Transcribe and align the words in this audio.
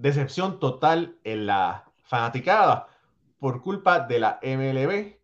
decepción 0.00 0.60
total 0.60 1.18
en 1.24 1.46
la 1.46 1.84
fanaticada 2.04 2.86
por 3.38 3.60
culpa 3.60 4.00
de 4.00 4.20
la 4.20 4.38
MLB. 4.42 5.18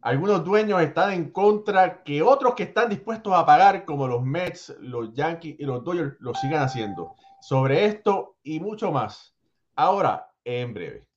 Algunos 0.00 0.44
dueños 0.44 0.80
están 0.80 1.12
en 1.12 1.30
contra 1.30 2.02
que 2.04 2.22
otros 2.22 2.54
que 2.54 2.62
están 2.62 2.88
dispuestos 2.88 3.34
a 3.34 3.44
pagar, 3.44 3.84
como 3.84 4.06
los 4.06 4.22
Mets, 4.22 4.76
los 4.80 5.12
Yankees 5.12 5.56
y 5.58 5.64
los 5.64 5.82
Dodgers, 5.82 6.16
lo 6.20 6.32
sigan 6.34 6.62
haciendo. 6.62 7.16
Sobre 7.40 7.86
esto 7.86 8.36
y 8.42 8.60
mucho 8.60 8.92
más, 8.92 9.34
ahora 9.74 10.30
en 10.44 10.72
breve. 10.72 11.07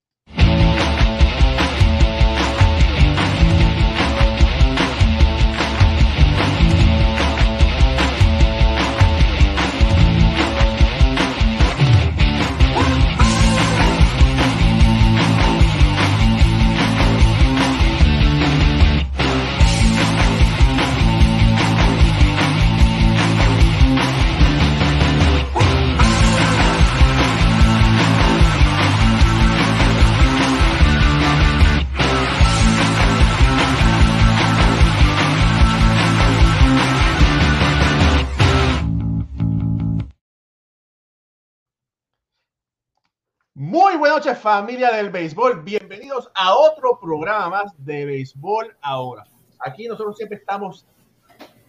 Muy 43.91 43.99
buenas 43.99 44.19
noches 44.19 44.39
familia 44.39 44.89
del 44.89 45.09
béisbol, 45.09 45.63
bienvenidos 45.63 46.31
a 46.33 46.55
otro 46.55 46.97
programa 46.97 47.49
más 47.49 47.73
de 47.77 48.05
béisbol 48.05 48.73
ahora. 48.81 49.25
Aquí 49.59 49.85
nosotros 49.85 50.15
siempre 50.15 50.37
estamos 50.37 50.85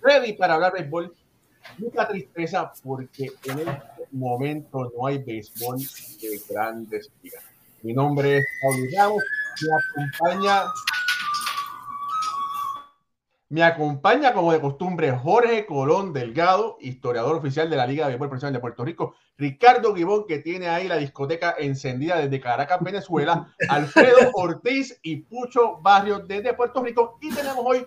ready 0.01 0.33
para 0.35 0.55
hablar 0.55 0.73
béisbol. 0.73 1.13
Mucha 1.79 2.07
tristeza 2.07 2.73
porque 2.85 3.33
en 3.43 3.59
este 3.59 4.07
momento 4.13 4.93
no 4.97 5.05
hay 5.05 5.19
béisbol 5.19 5.79
de 5.79 6.41
grandes 6.49 7.11
ligas. 7.23 7.43
Mi 7.83 7.93
nombre 7.93 8.39
es 8.39 8.45
Paulo 8.63 8.85
Ramos, 8.97 9.23
me 9.61 10.05
acompaña 10.05 10.65
me 13.49 13.65
acompaña 13.65 14.33
como 14.33 14.53
de 14.53 14.61
costumbre 14.61 15.11
Jorge 15.11 15.67
Colón 15.67 16.13
Delgado, 16.13 16.79
historiador 16.81 17.35
oficial 17.35 17.69
de 17.69 17.77
la 17.77 17.87
Liga 17.89 18.05
de 18.05 18.11
Béisbol 18.13 18.29
Profesional 18.29 18.53
de 18.53 18.61
Puerto 18.61 18.85
Rico, 18.85 19.17
Ricardo 19.39 19.93
Guibón, 19.93 20.27
que 20.27 20.39
tiene 20.39 20.69
ahí 20.69 20.87
la 20.87 20.97
discoteca 20.97 21.57
encendida 21.59 22.19
desde 22.19 22.41
Caracas, 22.41 22.79
Venezuela, 22.81 23.53
Alfredo 23.69 24.31
Ortiz 24.35 24.99
y 25.03 25.17
Pucho 25.17 25.79
Barrios 25.81 26.27
desde 26.29 26.55
Puerto 26.55 26.83
Rico. 26.83 27.19
Y 27.21 27.31
tenemos 27.31 27.65
hoy 27.65 27.87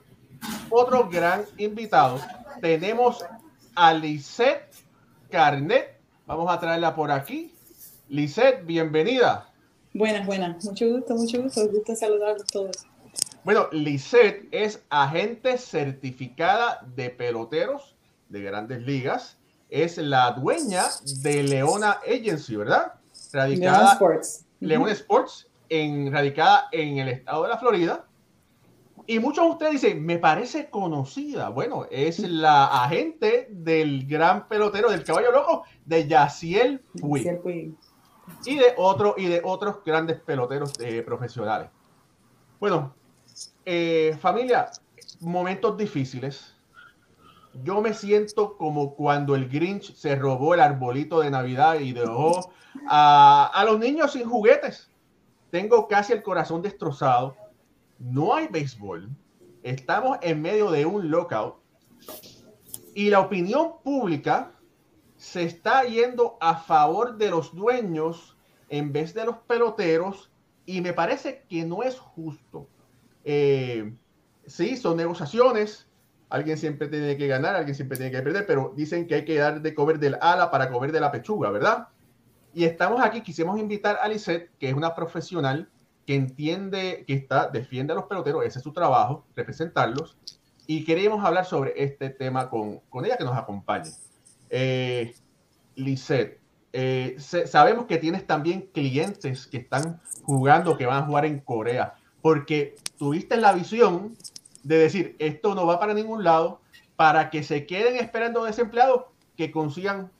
otro 0.70 1.08
gran 1.10 1.46
invitado. 1.58 2.20
Tenemos 2.62 3.24
a 3.76 3.94
Lisette 3.94 4.74
Carnet. 5.30 6.00
Vamos 6.26 6.52
a 6.52 6.60
traerla 6.60 6.96
por 6.96 7.12
aquí. 7.12 7.54
Lisette, 8.10 8.66
bienvenida. 8.66 9.50
Buenas, 9.94 10.26
buenas. 10.26 10.64
Mucho 10.66 10.90
gusto, 10.90 11.16
mucho 11.16 11.42
gusto. 11.42 11.68
Gusto 11.70 11.96
saludarlos 11.96 12.44
a 12.44 12.46
todos. 12.46 12.88
Bueno, 13.44 13.68
Lisette 13.72 14.48
es 14.52 14.84
agente 14.90 15.58
certificada 15.58 16.86
de 16.96 17.12
peloteros 17.12 17.96
de 18.30 18.42
grandes 18.42 18.82
ligas. 18.82 19.38
Es 19.70 19.98
la 19.98 20.32
dueña 20.32 20.84
de 21.22 21.44
Leona 21.44 22.00
Agency, 22.08 22.56
¿verdad? 22.56 22.94
Radicada, 23.34 23.78
Leona 23.78 23.94
Sports. 23.94 24.46
Leona 24.60 24.92
Sports, 24.92 25.50
en, 25.70 26.12
radicada 26.12 26.68
en 26.72 27.00
el 27.00 27.10
estado 27.10 27.44
de 27.44 27.50
la 27.50 27.58
Florida. 27.58 28.06
Y 29.08 29.20
muchos 29.20 29.46
de 29.46 29.52
ustedes 29.52 29.72
dicen, 29.74 30.04
me 30.04 30.18
parece 30.18 30.70
conocida. 30.70 31.50
Bueno, 31.50 31.86
es 31.92 32.20
la 32.20 32.66
agente 32.84 33.48
del 33.52 34.08
gran 34.08 34.48
pelotero 34.48 34.90
del 34.90 35.04
caballo 35.04 35.32
loco 35.32 35.64
de 35.86 36.08
Yaciel 36.08 36.80
Puig. 37.00 37.76
Y 38.46 38.56
de, 38.56 38.74
otro, 38.78 39.14
y 39.18 39.28
de 39.28 39.42
otros 39.44 39.84
grandes 39.86 40.20
peloteros 40.20 40.74
eh, 40.80 41.04
profesionales. 41.04 41.70
Bueno, 42.60 42.96
eh, 43.64 44.18
familia, 44.20 44.72
momentos 45.20 45.78
difíciles. 45.78 46.55
Yo 47.64 47.82
me 47.82 47.94
siento 47.94 48.58
como 48.58 48.96
cuando 48.96 49.36
el 49.36 49.50
Grinch 49.50 49.96
se 49.96 50.16
robó 50.16 50.54
el 50.54 50.60
arbolito 50.60 51.22
de 51.22 51.32
Navidad 51.32 51.80
y 51.80 51.94
dejó 51.94 52.52
a, 52.90 53.52
a 53.54 53.66
los 53.66 53.80
niños 53.80 54.12
sin 54.14 54.28
juguetes. 54.28 54.90
Tengo 55.52 55.88
casi 55.88 56.14
el 56.14 56.22
corazón 56.22 56.62
destrozado. 56.62 57.36
No 57.98 58.36
hay 58.36 58.48
béisbol. 58.48 59.10
Estamos 59.64 60.18
en 60.22 60.42
medio 60.42 60.70
de 60.70 60.86
un 60.86 61.10
lockout. 61.10 61.56
Y 62.94 63.10
la 63.10 63.22
opinión 63.22 63.74
pública 63.84 64.52
se 65.18 65.44
está 65.44 65.84
yendo 65.84 66.38
a 66.42 66.58
favor 66.58 67.18
de 67.18 67.30
los 67.30 67.56
dueños 67.56 68.38
en 68.70 68.92
vez 68.92 69.14
de 69.14 69.26
los 69.26 69.38
peloteros. 69.38 70.30
Y 70.66 70.82
me 70.82 70.94
parece 70.94 71.46
que 71.50 71.64
no 71.64 71.84
es 71.84 71.98
justo. 71.98 72.68
Eh, 73.24 73.94
sí, 74.46 74.78
son 74.78 74.98
negociaciones. 74.98 75.88
Alguien 76.30 76.58
siempre 76.58 76.88
tiene 76.88 77.18
que 77.18 77.28
ganar, 77.28 77.56
alguien 77.56 77.76
siempre 77.76 77.98
tiene 77.98 78.12
que 78.12 78.22
perder, 78.22 78.46
pero 78.46 78.74
dicen 78.76 79.08
que 79.08 79.16
hay 79.16 79.26
que 79.26 79.38
dar 79.38 79.62
de 79.62 79.74
comer 79.74 80.00
del 80.00 80.18
ala 80.22 80.52
para 80.52 80.70
comer 80.70 80.92
de 80.92 81.00
la 81.00 81.12
pechuga, 81.12 81.50
¿verdad? 81.52 81.88
Y 82.54 82.64
estamos 82.64 83.02
aquí, 83.02 83.22
quisimos 83.22 83.60
invitar 83.60 84.00
a 84.02 84.08
Lisette, 84.08 84.50
que 84.60 84.70
es 84.70 84.74
una 84.74 84.96
profesional 84.96 85.70
que 86.06 86.16
entiende, 86.16 87.04
que 87.08 87.14
está, 87.14 87.48
defiende 87.48 87.94
a 87.94 87.96
los 87.96 88.06
peloteros, 88.06 88.46
ese 88.46 88.60
es 88.60 88.64
su 88.64 88.74
trabajo, 88.74 89.26
representarlos, 89.36 90.18
y 90.68 90.84
queremos 90.84 91.24
hablar 91.24 91.46
sobre 91.46 91.74
este 91.76 92.10
tema 92.10 92.50
con, 92.50 92.80
con 92.90 93.06
ella 93.06 93.18
que 93.18 93.24
nos 93.24 93.38
acompañe. 93.38 93.92
Eh, 94.50 95.14
Lisette, 95.76 96.40
eh, 96.74 97.16
sabemos 97.18 97.86
que 97.86 97.98
tienes 97.98 98.26
también 98.26 98.70
clientes 98.74 99.48
que 99.48 99.58
están 99.58 100.02
jugando, 100.24 100.78
que 100.78 100.86
van 100.86 101.04
a 101.04 101.06
jugar 101.06 101.26
en 101.26 101.40
Corea 101.40 101.96
porque 102.26 102.74
tuviste 102.98 103.38
la 103.38 103.54
visión 103.54 104.18
de 104.66 104.78
decir, 104.80 105.16
esto 105.20 105.54
no 105.54 105.66
va 105.66 105.80
para 105.80 105.94
ningún 105.94 106.24
lado, 106.24 106.60
para 106.96 107.30
que 107.30 107.44
se 107.44 107.66
queden 107.66 107.98
esperando 107.98 108.44
desempleados 108.44 109.04
que 109.38 109.52
consigan 109.52 110.12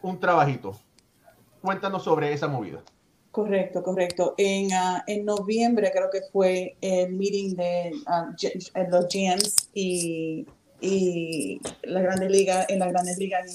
un 0.00 0.18
trabajito. 0.18 0.78
Cuéntanos 1.60 2.04
sobre 2.04 2.32
esa 2.32 2.48
movida. 2.48 2.82
Correcto, 3.30 3.82
correcto. 3.82 4.34
En, 4.36 4.66
uh, 4.66 5.02
en 5.06 5.24
noviembre 5.24 5.90
creo 5.92 6.10
que 6.10 6.22
fue 6.32 6.76
el 6.80 7.12
meeting 7.12 7.54
de 7.56 7.92
uh, 8.06 8.90
los 8.90 9.06
GMs 9.08 9.70
y, 9.74 10.46
y 10.80 11.60
la 11.82 12.00
Grandes 12.00 12.30
Ligas, 12.30 12.66
en 12.68 12.78
las 12.78 12.88
Grandes 12.88 13.18
Ligas 13.18 13.46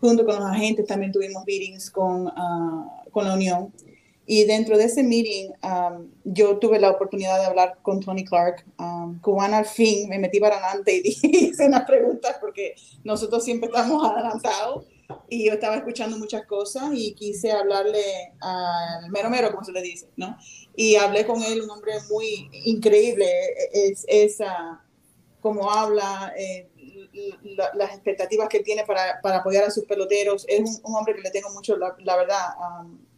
junto 0.00 0.26
con 0.26 0.36
los 0.36 0.44
agentes 0.44 0.86
también 0.86 1.12
tuvimos 1.12 1.44
meetings 1.46 1.90
con, 1.90 2.26
uh, 2.26 3.10
con 3.12 3.26
la 3.26 3.34
Unión 3.34 3.72
y 4.32 4.44
dentro 4.44 4.78
de 4.78 4.84
ese 4.84 5.02
meeting, 5.02 5.50
um, 5.62 6.10
yo 6.24 6.58
tuve 6.58 6.80
la 6.80 6.90
oportunidad 6.90 7.38
de 7.38 7.44
hablar 7.44 7.76
con 7.82 8.00
Tony 8.00 8.24
Clark. 8.24 8.64
Um, 8.78 9.20
Cubana 9.20 9.58
al 9.58 9.66
fin 9.66 10.08
me 10.08 10.18
metí 10.18 10.40
para 10.40 10.56
adelante 10.56 11.02
y 11.04 11.18
hice 11.22 11.66
unas 11.66 11.84
preguntas 11.84 12.38
porque 12.40 12.74
nosotros 13.04 13.44
siempre 13.44 13.66
estamos 13.66 14.02
adelantados 14.10 14.86
y 15.28 15.44
yo 15.44 15.52
estaba 15.52 15.76
escuchando 15.76 16.16
muchas 16.16 16.46
cosas 16.46 16.84
y 16.94 17.12
quise 17.12 17.52
hablarle 17.52 18.02
al 18.40 19.10
mero 19.10 19.28
mero, 19.28 19.50
como 19.50 19.64
se 19.64 19.72
le 19.72 19.82
dice, 19.82 20.08
¿no? 20.16 20.34
Y 20.74 20.96
hablé 20.96 21.26
con 21.26 21.42
él, 21.42 21.60
un 21.60 21.68
hombre 21.68 21.92
muy 22.10 22.48
increíble, 22.64 23.26
es, 23.74 24.06
esa 24.08 24.82
como 25.42 25.70
habla, 25.70 26.32
eh, 26.38 26.70
las 27.74 27.90
expectativas 27.90 28.48
que 28.48 28.60
tiene 28.60 28.84
para, 28.86 29.20
para, 29.20 29.40
apoyar 29.40 29.64
a 29.64 29.70
sus 29.70 29.84
peloteros. 29.84 30.46
Es 30.48 30.80
un, 30.82 30.96
hombre 30.96 31.16
que 31.16 31.20
le 31.20 31.30
tengo 31.30 31.50
mucho, 31.50 31.76
la, 31.76 31.94
la 31.98 32.16
verdad. 32.16 32.46
Um, 32.58 33.11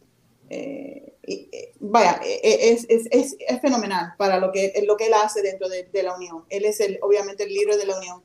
eh, 0.49 1.15
eh, 1.27 1.73
vaya, 1.79 2.21
eh, 2.23 2.71
es, 2.71 2.85
es, 2.87 3.07
es, 3.09 3.35
es, 3.39 3.61
fenomenal 3.61 4.13
para 4.17 4.39
lo 4.39 4.51
que, 4.51 4.73
lo 4.85 4.95
que 4.95 5.07
él 5.07 5.13
hace 5.13 5.41
dentro 5.41 5.67
de, 5.69 6.03
la 6.03 6.15
Unión. 6.15 6.45
Él 6.49 6.65
es 6.65 6.79
el, 6.79 6.99
obviamente 7.01 7.43
el 7.43 7.49
líder 7.49 7.77
de 7.77 7.85
la 7.85 7.97
Unión. 7.97 8.21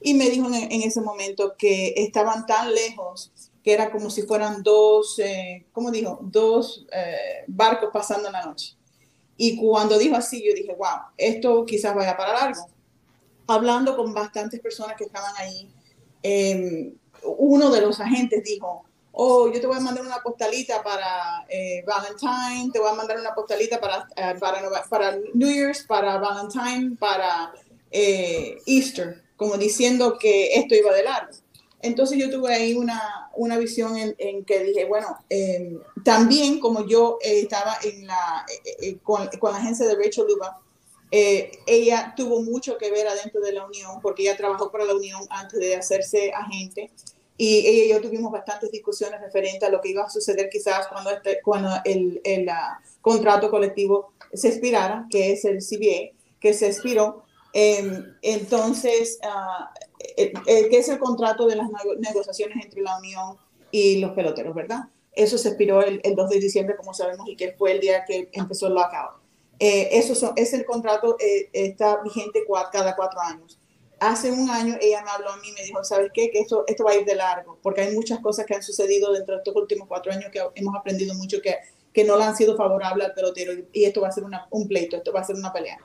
Y 0.00 0.14
me 0.14 0.30
dijo 0.30 0.46
en, 0.52 0.82
ese 0.82 1.00
momento 1.00 1.54
que 1.58 1.94
estaban 1.96 2.46
tan 2.46 2.72
lejos 2.74 3.32
que 3.62 3.72
era 3.72 3.90
como 3.90 4.10
si 4.10 4.22
fueran 4.22 4.62
dos, 4.62 5.18
eh, 5.18 5.64
¿cómo 5.72 5.90
dijo? 5.90 6.18
Dos 6.22 6.86
barcos 7.46 7.88
pasando 7.92 8.30
la 8.30 8.44
noche. 8.44 8.76
Y 9.36 9.56
cuando 9.56 9.98
dijo 9.98 10.14
así, 10.14 10.46
yo 10.46 10.54
dije, 10.54 10.74
wow, 10.74 11.08
esto 11.16 11.64
quizás 11.64 11.94
vaya 11.94 12.16
para 12.16 12.34
largo. 12.34 12.68
Hablando 13.46 13.96
con 13.96 14.12
bastantes 14.12 14.60
personas 14.60 14.96
que 14.96 15.04
estaban 15.04 15.32
ahí, 15.38 15.72
uno 17.24 17.70
de 17.70 17.80
los 17.80 18.00
agentes 18.00 18.44
dijo, 18.44 18.84
oh, 19.14 19.50
yo 19.50 19.60
te 19.60 19.66
voy 19.66 19.76
a 19.76 19.80
mandar 19.80 20.04
una 20.04 20.22
postalita 20.22 20.82
para 20.82 21.46
eh, 21.48 21.82
Valentine, 21.86 22.70
te 22.72 22.78
voy 22.78 22.90
a 22.90 22.94
mandar 22.94 23.18
una 23.18 23.34
postalita 23.34 23.80
para, 23.80 24.08
eh, 24.16 24.34
para, 24.38 25.18
New 25.34 25.50
Year's, 25.50 25.84
para 25.84 26.18
Valentine, 26.18 26.96
para 26.98 27.52
eh, 27.90 28.58
Easter, 28.66 29.22
como 29.36 29.56
diciendo 29.56 30.18
que 30.18 30.54
esto 30.54 30.74
iba 30.74 30.92
de 30.92 31.04
largo. 31.04 31.32
Entonces 31.84 32.16
yo 32.16 32.30
tuve 32.30 32.54
ahí 32.54 32.72
una, 32.74 33.28
una 33.34 33.58
visión 33.58 33.98
en, 33.98 34.14
en 34.16 34.42
que 34.46 34.64
dije, 34.64 34.86
bueno, 34.86 35.18
eh, 35.28 35.78
también 36.02 36.58
como 36.58 36.86
yo 36.86 37.18
eh, 37.20 37.40
estaba 37.40 37.76
en 37.84 38.06
la, 38.06 38.46
eh, 38.80 38.96
con, 39.02 39.28
con, 39.38 39.52
la 39.52 39.58
agencia 39.58 39.86
de 39.86 39.94
Rachel 39.94 40.24
Luba, 40.26 40.60
ella 41.10 42.14
tuvo 42.16 42.42
mucho 42.42 42.76
que 42.78 42.90
ver 42.90 43.06
adentro 43.06 43.40
de 43.42 43.52
la 43.52 43.66
Unión, 43.66 44.00
porque 44.00 44.22
ella 44.22 44.36
trabajó 44.36 44.72
para 44.72 44.86
la 44.86 44.94
Unión 44.94 45.20
antes 45.28 45.60
de 45.60 45.76
hacerse 45.76 46.32
agente, 46.32 46.90
y 47.36 47.66
ella 47.66 47.84
y 47.84 47.88
yo 47.88 48.00
tuvimos 48.00 48.30
bastantes 48.30 48.70
discusiones 48.70 49.20
referentes 49.20 49.68
a 49.68 49.72
lo 49.72 49.80
que 49.80 49.90
iba 49.90 50.04
a 50.04 50.10
suceder 50.10 50.48
quizás 50.48 50.86
cuando, 50.88 51.10
este, 51.10 51.40
cuando 51.42 51.70
el, 51.84 52.20
el 52.24 52.48
contrato 53.00 53.50
colectivo 53.50 54.12
se 54.32 54.48
expirara, 54.48 55.06
que 55.10 55.32
es 55.32 55.44
el 55.44 55.58
CBA, 55.58 56.16
que 56.40 56.54
se 56.54 56.68
expiró. 56.68 57.24
Em, 57.52 58.14
entonces, 58.22 59.18
uh, 59.22 59.66
que 60.44 60.76
es 60.76 60.88
el 60.88 60.98
contrato 60.98 61.46
de 61.46 61.56
las 61.56 61.68
negociaciones 61.98 62.64
entre 62.64 62.82
la 62.82 62.98
Unión 62.98 63.36
y 63.70 63.98
los 63.98 64.12
peloteros, 64.12 64.54
¿verdad? 64.54 64.84
Eso 65.12 65.38
se 65.38 65.48
expiró 65.48 65.82
el, 65.82 66.00
el 66.02 66.14
2 66.14 66.30
de 66.30 66.40
diciembre, 66.40 66.76
como 66.76 66.94
sabemos, 66.94 67.28
y 67.28 67.36
que 67.36 67.52
fue 67.52 67.72
el 67.72 67.80
día 67.80 68.04
que 68.04 68.28
empezó 68.32 68.66
el 68.66 68.74
lockout. 68.74 69.24
Eh, 69.58 69.88
eso 69.92 70.14
son, 70.14 70.32
es 70.36 70.52
el 70.52 70.64
contrato, 70.64 71.16
eh, 71.20 71.48
está 71.52 72.02
vigente 72.02 72.42
cada 72.72 72.96
cuatro 72.96 73.20
años. 73.20 73.58
Hace 74.06 74.30
un 74.30 74.50
año 74.50 74.76
ella 74.82 75.02
me 75.02 75.10
habló 75.10 75.30
a 75.30 75.36
mí 75.38 75.48
y 75.48 75.52
me 75.52 75.62
dijo, 75.62 75.82
¿sabes 75.82 76.10
qué? 76.12 76.30
Que 76.30 76.40
esto, 76.40 76.64
esto 76.66 76.84
va 76.84 76.90
a 76.90 76.96
ir 76.96 77.06
de 77.06 77.14
largo, 77.14 77.58
porque 77.62 77.80
hay 77.80 77.94
muchas 77.94 78.20
cosas 78.20 78.44
que 78.44 78.54
han 78.54 78.62
sucedido 78.62 79.10
dentro 79.12 79.34
de 79.34 79.38
estos 79.38 79.56
últimos 79.56 79.88
cuatro 79.88 80.12
años 80.12 80.30
que 80.30 80.42
hemos 80.56 80.76
aprendido 80.76 81.14
mucho 81.14 81.40
que, 81.40 81.56
que 81.90 82.04
no 82.04 82.18
le 82.18 82.24
han 82.24 82.36
sido 82.36 82.54
favorables 82.54 83.06
al 83.06 83.14
pelotero 83.14 83.52
y 83.72 83.84
esto 83.86 84.02
va 84.02 84.08
a 84.08 84.12
ser 84.12 84.24
una, 84.24 84.46
un 84.50 84.68
pleito, 84.68 84.98
esto 84.98 85.10
va 85.10 85.20
a 85.20 85.24
ser 85.24 85.36
una 85.36 85.54
pelea. 85.54 85.78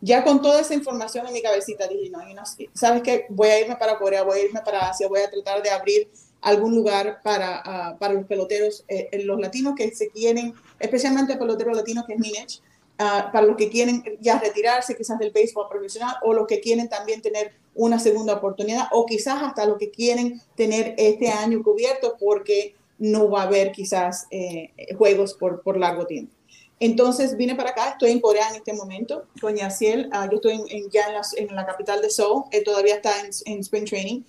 Ya 0.00 0.24
con 0.24 0.40
toda 0.40 0.60
esa 0.62 0.72
información 0.72 1.26
en 1.26 1.34
mi 1.34 1.42
cabecita 1.42 1.86
dije, 1.88 2.08
no, 2.08 2.24
no 2.24 2.42
¿sabes 2.72 3.02
qué? 3.02 3.26
Voy 3.28 3.48
a 3.48 3.60
irme 3.60 3.76
para 3.76 3.98
Corea, 3.98 4.22
voy 4.22 4.38
a 4.38 4.44
irme 4.44 4.62
para 4.64 4.88
Asia, 4.88 5.06
voy 5.06 5.20
a 5.20 5.30
tratar 5.30 5.62
de 5.62 5.68
abrir 5.68 6.08
algún 6.40 6.74
lugar 6.74 7.20
para, 7.22 7.60
uh, 7.66 7.98
para 7.98 8.14
los 8.14 8.24
peloteros, 8.24 8.84
eh, 8.88 9.10
los 9.24 9.38
latinos 9.38 9.74
que 9.76 9.90
se 9.94 10.08
quieren, 10.08 10.54
especialmente 10.78 11.36
peloteros 11.36 11.76
latinos 11.76 12.06
que 12.06 12.14
es 12.14 12.18
Minech, 12.18 12.62
uh, 12.98 13.32
para 13.32 13.46
los 13.46 13.56
que 13.56 13.68
quieren 13.68 14.02
ya 14.20 14.38
retirarse 14.38 14.96
quizás 14.96 15.18
del 15.18 15.30
béisbol 15.30 15.68
profesional 15.68 16.16
o 16.22 16.32
los 16.32 16.46
que 16.46 16.60
quieren 16.60 16.88
también 16.88 17.22
tener 17.22 17.52
una 17.74 17.98
segunda 17.98 18.34
oportunidad 18.34 18.88
o 18.92 19.06
quizás 19.06 19.42
hasta 19.42 19.64
los 19.64 19.78
que 19.78 19.90
quieren 19.90 20.40
tener 20.56 20.94
este 20.98 21.28
año 21.28 21.62
cubierto 21.62 22.16
porque 22.18 22.74
no 22.98 23.30
va 23.30 23.42
a 23.42 23.44
haber 23.44 23.72
quizás 23.72 24.26
eh, 24.30 24.70
juegos 24.96 25.34
por, 25.34 25.62
por 25.62 25.78
largo 25.78 26.06
tiempo. 26.06 26.34
Entonces 26.80 27.36
vine 27.36 27.56
para 27.56 27.70
acá, 27.70 27.90
estoy 27.90 28.10
en 28.10 28.20
Corea 28.20 28.48
en 28.50 28.56
este 28.56 28.72
momento 28.72 29.24
con 29.40 29.56
Yaciel, 29.56 30.10
uh, 30.12 30.30
yo 30.30 30.36
estoy 30.36 30.52
en, 30.68 30.90
ya 30.90 31.08
en 31.08 31.14
la, 31.14 31.22
en 31.36 31.54
la, 31.54 31.66
capital 31.66 32.00
de 32.00 32.10
Seoul, 32.10 32.44
él 32.52 32.62
todavía 32.64 32.96
está 32.96 33.20
en, 33.20 33.30
en, 33.46 33.60
Spring 33.60 33.84
Training 33.84 34.22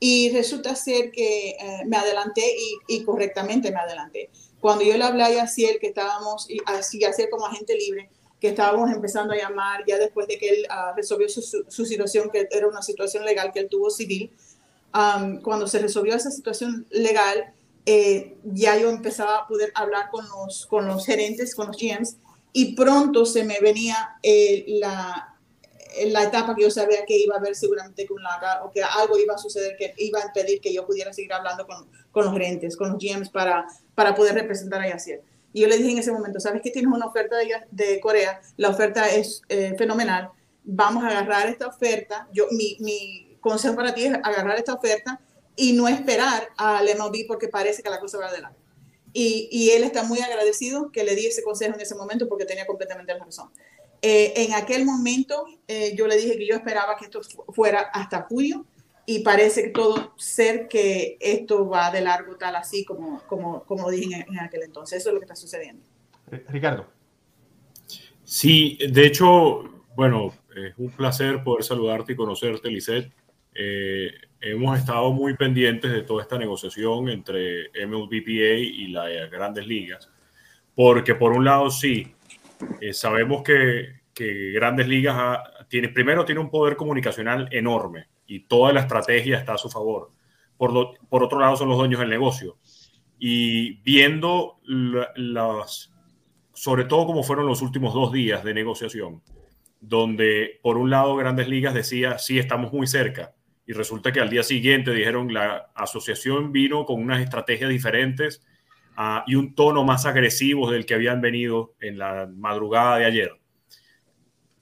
y 0.00 0.30
resulta 0.30 0.74
ser 0.74 1.10
que 1.12 1.56
uh, 1.58 1.88
me 1.88 1.96
adelanté 1.96 2.42
y, 2.56 2.96
y, 2.96 3.04
correctamente 3.04 3.70
me 3.70 3.78
adelanté. 3.78 4.28
Cuando 4.64 4.82
yo 4.82 4.96
le 4.96 5.04
hablé 5.04 5.22
a 5.22 5.30
Yaciel 5.30 5.78
que 5.78 5.88
estábamos, 5.88 6.48
y 6.48 6.56
así 6.64 6.98
Yaciel 6.98 7.28
como 7.28 7.44
agente 7.44 7.76
libre, 7.76 8.08
que 8.40 8.48
estábamos 8.48 8.90
empezando 8.90 9.34
a 9.34 9.36
llamar 9.36 9.84
ya 9.86 9.98
después 9.98 10.26
de 10.26 10.38
que 10.38 10.48
él 10.48 10.66
uh, 10.70 10.96
resolvió 10.96 11.28
su, 11.28 11.42
su, 11.42 11.66
su, 11.68 11.84
situación, 11.84 12.30
que 12.30 12.48
era 12.50 12.66
una 12.66 12.80
situación 12.80 13.26
legal 13.26 13.52
que 13.52 13.60
él 13.60 13.68
tuvo 13.68 13.90
civil, 13.90 14.32
um, 14.94 15.42
cuando 15.42 15.66
se 15.66 15.80
resolvió 15.80 16.14
esa 16.14 16.30
situación 16.30 16.86
legal, 16.88 17.52
eh, 17.84 18.38
ya 18.42 18.78
yo 18.78 18.88
empezaba 18.88 19.40
a 19.40 19.46
poder 19.46 19.70
hablar 19.74 20.08
con 20.10 20.26
los, 20.26 20.64
con 20.64 20.88
los 20.88 21.04
gerentes, 21.04 21.54
con 21.54 21.66
los 21.66 21.76
GMs, 21.76 22.16
y 22.54 22.74
pronto 22.74 23.26
se 23.26 23.44
me 23.44 23.60
venía 23.60 24.16
eh, 24.22 24.64
la, 24.80 25.36
la 26.06 26.22
etapa 26.22 26.54
que 26.54 26.62
yo 26.62 26.70
sabía 26.70 27.04
que 27.04 27.18
iba 27.18 27.34
a 27.34 27.38
haber 27.38 27.54
seguramente 27.54 28.06
con 28.06 28.22
la 28.22 28.62
o 28.64 28.70
que 28.70 28.82
algo 28.82 29.18
iba 29.18 29.34
a 29.34 29.38
suceder 29.38 29.76
que 29.76 29.92
iba 29.98 30.20
a 30.20 30.26
impedir 30.26 30.62
que 30.62 30.72
yo 30.72 30.86
pudiera 30.86 31.12
seguir 31.12 31.34
hablando 31.34 31.66
con, 31.66 31.86
con 32.10 32.24
los 32.24 32.32
gerentes, 32.32 32.78
con 32.78 32.92
los 32.92 32.98
GMs 32.98 33.28
para, 33.28 33.66
para 33.94 34.14
poder 34.14 34.34
representar 34.34 34.80
a 34.80 34.88
Yacier. 34.88 35.22
Y 35.52 35.60
yo 35.60 35.68
le 35.68 35.76
dije 35.76 35.92
en 35.92 35.98
ese 35.98 36.12
momento, 36.12 36.40
¿sabes 36.40 36.62
que 36.62 36.70
tienes 36.70 36.92
una 36.92 37.06
oferta 37.06 37.36
de, 37.36 37.48
de 37.70 38.00
Corea? 38.00 38.40
La 38.56 38.70
oferta 38.70 39.08
es 39.08 39.42
eh, 39.48 39.74
fenomenal. 39.78 40.30
Vamos 40.64 41.04
a 41.04 41.08
agarrar 41.08 41.48
esta 41.48 41.68
oferta. 41.68 42.28
Yo, 42.32 42.46
mi, 42.50 42.76
mi 42.80 43.36
consejo 43.40 43.76
para 43.76 43.94
ti 43.94 44.06
es 44.06 44.14
agarrar 44.14 44.58
esta 44.58 44.74
oferta 44.74 45.20
y 45.56 45.72
no 45.74 45.86
esperar 45.86 46.48
al 46.56 46.86
MLB 46.86 47.26
porque 47.28 47.48
parece 47.48 47.82
que 47.82 47.90
la 47.90 48.00
cosa 48.00 48.18
va 48.18 48.26
adelante. 48.26 48.58
Y, 49.12 49.48
y, 49.52 49.70
él 49.70 49.84
está 49.84 50.02
muy 50.02 50.18
agradecido 50.18 50.90
que 50.90 51.04
le 51.04 51.14
di 51.14 51.26
ese 51.26 51.44
consejo 51.44 51.74
en 51.74 51.80
ese 51.80 51.94
momento 51.94 52.28
porque 52.28 52.44
tenía 52.44 52.66
completamente 52.66 53.14
la 53.14 53.24
razón. 53.24 53.48
Eh, 54.06 54.44
en 54.44 54.52
aquel 54.52 54.84
momento 54.84 55.46
eh, 55.66 55.94
yo 55.96 56.06
le 56.06 56.16
dije 56.18 56.36
que 56.36 56.46
yo 56.46 56.54
esperaba 56.54 56.94
que 56.96 57.06
esto 57.06 57.22
fuera 57.54 57.80
hasta 57.80 58.22
julio 58.28 58.66
y 59.06 59.20
parece 59.20 59.68
todo 59.68 60.14
ser 60.16 60.68
que 60.68 61.16
esto 61.20 61.68
va 61.68 61.90
de 61.90 62.00
largo 62.00 62.36
tal 62.36 62.56
así 62.56 62.84
como, 62.84 63.22
como, 63.26 63.64
como 63.64 63.90
dije 63.90 64.24
en, 64.26 64.34
en 64.34 64.40
aquel 64.40 64.62
entonces. 64.62 64.98
Eso 64.98 65.10
es 65.10 65.14
lo 65.14 65.20
que 65.20 65.24
está 65.24 65.36
sucediendo. 65.36 65.84
Ricardo. 66.48 66.86
Sí, 68.24 68.78
de 68.88 69.06
hecho, 69.06 69.84
bueno, 69.94 70.32
es 70.56 70.74
un 70.78 70.90
placer 70.90 71.42
poder 71.44 71.62
saludarte 71.64 72.12
y 72.12 72.16
conocerte, 72.16 72.70
Lisette. 72.70 73.12
Eh, 73.54 74.10
hemos 74.40 74.78
estado 74.78 75.12
muy 75.12 75.36
pendientes 75.36 75.92
de 75.92 76.02
toda 76.02 76.22
esta 76.22 76.38
negociación 76.38 77.08
entre 77.08 77.70
MLBPA 77.86 78.58
y 78.58 78.88
las 78.88 79.30
grandes 79.30 79.66
ligas, 79.66 80.10
porque 80.74 81.14
por 81.14 81.32
un 81.32 81.44
lado 81.44 81.70
sí, 81.70 82.14
eh, 82.80 82.92
sabemos 82.92 83.42
que, 83.42 84.00
que, 84.12 84.50
grandes 84.52 84.88
ligas 84.88 85.14
ha, 85.16 85.66
tiene, 85.68 85.90
primero 85.90 86.24
tiene 86.24 86.40
un 86.40 86.50
poder 86.50 86.76
comunicacional 86.76 87.48
enorme 87.52 88.08
y 88.26 88.40
toda 88.40 88.72
la 88.72 88.80
estrategia 88.80 89.38
está 89.38 89.54
a 89.54 89.58
su 89.58 89.68
favor. 89.68 90.12
Por, 90.56 90.72
lo, 90.72 90.94
por 91.08 91.22
otro 91.22 91.40
lado 91.40 91.56
son 91.56 91.68
los 91.68 91.78
dueños 91.78 92.00
del 92.00 92.10
negocio. 92.10 92.58
Y 93.18 93.82
viendo 93.82 94.60
las, 94.64 95.92
sobre 96.52 96.84
todo 96.84 97.06
como 97.06 97.22
fueron 97.22 97.46
los 97.46 97.62
últimos 97.62 97.94
dos 97.94 98.12
días 98.12 98.44
de 98.44 98.54
negociación, 98.54 99.22
donde 99.80 100.60
por 100.62 100.76
un 100.76 100.90
lado 100.90 101.16
Grandes 101.16 101.48
Ligas 101.48 101.74
decía, 101.74 102.18
sí, 102.18 102.38
estamos 102.38 102.72
muy 102.72 102.86
cerca, 102.86 103.34
y 103.66 103.72
resulta 103.72 104.12
que 104.12 104.20
al 104.20 104.30
día 104.30 104.42
siguiente 104.42 104.92
dijeron 104.92 105.32
la 105.32 105.70
asociación 105.74 106.52
vino 106.52 106.84
con 106.84 107.00
unas 107.00 107.22
estrategias 107.22 107.70
diferentes 107.70 108.42
uh, 108.98 109.20
y 109.26 109.36
un 109.36 109.54
tono 109.54 109.84
más 109.84 110.04
agresivo 110.06 110.70
del 110.70 110.84
que 110.84 110.94
habían 110.94 111.20
venido 111.20 111.74
en 111.80 111.98
la 111.98 112.28
madrugada 112.30 112.98
de 112.98 113.06
ayer. 113.06 113.32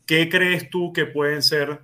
¿Qué 0.06 0.28
crees 0.28 0.70
tú 0.70 0.92
que 0.92 1.06
pueden 1.06 1.42
ser 1.42 1.80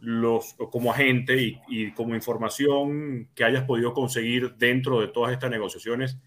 los, 0.00 0.54
como 0.70 0.92
agente 0.92 1.42
y, 1.42 1.60
y 1.68 1.92
como 1.92 2.14
información 2.14 3.28
que 3.34 3.44
hayas 3.44 3.64
podido 3.64 3.92
conseguir 3.92 4.54
dentro 4.56 5.00
de 5.00 5.08
todas 5.08 5.32
estas 5.32 5.50
negociaciones 5.50 6.18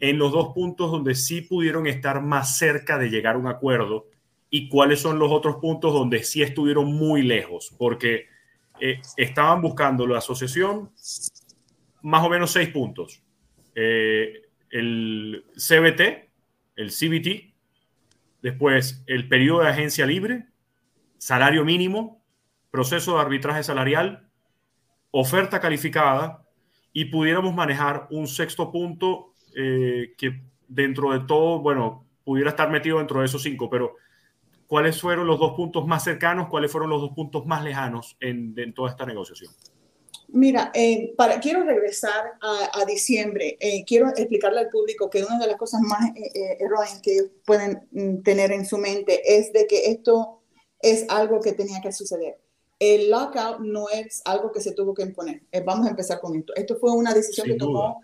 en 0.00 0.18
los 0.18 0.32
dos 0.32 0.52
puntos 0.52 0.90
donde 0.90 1.14
sí 1.14 1.42
pudieron 1.42 1.86
estar 1.86 2.20
más 2.20 2.58
cerca 2.58 2.98
de 2.98 3.08
llegar 3.08 3.36
a 3.36 3.38
un 3.38 3.46
acuerdo 3.46 4.08
y 4.50 4.68
cuáles 4.68 5.00
son 5.00 5.18
los 5.18 5.30
otros 5.30 5.56
puntos 5.56 5.94
donde 5.94 6.24
sí 6.24 6.42
estuvieron 6.42 6.92
muy 6.92 7.22
lejos? 7.22 7.74
Porque 7.78 8.26
eh, 8.80 9.00
estaban 9.16 9.62
buscando 9.62 10.06
la 10.06 10.18
asociación 10.18 10.90
más 12.02 12.24
o 12.24 12.28
menos 12.28 12.50
seis 12.50 12.68
puntos. 12.68 13.22
Eh, 13.74 14.42
el 14.70 15.44
CBT, 15.54 16.28
el 16.76 16.90
CBT, 16.90 17.54
después 18.42 19.04
el 19.06 19.28
periodo 19.28 19.62
de 19.62 19.68
agencia 19.68 20.04
libre, 20.04 20.46
salario 21.16 21.64
mínimo, 21.64 22.21
proceso 22.72 23.14
de 23.14 23.20
arbitraje 23.20 23.62
salarial, 23.62 24.26
oferta 25.12 25.60
calificada 25.60 26.44
y 26.92 27.04
pudiéramos 27.04 27.54
manejar 27.54 28.08
un 28.10 28.26
sexto 28.26 28.72
punto 28.72 29.34
eh, 29.54 30.14
que 30.18 30.42
dentro 30.66 31.12
de 31.12 31.20
todo, 31.20 31.60
bueno, 31.60 32.08
pudiera 32.24 32.50
estar 32.50 32.70
metido 32.70 32.98
dentro 32.98 33.20
de 33.20 33.26
esos 33.26 33.42
cinco, 33.42 33.70
pero 33.70 33.96
¿cuáles 34.66 35.00
fueron 35.00 35.26
los 35.26 35.38
dos 35.38 35.52
puntos 35.52 35.86
más 35.86 36.02
cercanos? 36.02 36.48
¿Cuáles 36.48 36.72
fueron 36.72 36.90
los 36.90 37.02
dos 37.02 37.12
puntos 37.12 37.46
más 37.46 37.62
lejanos 37.62 38.16
en, 38.18 38.54
en 38.56 38.72
toda 38.72 38.90
esta 38.90 39.04
negociación? 39.04 39.52
Mira, 40.28 40.70
eh, 40.72 41.12
para, 41.14 41.38
quiero 41.40 41.62
regresar 41.62 42.32
a, 42.40 42.80
a 42.80 42.84
diciembre. 42.86 43.58
Eh, 43.60 43.84
quiero 43.84 44.08
explicarle 44.08 44.60
al 44.60 44.70
público 44.70 45.10
que 45.10 45.22
una 45.22 45.38
de 45.38 45.46
las 45.46 45.56
cosas 45.56 45.82
más 45.82 46.08
eh, 46.16 46.30
eh 46.34 46.56
erróneas 46.58 47.00
que 47.02 47.18
pueden 47.44 47.86
mm, 47.90 48.22
tener 48.22 48.50
en 48.50 48.64
su 48.64 48.78
mente 48.78 49.20
es 49.36 49.52
de 49.52 49.66
que 49.66 49.90
esto 49.90 50.40
es 50.80 51.04
algo 51.10 51.40
que 51.40 51.52
tenía 51.52 51.82
que 51.82 51.92
suceder. 51.92 52.41
El 52.84 53.10
lockout 53.10 53.60
no 53.60 53.88
es 53.88 54.22
algo 54.24 54.50
que 54.50 54.60
se 54.60 54.72
tuvo 54.72 54.92
que 54.92 55.02
imponer. 55.02 55.40
Eh, 55.52 55.60
vamos 55.64 55.86
a 55.86 55.90
empezar 55.90 56.18
con 56.18 56.34
esto. 56.34 56.52
Esto 56.56 56.76
fue 56.80 56.90
una 56.90 57.14
decisión 57.14 57.46
Sin 57.46 57.54
que 57.54 57.64
duda. 57.64 57.72
tomó, 57.72 58.00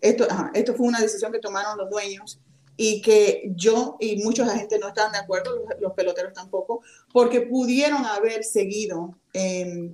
esto, 0.00 0.26
ajá, 0.28 0.50
esto 0.54 0.72
fue 0.72 0.86
una 0.86 1.00
decisión 1.00 1.30
que 1.32 1.38
tomaron 1.38 1.76
los 1.76 1.90
dueños 1.90 2.40
y 2.78 3.02
que 3.02 3.52
yo 3.54 3.98
y 4.00 4.22
muchos 4.22 4.48
agentes 4.48 4.80
no 4.80 4.88
están 4.88 5.12
de 5.12 5.18
acuerdo, 5.18 5.54
los, 5.54 5.80
los 5.80 5.92
peloteros 5.92 6.32
tampoco, 6.32 6.80
porque 7.12 7.42
pudieron 7.42 8.06
haber 8.06 8.42
seguido, 8.42 9.14
eh, 9.34 9.92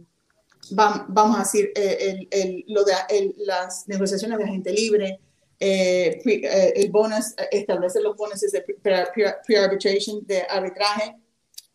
va, 0.78 1.04
vamos 1.09 1.37
a 1.37 1.40
decir, 1.40 1.73
eh, 1.75 1.97
el, 2.00 2.28
el, 2.30 2.64
lo 2.68 2.85
de 2.85 2.92
el, 3.09 3.35
las 3.38 3.88
negociaciones 3.88 4.38
de 4.38 4.45
agente 4.45 4.73
libre, 4.73 5.18
eh, 5.59 6.21
pre, 6.23 6.35
eh, 6.45 6.75
el 6.76 6.92
bonus, 6.92 7.35
establecer 7.50 8.02
los 8.02 8.16
bonuses 8.16 8.52
de 8.52 8.61
pre-arbitration, 8.61 10.25
pre, 10.25 10.37
pre 10.37 10.40
de 10.40 10.42
arbitraje, 10.49 11.16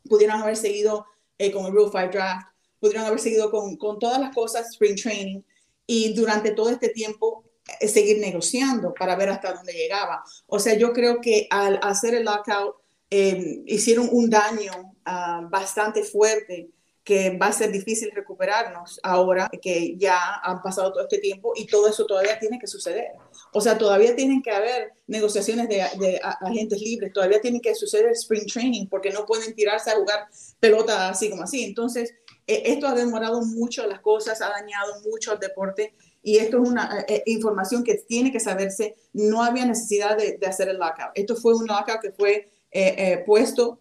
pudieron 0.10 0.42
haber 0.42 0.56
seguido 0.56 1.06
con 1.52 1.66
el 1.66 1.74
Rule 1.74 1.92
5 1.92 2.10
Draft, 2.14 2.53
pudieron 2.84 3.06
haber 3.06 3.22
seguido 3.22 3.50
con, 3.50 3.78
con 3.78 3.98
todas 3.98 4.20
las 4.20 4.36
cosas, 4.36 4.68
Spring 4.72 4.98
Training, 5.02 5.42
y 5.88 6.14
durante 6.14 6.52
todo 6.52 6.70
este 6.70 6.90
tiempo 6.90 7.46
eh, 7.80 7.88
seguir 7.88 8.20
negociando 8.20 8.94
para 8.94 9.16
ver 9.16 9.30
hasta 9.30 9.54
dónde 9.54 9.72
llegaba. 9.72 10.22
O 10.48 10.60
sea, 10.60 10.74
yo 10.74 10.92
creo 10.92 11.22
que 11.22 11.48
al 11.50 11.80
hacer 11.82 12.14
el 12.14 12.26
lockout 12.26 12.76
eh, 13.10 13.64
hicieron 13.68 14.10
un 14.12 14.30
daño 14.30 14.96
ah, 15.06 15.48
bastante 15.50 16.04
fuerte 16.04 16.72
que 17.04 17.38
va 17.38 17.48
a 17.48 17.54
ser 17.54 17.72
difícil 17.72 18.12
recuperarnos 18.14 19.00
ahora 19.04 19.50
que 19.62 19.96
ya 19.98 20.36
han 20.42 20.62
pasado 20.62 20.92
todo 20.92 21.04
este 21.04 21.20
tiempo 21.20 21.54
y 21.56 21.68
todo 21.68 21.88
eso 21.88 22.06
todavía 22.06 22.40
tiene 22.40 22.60
que 22.60 22.68
suceder. 22.68 23.12
O 23.52 23.60
sea, 23.60 23.78
todavía 23.78 24.16
tienen 24.16 24.42
que 24.42 24.52
haber 24.52 24.94
negociaciones 25.08 25.68
de, 25.68 26.20
agentes 26.42 26.82
libres, 26.82 27.12
todavía 27.12 27.42
tiene 27.42 27.60
que 27.60 27.76
suceder 27.76 28.12
spring 28.12 28.46
training 28.46 28.88
porque 28.88 29.10
no 29.10 29.26
pueden 29.26 29.54
tirarse 29.54 29.92
a 29.92 29.96
jugar 29.96 30.28
pelota 30.60 31.10
así 31.10 31.30
como 31.30 31.44
así. 31.44 31.64
Entonces, 31.64 32.14
eh, 32.48 32.64
esto 32.66 32.88
ha 32.88 32.94
demorado 32.94 33.42
mucho 33.42 33.86
las 33.88 34.00
cosas, 34.02 34.42
ha 34.42 34.50
dañado 34.50 35.02
mucho 35.06 35.34
el 35.34 35.40
deporte 35.40 35.94
y 36.24 36.38
esto 36.38 36.64
es 36.64 36.70
una 36.70 37.02
eh, 37.02 37.06
eh, 37.16 37.24
información 37.26 37.84
que 37.84 37.96
tiene 37.96 38.32
que 38.32 38.40
saberse. 38.40 38.96
No 39.12 39.44
había 39.44 39.66
necesidad 39.66 40.18
de, 40.18 40.40
hacer 40.48 40.70
el 40.70 40.78
lockout. 40.78 41.12
Esto 41.14 41.36
fue 41.36 41.54
un 41.54 41.68
lockout 41.68 42.02
que 42.02 42.12
fue 42.12 42.50
eh, 42.72 43.22
puesto 43.26 43.78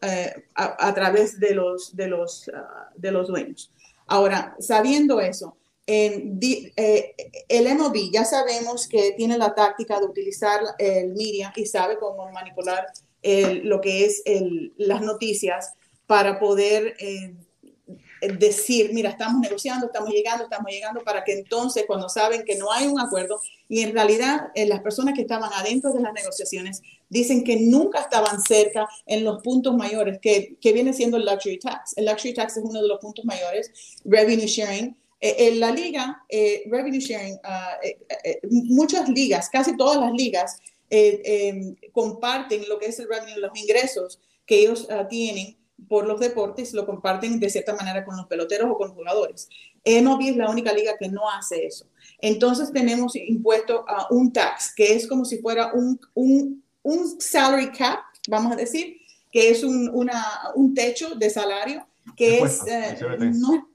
a, 0.55 0.95
través 0.95 1.41
de 1.41 1.55
los, 1.55 1.97
de, 1.97 2.09
los, 2.09 2.51
ah, 2.53 2.91
de 2.97 3.13
los 3.13 3.29
dueños. 3.29 3.73
Ahora, 4.07 4.57
sabiendo 4.59 5.21
eso, 5.21 5.57
en, 5.87 6.39
el 7.49 7.79
MOB 7.79 8.11
ya 8.13 8.25
sabemos 8.25 8.87
que 8.87 9.13
tiene 9.17 9.39
la 9.39 9.55
táctica 9.55 9.99
de 9.99 10.07
utilizar 10.07 10.61
el 10.79 11.15
media 11.15 11.53
y 11.57 11.65
sabe 11.65 11.97
cómo 11.99 12.31
manipular 12.33 12.87
lo 13.23 13.81
que 13.81 14.05
es 14.05 14.23
las 14.77 15.01
noticias 15.01 15.73
para 16.07 16.39
poder 16.39 16.95
decir, 18.23 18.93
mira, 18.93 19.11
estamos 19.11 19.41
negociando, 19.41 19.87
estamos 19.87 20.11
llegando, 20.11 20.45
estamos 20.45 20.71
llegando, 20.71 21.03
para 21.03 21.25
que 21.25 21.33
entonces 21.33 21.85
cuando 21.87 22.09
saben 22.09 22.45
que 22.45 22.57
no 22.57 22.71
hay 22.71 22.87
un 22.87 23.01
acuerdo, 23.01 23.41
y 23.69 23.81
en 23.81 23.93
realidad 23.93 24.49
eh, 24.55 24.67
las 24.67 24.81
personas 24.81 25.15
que 25.15 25.23
estaban 25.23 25.51
adentro 25.53 25.93
de 25.93 26.01
las 26.01 26.13
negociaciones 26.13 26.83
dicen 27.09 27.43
que 27.43 27.57
nunca 27.57 28.01
estaban 28.01 28.41
cerca 28.41 28.87
en 29.07 29.25
los 29.25 29.43
puntos 29.43 29.75
mayores, 29.75 30.21
que, 30.21 30.57
que 30.61 30.73
viene 30.73 30.93
siendo 30.93 31.17
el 31.17 31.25
luxury 31.25 31.59
tax. 31.59 31.97
El 31.97 32.07
luxury 32.07 32.33
tax 32.33 32.57
es 32.57 32.65
uno 32.65 32.81
de 32.81 32.89
los 32.89 33.01
puntos 33.01 33.25
mayores, 33.25 33.71
revenue 34.05 34.47
sharing. 34.47 34.97
Eh, 35.21 35.49
en 35.49 35.61
la 35.61 35.71
liga, 35.73 36.25
eh, 36.29 36.63
revenue 36.67 37.01
sharing, 37.01 37.39
ah, 37.45 37.77
muchas 38.51 39.09
ligas, 39.09 39.49
casi 39.51 39.77
todas 39.77 39.99
las 39.99 40.13
ligas, 40.13 40.59
comparten 41.93 42.69
lo 42.69 42.79
que 42.79 42.87
es 42.87 42.99
el 42.99 43.09
revenue, 43.09 43.39
los 43.39 43.59
ingresos 43.59 44.21
que 44.45 44.61
ellos 44.61 44.87
ah, 44.91 45.09
tienen 45.09 45.57
por 45.89 46.07
los 46.07 46.21
deportes 46.21 46.73
lo 46.73 46.87
comparten 46.87 47.41
de 47.41 47.51
cierta 47.51 47.75
manera 47.75 48.05
con 48.05 48.17
los 48.17 48.27
peloteros 48.27 48.71
o 48.71 48.77
con 48.77 48.89
los 48.89 48.97
jugadores. 48.97 49.49
MLB 49.85 50.31
es 50.31 50.37
la 50.37 50.51
única 50.51 50.73
liga 50.73 50.97
que 50.99 51.09
no 51.09 51.29
hace 51.31 51.67
eso. 51.67 51.87
Entonces 52.21 52.73
tenemos 52.73 53.17
impuesto 53.17 53.85
a 53.89 54.07
un 54.11 54.33
tax, 54.33 54.73
que 54.75 54.95
es 54.95 55.07
como 55.07 55.25
si 55.25 55.39
fuera 55.39 55.73
un, 55.73 55.99
un, 56.15 56.63
un 56.83 57.21
salary 57.21 57.73
cap, 57.73 58.01
vamos 58.29 58.53
a 58.53 58.57
decir, 58.57 58.99
que 59.31 59.51
es 59.51 59.65
un, 59.65 59.91
una, 59.93 60.25
un 60.55 60.75
techo 60.75 61.15
de 61.15 61.31
salario, 61.31 61.87
que 62.17 62.39
es, 62.39 62.61
eh, 62.67 62.97
no, 63.35 63.69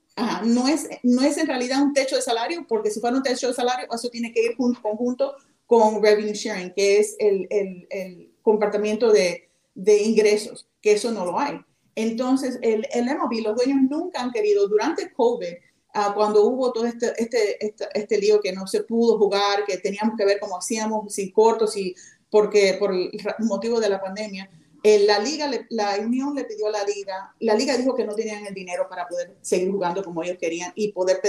no, 0.46 0.68
es, 0.68 0.88
no 1.04 1.22
es 1.22 1.38
en 1.38 1.48
realidad 1.48 1.82
un 1.82 1.94
techo 1.94 2.16
de 2.16 2.22
salario, 2.22 2.66
porque 2.68 2.92
si 2.92 3.00
fuera 3.00 3.18
un 3.18 3.24
techo 3.24 3.48
de 3.48 3.54
salario, 3.54 3.88
eso 3.92 4.10
tiene 4.10 4.32
que 4.32 4.44
ir 4.44 4.56
junto, 4.56 4.82
conjunto 4.82 5.36
con 5.66 6.02
revenue 6.02 6.34
sharing, 6.34 6.74
que 6.74 7.00
es 7.00 7.16
el, 7.20 7.48
el, 7.50 7.88
el 7.90 8.32
comportamiento 8.42 9.12
de, 9.12 9.50
de 9.76 10.02
ingresos, 10.04 10.68
que 10.82 10.94
eso 10.94 11.12
no 11.12 11.26
lo 11.26 11.40
hay. 11.40 11.60
Entonces, 11.98 12.60
el, 12.62 12.86
el 12.94 13.06
MLB, 13.06 13.42
los 13.42 13.56
dueños 13.56 13.80
nunca 13.90 14.22
han 14.22 14.32
querido, 14.32 14.68
durante 14.68 15.12
COVID, 15.14 15.48
uh, 15.96 16.14
cuando 16.14 16.46
hubo 16.46 16.72
todo 16.72 16.86
este, 16.86 17.12
este, 17.18 17.66
este, 17.66 17.88
este, 17.92 18.20
lío 18.20 18.40
que 18.40 18.54
no 18.54 18.68
se 18.68 18.84
pudo 18.84 19.18
jugar, 19.18 19.66
que 19.66 19.80
teníamos 19.80 20.16
que 20.16 20.24
ver 20.24 20.40
cómo 20.40 20.60
hacíamos, 20.60 21.12
si 21.12 21.32
cortos, 21.32 21.76
y 21.76 21.96
porque 22.30 22.76
por 22.78 22.94
el 22.94 23.10
motivo 23.40 23.80
de 23.80 23.90
la 23.90 24.00
pandemia, 24.00 24.48
eh, 24.84 25.08
la 25.08 25.18
liga, 25.18 25.50
la 25.70 25.98
unión 26.00 26.36
le 26.36 26.44
pidió 26.44 26.68
a 26.68 26.72
la 26.72 26.84
liga, 26.84 27.34
la 27.40 27.56
liga 27.56 27.76
dijo 27.76 27.96
que 27.96 28.06
no 28.06 28.14
tenían 28.14 28.46
el 28.46 28.54
dinero 28.54 28.88
para 28.88 29.08
poder 29.08 29.36
seguir 29.42 29.72
jugando 29.72 30.04
como 30.04 30.22
ellos 30.22 30.38
querían 30.40 30.72
y 30.76 30.92
poder 30.92 31.20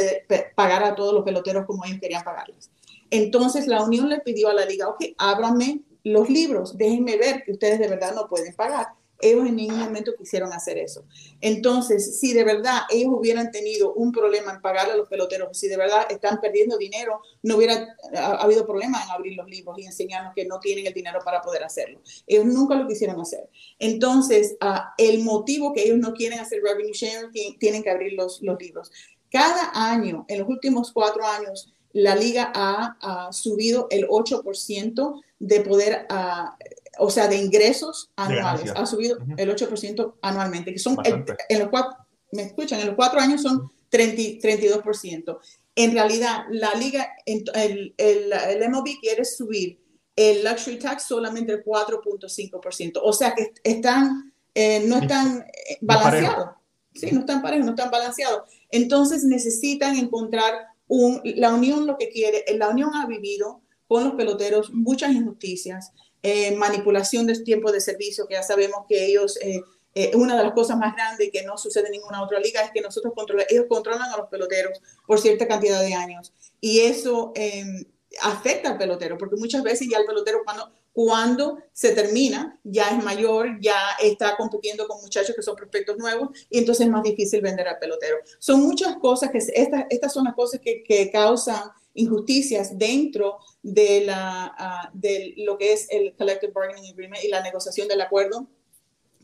pagar 0.54 0.84
a 0.84 0.94
todos 0.94 1.14
los 1.14 1.24
peloteros 1.24 1.64
como 1.64 1.82
ellos 1.86 1.98
querían 1.98 2.24
pagarles. 2.24 2.70
Entonces 3.08 3.66
la 3.68 3.82
unión 3.82 4.10
le 4.10 4.20
pidió 4.20 4.50
a 4.50 4.52
la 4.52 4.66
liga, 4.66 4.88
ok, 4.88 5.02
ábranme 5.16 5.80
los 6.04 6.28
libros, 6.28 6.76
déjenme 6.76 7.16
ver 7.16 7.42
que 7.44 7.52
ustedes 7.52 7.78
de 7.78 7.88
verdad 7.88 8.14
no 8.14 8.28
pueden 8.28 8.54
pagar. 8.54 8.97
Ellos 9.20 9.46
en 9.46 9.56
ningún 9.56 9.78
momento 9.78 10.14
quisieron 10.16 10.52
hacer 10.52 10.78
eso. 10.78 11.04
Entonces, 11.40 12.20
si 12.20 12.32
de 12.32 12.44
verdad 12.44 12.82
ellos 12.90 13.12
hubieran 13.12 13.50
tenido 13.50 13.92
un 13.94 14.12
problema 14.12 14.52
en 14.52 14.60
pagarle 14.60 14.92
a 14.92 14.96
los 14.96 15.08
peloteros, 15.08 15.58
si 15.58 15.68
de 15.68 15.76
verdad 15.76 16.06
están 16.10 16.40
perdiendo 16.40 16.78
dinero, 16.78 17.20
no 17.42 17.56
hubiera 17.56 17.96
habido 18.38 18.66
problema 18.66 19.02
en 19.02 19.10
abrir 19.10 19.36
los 19.36 19.48
libros 19.48 19.78
y 19.78 19.84
enseñarnos 19.84 20.34
que 20.34 20.46
no 20.46 20.60
tienen 20.60 20.86
el 20.86 20.94
dinero 20.94 21.20
para 21.24 21.42
poder 21.42 21.64
hacerlo. 21.64 22.00
Ellos 22.26 22.44
nunca 22.44 22.74
lo 22.74 22.86
quisieron 22.86 23.20
hacer. 23.20 23.48
Entonces, 23.78 24.56
ah, 24.60 24.94
el 24.98 25.22
motivo 25.24 25.72
que 25.72 25.84
ellos 25.84 25.98
no 25.98 26.14
quieren 26.14 26.38
hacer 26.38 26.60
revenue 26.62 26.92
sharing, 26.92 27.58
tienen 27.58 27.82
que 27.82 27.90
abrir 27.90 28.12
los, 28.12 28.40
los 28.42 28.58
libros. 28.60 28.90
Cada 29.30 29.72
año, 29.74 30.24
en 30.28 30.38
los 30.38 30.48
últimos 30.48 30.92
cuatro 30.92 31.26
años, 31.26 31.72
la 31.92 32.14
liga 32.14 32.52
ha, 32.54 33.28
subido 33.32 33.88
el 33.90 34.06
8% 34.08 35.20
de 35.38 35.60
poder 35.60 36.06
uh, 36.10 36.50
o 36.98 37.10
sea, 37.10 37.28
de 37.28 37.36
ingresos 37.36 38.10
anuales, 38.16 38.72
ha 38.74 38.86
subido 38.86 39.18
el 39.36 39.54
8% 39.54 40.14
anualmente, 40.22 40.72
que 40.72 40.78
son, 40.78 40.96
en 41.04 41.58
los 41.58 41.68
cuatro, 41.68 41.96
me 42.32 42.42
escuchan, 42.42 42.80
en 42.80 42.88
los 42.88 42.96
cuatro 42.96 43.20
años 43.20 43.42
son 43.42 43.70
30, 43.88 44.46
32%. 44.46 45.38
En 45.74 45.92
realidad, 45.92 46.44
la 46.50 46.74
liga, 46.74 47.08
el, 47.24 47.44
el, 47.54 47.94
el 47.96 48.70
MLB 48.70 49.00
quiere 49.00 49.24
subir 49.24 49.80
el 50.18 50.42
luxury 50.42 50.80
tax 50.80 51.04
solamente 51.04 51.52
el 51.52 51.64
4.5%. 51.64 53.00
O 53.02 53.12
sea 53.12 53.34
que 53.34 53.52
están, 53.62 54.32
eh, 54.52 54.84
no 54.84 54.96
están 54.98 55.42
eh, 55.42 55.78
balanceados. 55.80 56.50
Sí, 56.92 57.10
no 57.12 57.20
están 57.20 57.40
parejos, 57.40 57.64
no 57.64 57.72
están 57.72 57.92
balanceados. 57.92 58.42
Entonces 58.70 59.22
necesitan 59.22 59.96
encontrar 59.96 60.54
un, 60.88 61.20
la 61.22 61.54
unión 61.54 61.86
lo 61.86 61.96
que 61.96 62.08
quiere. 62.08 62.44
La 62.56 62.68
unión 62.68 62.90
ha 62.96 63.06
vivido 63.06 63.62
con 63.86 64.02
los 64.02 64.14
peloteros 64.14 64.72
muchas 64.74 65.12
injusticias. 65.12 65.92
Eh, 66.22 66.56
manipulación 66.56 67.26
del 67.26 67.44
tiempo 67.44 67.70
de 67.70 67.80
servicio, 67.80 68.26
que 68.26 68.34
ya 68.34 68.42
sabemos 68.42 68.86
que 68.88 69.06
ellos, 69.06 69.38
eh, 69.40 69.62
eh, 69.94 70.10
una 70.16 70.36
de 70.36 70.42
las 70.42 70.52
cosas 70.52 70.76
más 70.76 70.94
grandes 70.96 71.30
que 71.32 71.44
no 71.44 71.56
sucede 71.56 71.86
en 71.86 71.92
ninguna 71.92 72.22
otra 72.24 72.40
liga 72.40 72.60
es 72.62 72.72
que 72.72 72.80
nosotros 72.80 73.12
controlamos, 73.14 73.52
ellos 73.52 73.66
controlan 73.68 74.10
a 74.10 74.16
los 74.16 74.28
peloteros 74.28 74.80
por 75.06 75.20
cierta 75.20 75.46
cantidad 75.46 75.80
de 75.80 75.94
años. 75.94 76.32
Y 76.60 76.80
eso 76.80 77.30
em, 77.36 77.84
afecta 78.20 78.70
al 78.70 78.78
pelotero, 78.78 79.16
porque 79.16 79.36
muchas 79.36 79.62
veces 79.62 79.86
ya 79.88 79.98
el 79.98 80.06
pelotero 80.06 80.40
cuando, 80.44 80.72
cuando 80.92 81.58
se 81.72 81.92
termina, 81.92 82.58
ya 82.64 82.88
es 82.88 83.04
mayor, 83.04 83.60
ya 83.60 83.78
está 84.02 84.36
compitiendo 84.36 84.88
con 84.88 85.00
muchachos 85.00 85.36
que 85.36 85.42
son 85.42 85.54
prospectos 85.54 85.98
nuevos 85.98 86.30
y 86.50 86.58
entonces 86.58 86.86
es 86.86 86.92
más 86.92 87.04
difícil 87.04 87.40
vender 87.40 87.68
al 87.68 87.78
pelotero. 87.78 88.16
Son 88.40 88.60
muchas 88.60 88.96
cosas 88.96 89.30
que, 89.30 89.38
estas, 89.38 89.84
estas 89.88 90.12
son 90.12 90.24
las 90.24 90.34
cosas 90.34 90.60
que, 90.60 90.82
que 90.82 91.12
causan 91.12 91.70
injusticias 91.94 92.78
dentro 92.78 93.38
de, 93.62 94.04
la, 94.04 94.54
ah, 94.58 94.90
de 94.94 95.34
lo 95.38 95.58
que 95.58 95.72
es 95.72 95.86
el 95.90 96.14
Collective 96.16 96.52
Bargaining 96.52 96.92
Agreement 96.92 97.24
y 97.24 97.28
la 97.28 97.42
negociación 97.42 97.88
del 97.88 98.00
acuerdo 98.00 98.48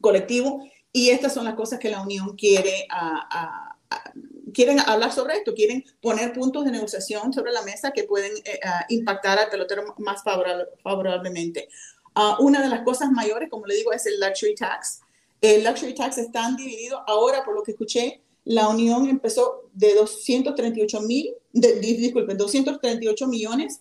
colectivo. 0.01 0.63
Y 0.93 1.11
estas 1.11 1.35
son 1.35 1.45
las 1.45 1.55
cosas 1.55 1.79
que 1.79 1.91
la 1.91 2.03
Unión 2.03 2.37
quiere, 2.37 2.87
uh, 2.91 4.53
quieren 4.53 4.79
hablar 4.81 5.13
sobre 5.13 5.35
esto, 5.35 5.55
quieren 5.55 5.85
poner 6.01 6.33
puntos 6.33 6.65
de 6.65 6.71
negociación 6.71 7.33
sobre 7.33 7.53
la 7.53 7.63
mesa 7.63 7.91
que 7.91 8.05
pueden 8.05 8.33
eh, 8.45 8.61
impactar 8.91 9.39
al 9.39 9.51
pelotero 9.51 9.95
más 9.99 10.23
favorablemente. 10.23 11.69
una 12.39 12.63
de 12.63 12.69
las 12.69 12.83
cosas 12.83 13.11
mayores, 13.11 13.51
como 13.51 13.67
le 13.67 13.75
digo, 13.75 13.93
es 13.93 14.07
el 14.07 14.21
luxury 14.21 14.55
tax. 14.55 15.01
El 15.41 15.65
luxury 15.65 15.95
tax 15.95 16.19
está 16.19 16.49
dividido 16.57 17.03
ahora, 17.09 17.45
por 17.45 17.55
lo 17.55 17.63
que 17.63 17.73
escuché, 17.73 18.24
la 18.45 18.69
Unión 18.69 19.09
empezó 19.09 19.71
de 19.73 19.95
238 19.95 21.01
mil, 21.03 21.35
disculpen, 21.53 22.37
238 22.37 23.27
millones 23.27 23.81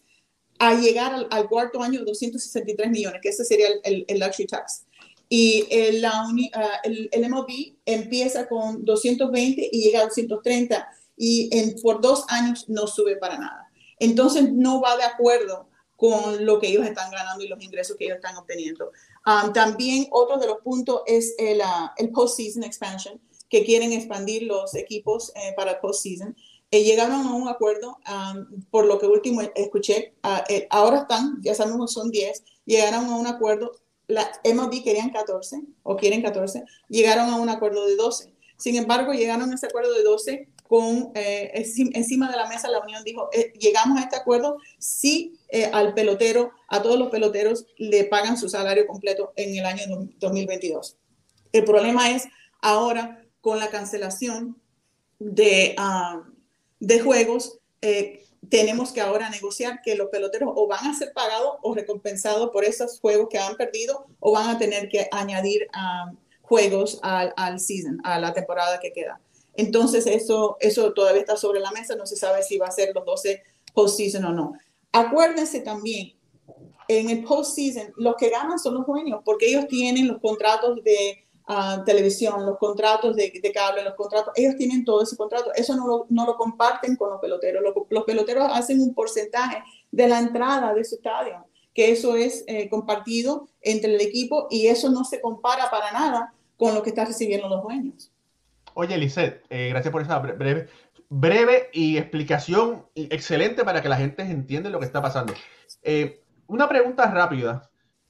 a 0.60 0.74
llegar 0.76 1.28
al, 1.30 1.50
cuarto 1.50 1.82
año 1.82 2.00
de 2.00 2.06
263 2.06 2.90
millones, 2.90 3.20
que 3.22 3.30
ese 3.30 3.44
sería 3.44 3.68
el, 3.84 4.20
luxury 4.20 4.48
tax. 4.48 4.86
Y 5.28 5.66
el, 5.70 6.02
la 6.02 6.12
ah, 6.54 6.82
el, 6.84 7.10
el, 7.12 7.30
MLB 7.30 7.76
empieza 7.86 8.48
con 8.48 8.86
220 8.86 9.70
y 9.72 9.82
llega 9.82 10.02
a 10.02 10.04
230 10.04 10.88
y 11.18 11.50
por 11.82 12.02
dos 12.02 12.26
años 12.30 12.70
no 12.70 12.88
sube 12.88 13.18
para 13.18 13.38
nada. 13.38 13.68
Entonces 14.00 14.52
no 14.52 14.82
va 14.82 14.96
de 14.98 15.04
acuerdo 15.04 15.68
con 15.96 16.46
lo 16.46 16.60
que 16.60 16.68
ellos 16.68 16.86
están 16.86 17.12
ganando 17.12 17.44
y 17.44 17.48
los 17.48 17.64
ingresos 17.64 17.96
que 17.98 18.06
ellos 18.06 18.18
están 18.18 18.38
obteniendo. 18.38 18.92
Ah, 19.26 19.52
también 19.54 20.08
otro 20.12 20.38
de 20.38 20.48
los 20.48 20.58
puntos 20.60 21.02
es 21.06 21.34
el, 21.38 21.62
el 21.98 22.12
postseason 22.12 22.64
expansion 22.64 23.20
que 23.54 23.64
quieren 23.64 23.92
expandir 23.92 24.42
los 24.42 24.74
equipos 24.74 25.32
eh, 25.36 25.54
para 25.56 25.80
postseason. 25.80 26.36
Eh, 26.72 26.84
llegaron 26.84 27.28
a 27.28 27.36
un 27.36 27.48
acuerdo, 27.48 28.00
por 28.72 28.88
lo 28.88 28.98
que 28.98 29.06
último 29.06 29.44
escuché, 29.54 30.16
eh, 30.50 30.66
ahora 30.72 31.02
están, 31.02 31.38
ya 31.44 31.54
sabemos 31.54 31.94
son 31.94 32.10
10, 32.10 32.44
llegaron 32.66 33.06
a 33.06 33.16
un 33.16 33.28
acuerdo, 33.28 33.74
la 34.08 34.28
MLB 34.44 34.84
querían 34.84 35.12
14 35.12 35.62
o 35.84 35.96
quieren 35.96 36.24
14, 36.24 36.64
llegaron 36.90 37.30
a 37.30 37.36
un 37.36 37.48
acuerdo 37.50 37.86
de 37.86 37.96
12. 37.96 38.34
Sin 38.58 38.76
embargo, 38.76 39.14
llegaron 39.14 39.52
a 39.52 39.54
ese 39.54 39.68
acuerdo 39.68 39.94
de 39.94 40.02
12 40.02 40.48
con, 40.68 41.12
eh, 41.14 41.52
encima 41.94 42.32
de 42.32 42.38
la 42.38 42.48
mesa 42.48 42.72
la 42.72 42.80
Unión 42.80 43.04
dijo, 43.04 43.30
eh, 43.34 43.54
llegamos 43.60 44.00
a 44.00 44.06
este 44.06 44.16
acuerdo 44.16 44.58
si 44.80 45.38
eh, 45.50 45.70
al 45.72 45.94
pelotero, 45.94 46.54
a 46.70 46.82
todos 46.82 46.98
los 46.98 47.10
peloteros 47.10 47.68
le 47.78 48.06
pagan 48.06 48.36
su 48.36 48.50
salario 48.50 48.88
completo 48.88 49.32
en 49.36 49.56
el 49.56 49.66
año 49.68 49.84
2022. 50.18 50.98
El 51.52 51.66
problema 51.66 52.10
es 52.10 52.28
ahora 52.60 53.23
con 53.44 53.60
la 53.60 53.70
cancelación 53.70 54.56
de, 55.20 55.76
ah, 55.78 56.24
de 56.80 57.02
juegos, 57.02 57.60
tenemos 58.50 58.94
que 58.94 59.02
ahora 59.02 59.30
negociar 59.30 59.82
que 59.84 59.96
los 59.96 60.08
peloteros 60.08 60.54
o 60.56 60.68
van 60.68 60.88
a 60.88 60.94
ser 60.94 61.12
pagados 61.12 61.58
o 61.62 61.76
recompensados 61.76 62.50
por 62.52 62.64
esos 62.64 63.02
juegos 63.02 63.28
que 63.30 63.38
han 63.38 63.58
perdido 63.58 64.06
o 64.22 64.32
van 64.32 64.50
a 64.50 64.58
tener 64.58 64.88
que 64.88 65.10
añadir 65.12 65.68
ah, 65.74 66.14
juegos 66.42 67.00
al, 67.02 67.34
al 67.36 67.60
season, 67.60 68.00
a 68.06 68.18
la 68.20 68.34
temporada 68.34 68.80
que 68.80 68.94
queda. 68.94 69.20
Entonces, 69.56 70.08
eso, 70.08 70.56
eso 70.62 70.94
todavía 70.94 71.20
está 71.20 71.36
sobre 71.36 71.60
la 71.60 71.72
mesa, 71.72 71.98
no 71.98 72.06
se 72.06 72.16
sabe 72.16 72.44
si 72.44 72.58
va 72.58 72.68
a 72.68 72.72
ser 72.72 72.96
los 72.96 73.04
12 73.04 73.44
postseason 73.74 74.24
o 74.24 74.32
no. 74.32 74.54
Acuérdense 74.94 75.60
también, 75.60 76.14
en 76.88 77.10
el 77.10 77.26
postseason, 77.26 77.92
los 77.98 78.16
que 78.16 78.30
ganan 78.30 78.58
son 78.58 78.76
los 78.76 78.86
dueños, 78.86 79.22
porque 79.26 79.48
ellos 79.48 79.68
tienen 79.68 80.08
los 80.08 80.22
contratos 80.22 80.82
de 80.84 81.23
ah, 81.48 81.84
televisión, 81.86 82.46
los 82.46 82.58
contratos 82.58 83.16
de, 83.16 83.32
cable, 83.54 83.84
los 83.84 83.96
contratos, 83.96 84.34
ellos 84.36 84.56
tienen 84.58 84.86
todo 84.86 85.04
ese 85.04 85.18
contrato, 85.18 85.52
eso 85.56 85.76
no 85.76 86.26
lo, 86.26 86.36
comparten 86.36 86.96
con 86.96 87.12
los 87.12 87.20
peloteros, 87.20 87.64
los, 87.90 88.04
peloteros 88.04 88.48
hacen 88.52 88.82
un 88.82 88.94
porcentaje 88.94 89.64
de 89.92 90.08
la 90.08 90.20
entrada 90.20 90.74
de 90.74 90.84
su 90.84 90.96
estadio, 90.96 91.46
que 91.74 91.92
eso 91.92 92.16
es 92.16 92.44
eh, 92.48 92.70
compartido 92.70 93.48
entre 93.62 93.96
el 93.96 94.02
equipo 94.02 94.48
y 94.50 94.68
eso 94.68 94.90
no 94.90 95.04
se 95.04 95.22
compara 95.22 95.70
para 95.70 95.92
nada 95.92 96.34
con 96.58 96.74
lo 96.74 96.84
que 96.84 96.90
están 96.90 97.08
recibiendo 97.08 97.50
los 97.50 97.64
dueños. 97.64 98.12
Oye, 98.76 98.98
Lisette, 98.98 99.46
eh, 99.50 99.70
gracias 99.70 99.92
por 99.92 100.02
esa 100.02 100.20
breve, 100.20 100.68
breve 101.10 101.70
y 101.74 101.98
explicación 101.98 102.88
excelente 102.96 103.64
para 103.64 103.82
que 103.82 103.90
la 103.90 103.98
gente 103.98 104.24
entienda 104.24 104.70
lo 104.70 104.80
que 104.80 104.86
está 104.86 105.02
pasando. 105.02 105.34
Eh, 105.84 106.24
una 106.48 106.68
pregunta 106.68 107.06
rápida. 107.12 107.70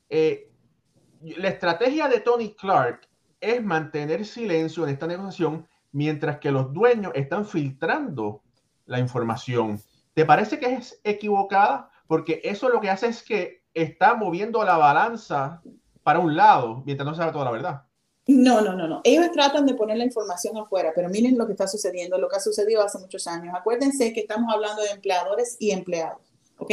La 0.09 1.47
estrategia 1.47 2.07
de 2.07 2.19
Tony 2.19 2.53
Clark 2.53 3.07
es 3.43 3.63
mantener 3.63 4.25
silencio 4.25 4.83
en 4.83 4.93
esta 4.93 5.07
negociación 5.07 5.67
mientras 5.91 6.39
que 6.39 6.51
los 6.51 6.73
dueños 6.73 7.11
están 7.15 7.45
filtrando 7.45 8.41
la 8.85 8.99
información. 8.99 9.81
¿Te 10.13 10.25
parece 10.25 10.59
que 10.59 10.73
es 10.73 10.99
equivocada? 11.03 11.89
Porque 12.07 12.41
eso 12.43 12.69
lo 12.69 12.81
que 12.81 12.89
hace 12.89 13.07
es 13.07 13.23
que 13.23 13.63
está 13.73 14.15
moviendo 14.15 14.63
la 14.63 14.77
balanza 14.77 15.61
para 16.03 16.19
un 16.19 16.35
lado 16.35 16.83
mientras 16.85 17.05
no 17.05 17.13
se 17.13 17.19
sabe 17.19 17.31
toda 17.31 17.45
la 17.45 17.51
verdad. 17.51 17.83
No, 18.25 18.61
no, 18.61 18.73
no, 18.73 18.87
no. 18.87 19.01
Ellos 19.03 19.31
tratan 19.31 19.65
de 19.65 19.73
poner 19.73 19.97
la 19.97 20.05
información 20.05 20.57
afuera, 20.57 20.93
pero 20.95 21.09
miren 21.09 21.37
lo 21.37 21.45
que 21.45 21.53
está 21.53 21.67
sucediendo, 21.67 22.17
lo 22.17 22.29
que 22.29 22.37
ha 22.37 22.39
sucedido 22.39 22.81
hace 22.81 22.97
muchos 22.99 23.27
años. 23.27 23.53
Acuérdense 23.57 24.13
que 24.13 24.21
estamos 24.21 24.53
hablando 24.53 24.81
de 24.81 24.91
empleadores 24.91 25.57
y 25.59 25.71
empleados, 25.71 26.19
¿ok? 26.57 26.71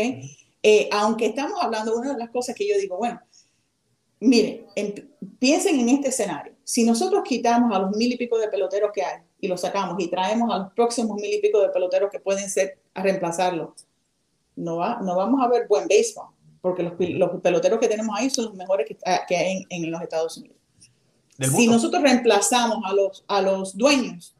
Eh, 0.62 0.88
aunque 0.92 1.26
estamos 1.26 1.58
hablando, 1.60 1.96
una 1.96 2.12
de 2.12 2.18
las 2.18 2.30
cosas 2.30 2.54
que 2.54 2.68
yo 2.68 2.76
digo, 2.78 2.98
bueno, 2.98 3.20
miren, 4.20 4.66
piensen 5.38 5.80
en 5.80 5.88
este 5.88 6.08
escenario. 6.08 6.52
Si 6.64 6.84
nosotros 6.84 7.22
quitamos 7.24 7.74
a 7.74 7.80
los 7.80 7.96
mil 7.96 8.12
y 8.12 8.16
pico 8.16 8.38
de 8.38 8.48
peloteros 8.48 8.92
que 8.92 9.02
hay 9.02 9.22
y 9.40 9.48
los 9.48 9.60
sacamos 9.60 9.96
y 9.98 10.08
traemos 10.08 10.54
a 10.54 10.58
los 10.58 10.72
próximos 10.72 11.16
mil 11.16 11.32
y 11.34 11.40
pico 11.40 11.60
de 11.60 11.70
peloteros 11.70 12.10
que 12.10 12.20
pueden 12.20 12.48
ser 12.48 12.78
a 12.94 13.02
reemplazarlo, 13.02 13.74
no, 14.54 14.76
va, 14.76 15.00
no 15.02 15.16
vamos 15.16 15.42
a 15.42 15.48
ver 15.48 15.66
buen 15.66 15.88
béisbol, 15.88 16.26
porque 16.60 16.82
los, 16.82 16.92
los 16.98 17.40
peloteros 17.40 17.80
que 17.80 17.88
tenemos 17.88 18.14
ahí 18.16 18.30
son 18.30 18.44
los 18.46 18.54
mejores 18.54 18.86
que, 18.86 18.96
que 19.26 19.36
hay 19.36 19.66
en, 19.68 19.84
en 19.84 19.90
los 19.90 20.00
Estados 20.02 20.36
Unidos 20.36 20.60
si 21.48 21.66
nosotros 21.66 22.02
reemplazamos 22.02 22.78
a 22.84 22.92
los, 22.92 23.24
a 23.28 23.40
los 23.40 23.76
dueños, 23.76 24.36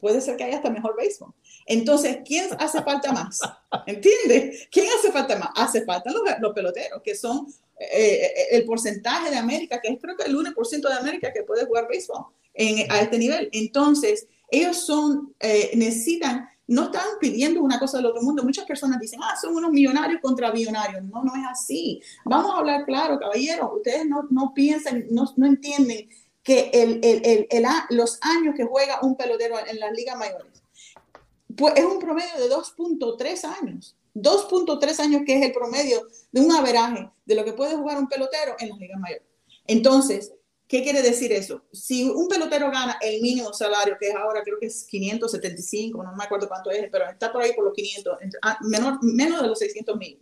puede 0.00 0.20
ser 0.20 0.36
que 0.36 0.44
haya 0.44 0.56
hasta 0.56 0.70
mejor 0.70 0.96
béisbol. 0.96 1.32
Entonces, 1.66 2.18
¿quién 2.24 2.46
hace 2.58 2.82
falta 2.82 3.12
más? 3.12 3.40
¿Entiendes? 3.86 4.68
¿Quién 4.70 4.86
hace 4.98 5.12
falta 5.12 5.38
más? 5.38 5.50
Hace 5.54 5.84
falta 5.84 6.10
los, 6.10 6.22
los 6.40 6.52
peloteros, 6.52 7.00
que 7.02 7.14
son 7.14 7.46
eh, 7.78 8.24
eh, 8.24 8.32
el 8.52 8.64
porcentaje 8.64 9.30
de 9.30 9.36
América, 9.36 9.80
que 9.80 9.88
es 9.88 9.98
creo 10.00 10.16
que 10.16 10.24
el 10.24 10.36
1% 10.36 10.88
de 10.88 10.94
América 10.94 11.32
que 11.32 11.42
puede 11.42 11.66
jugar 11.66 11.88
béisbol 11.88 12.26
en, 12.54 12.90
a 12.90 13.00
este 13.00 13.18
nivel. 13.18 13.48
Entonces, 13.52 14.26
ellos 14.50 14.76
son, 14.84 15.34
eh, 15.40 15.70
necesitan, 15.74 16.48
no 16.66 16.84
están 16.84 17.06
pidiendo 17.20 17.62
una 17.62 17.78
cosa 17.78 17.96
del 17.96 18.06
otro 18.06 18.22
mundo. 18.22 18.44
Muchas 18.44 18.66
personas 18.66 19.00
dicen, 19.00 19.20
ah, 19.22 19.34
son 19.40 19.56
unos 19.56 19.70
millonarios 19.70 20.20
contra 20.20 20.52
millonarios. 20.52 21.02
No, 21.04 21.22
no 21.22 21.34
es 21.34 21.42
así. 21.50 22.00
Vamos 22.24 22.52
a 22.54 22.58
hablar 22.58 22.84
claro, 22.84 23.18
caballeros. 23.18 23.70
Ustedes 23.76 24.06
no, 24.06 24.26
no 24.30 24.52
piensan, 24.54 25.06
no, 25.10 25.24
no 25.36 25.46
entienden 25.46 26.08
que 26.42 26.70
el, 26.72 27.00
el, 27.02 27.46
el, 27.50 27.64
los 27.90 28.18
años 28.22 28.54
que 28.56 28.64
juega 28.64 29.00
un 29.02 29.16
pelotero 29.16 29.56
en 29.66 29.78
las 29.78 29.92
ligas 29.92 30.18
mayores, 30.18 30.51
pues 31.56 31.74
es 31.76 31.84
un 31.84 31.98
promedio 31.98 32.38
de 32.38 32.50
2.3 32.50 33.44
años. 33.44 33.96
2.3 34.14 35.00
años 35.00 35.22
que 35.24 35.38
es 35.38 35.46
el 35.46 35.52
promedio 35.52 36.06
de 36.30 36.40
un 36.40 36.52
averaje 36.52 37.10
de 37.24 37.34
lo 37.34 37.44
que 37.44 37.52
puede 37.52 37.76
jugar 37.76 37.98
un 37.98 38.08
pelotero 38.08 38.54
en 38.58 38.68
las 38.68 38.78
ligas 38.78 39.00
mayores. 39.00 39.26
Entonces, 39.66 40.32
¿qué 40.68 40.82
quiere 40.82 41.02
decir 41.02 41.32
eso? 41.32 41.62
Si 41.72 42.08
un 42.08 42.28
pelotero 42.28 42.70
gana 42.70 42.98
el 43.00 43.22
mínimo 43.22 43.52
salario, 43.52 43.96
que 43.98 44.08
es 44.08 44.14
ahora 44.14 44.42
creo 44.42 44.58
que 44.60 44.66
es 44.66 44.84
575, 44.84 46.02
no 46.02 46.14
me 46.14 46.24
acuerdo 46.24 46.48
cuánto 46.48 46.70
es, 46.70 46.88
pero 46.90 47.08
está 47.08 47.32
por 47.32 47.42
ahí 47.42 47.52
por 47.54 47.64
los 47.64 47.72
500, 47.72 48.18
ah, 48.42 48.58
menor, 48.62 48.98
menos 49.02 49.40
de 49.40 49.48
los 49.48 49.58
600 49.58 49.96
mil 49.96 50.20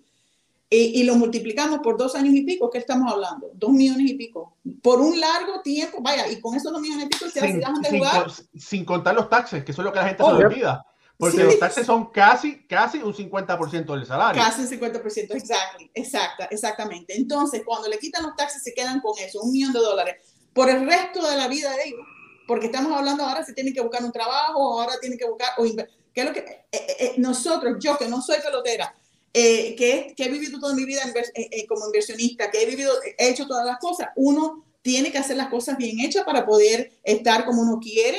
y, 0.72 1.02
lo 1.02 1.16
multiplicamos 1.16 1.80
por 1.80 1.98
dos 1.98 2.14
años 2.14 2.32
y 2.32 2.42
pico, 2.42 2.70
¿qué 2.70 2.78
estamos 2.78 3.12
hablando? 3.12 3.50
Dos 3.54 3.72
millones 3.72 4.08
y 4.08 4.14
pico. 4.14 4.56
Por 4.80 5.00
un 5.00 5.18
largo 5.18 5.60
tiempo, 5.62 5.98
vaya, 6.00 6.28
y 6.30 6.40
con 6.40 6.54
esos 6.54 6.72
dos 6.72 6.80
millones 6.80 7.06
y 7.06 7.08
pico 7.08 7.28
se 7.28 7.40
sin, 7.40 7.58
dejan 7.58 7.82
de 7.82 7.90
jugar. 7.90 8.30
Sin, 8.56 8.84
contar 8.84 9.16
los 9.16 9.28
taxes, 9.28 9.64
que 9.64 9.72
eso 9.72 9.82
es 9.82 9.84
lo 9.84 9.92
que 9.92 9.98
la 9.98 10.06
gente 10.06 10.22
se 10.22 10.30
olvida. 10.30 10.86
Porque 11.20 11.44
los 11.44 11.58
taxes 11.58 11.86
son 11.86 12.10
casi, 12.10 12.66
casi 12.66 12.98
un 12.98 13.14
50% 13.14 13.94
del 13.94 14.06
salario. 14.06 14.42
Casi 14.42 14.62
un 14.62 14.68
50%, 14.68 15.34
exactly, 15.34 15.90
exacta, 15.94 16.46
exactamente. 16.46 17.16
Entonces, 17.16 17.62
cuando 17.64 17.88
le 17.88 17.98
quitan 17.98 18.22
los 18.22 18.34
taxes, 18.34 18.62
se 18.62 18.72
quedan 18.74 19.00
con 19.00 19.16
eso, 19.18 19.40
un 19.42 19.52
millón 19.52 19.72
de 19.72 19.78
dólares, 19.78 20.16
por 20.52 20.68
el 20.70 20.86
resto 20.86 21.24
de 21.28 21.36
la 21.36 21.46
vida 21.46 21.70
de 21.76 21.84
ellos. 21.84 22.00
Porque 22.48 22.66
estamos 22.66 22.92
hablando 22.98 23.24
ahora 23.24 23.44
si 23.44 23.54
tienen 23.54 23.72
que 23.72 23.80
buscar 23.80 24.02
un 24.02 24.10
trabajo, 24.10 24.80
ahora 24.80 24.94
tienen 25.00 25.16
que 25.16 25.26
buscar, 25.26 25.50
o 25.58 25.62
¿qué 25.62 26.20
es 26.20 26.26
lo 26.26 26.32
que 26.32 26.40
eh, 26.40 26.66
eh, 26.72 26.96
eh, 26.98 27.14
nosotros, 27.18 27.76
yo 27.78 27.96
que 27.96 28.08
no 28.08 28.20
soy 28.20 28.38
pelotera, 28.42 28.92
eh, 29.32 29.76
que, 29.76 30.12
que, 30.16 30.24
he 30.24 30.28
vivido 30.28 30.58
toda 30.58 30.74
mi 30.74 30.84
vida 30.84 31.02
eh, 31.04 31.48
eh, 31.52 31.66
como 31.66 31.86
inversionista, 31.86 32.50
que 32.50 32.62
he 32.62 32.66
vivido, 32.66 32.92
he 33.16 33.28
hecho 33.28 33.46
todas 33.46 33.64
las 33.64 33.78
cosas, 33.78 34.08
uno 34.16 34.64
tiene 34.82 35.12
que 35.12 35.18
hacer 35.18 35.36
las 35.36 35.48
cosas 35.48 35.76
bien 35.76 36.00
hechas 36.00 36.24
para 36.24 36.44
poder 36.44 36.98
estar 37.04 37.44
como 37.44 37.62
uno 37.62 37.78
quiere 37.80 38.18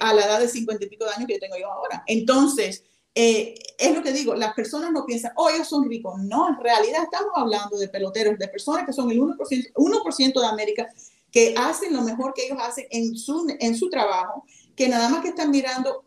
a 0.00 0.14
la 0.14 0.26
edad 0.26 0.40
de 0.40 0.48
cincuenta 0.48 0.84
y 0.84 0.88
pico 0.88 1.04
de 1.04 1.12
años 1.12 1.26
que 1.26 1.38
tengo 1.38 1.56
yo 1.58 1.70
ahora. 1.70 2.02
Entonces, 2.06 2.84
es 3.14 3.94
lo 3.94 4.02
que 4.02 4.12
digo, 4.12 4.34
las 4.34 4.54
personas 4.54 4.92
no 4.92 5.04
piensan, 5.04 5.32
oh, 5.36 5.48
ellos 5.48 5.68
son 5.68 5.88
ricos. 5.88 6.18
No, 6.20 6.48
en 6.48 6.60
realidad 6.60 7.04
estamos 7.04 7.32
hablando 7.34 7.78
de 7.78 7.88
peloteros, 7.88 8.38
de 8.38 8.48
personas 8.48 8.86
que 8.86 8.92
son 8.92 9.10
el 9.10 9.20
1%, 9.20 9.72
1 9.74 10.40
de 10.40 10.46
América, 10.46 10.88
que 11.30 11.54
hacen 11.56 11.94
lo 11.94 12.02
mejor 12.02 12.34
que 12.34 12.46
ellos 12.46 12.58
hacen 12.60 12.86
en 12.90 13.16
su, 13.16 13.46
en 13.58 13.76
su 13.76 13.88
trabajo, 13.88 14.44
que 14.76 14.88
nada 14.88 15.08
más 15.08 15.22
que 15.22 15.28
están 15.28 15.50
mirando 15.50 16.04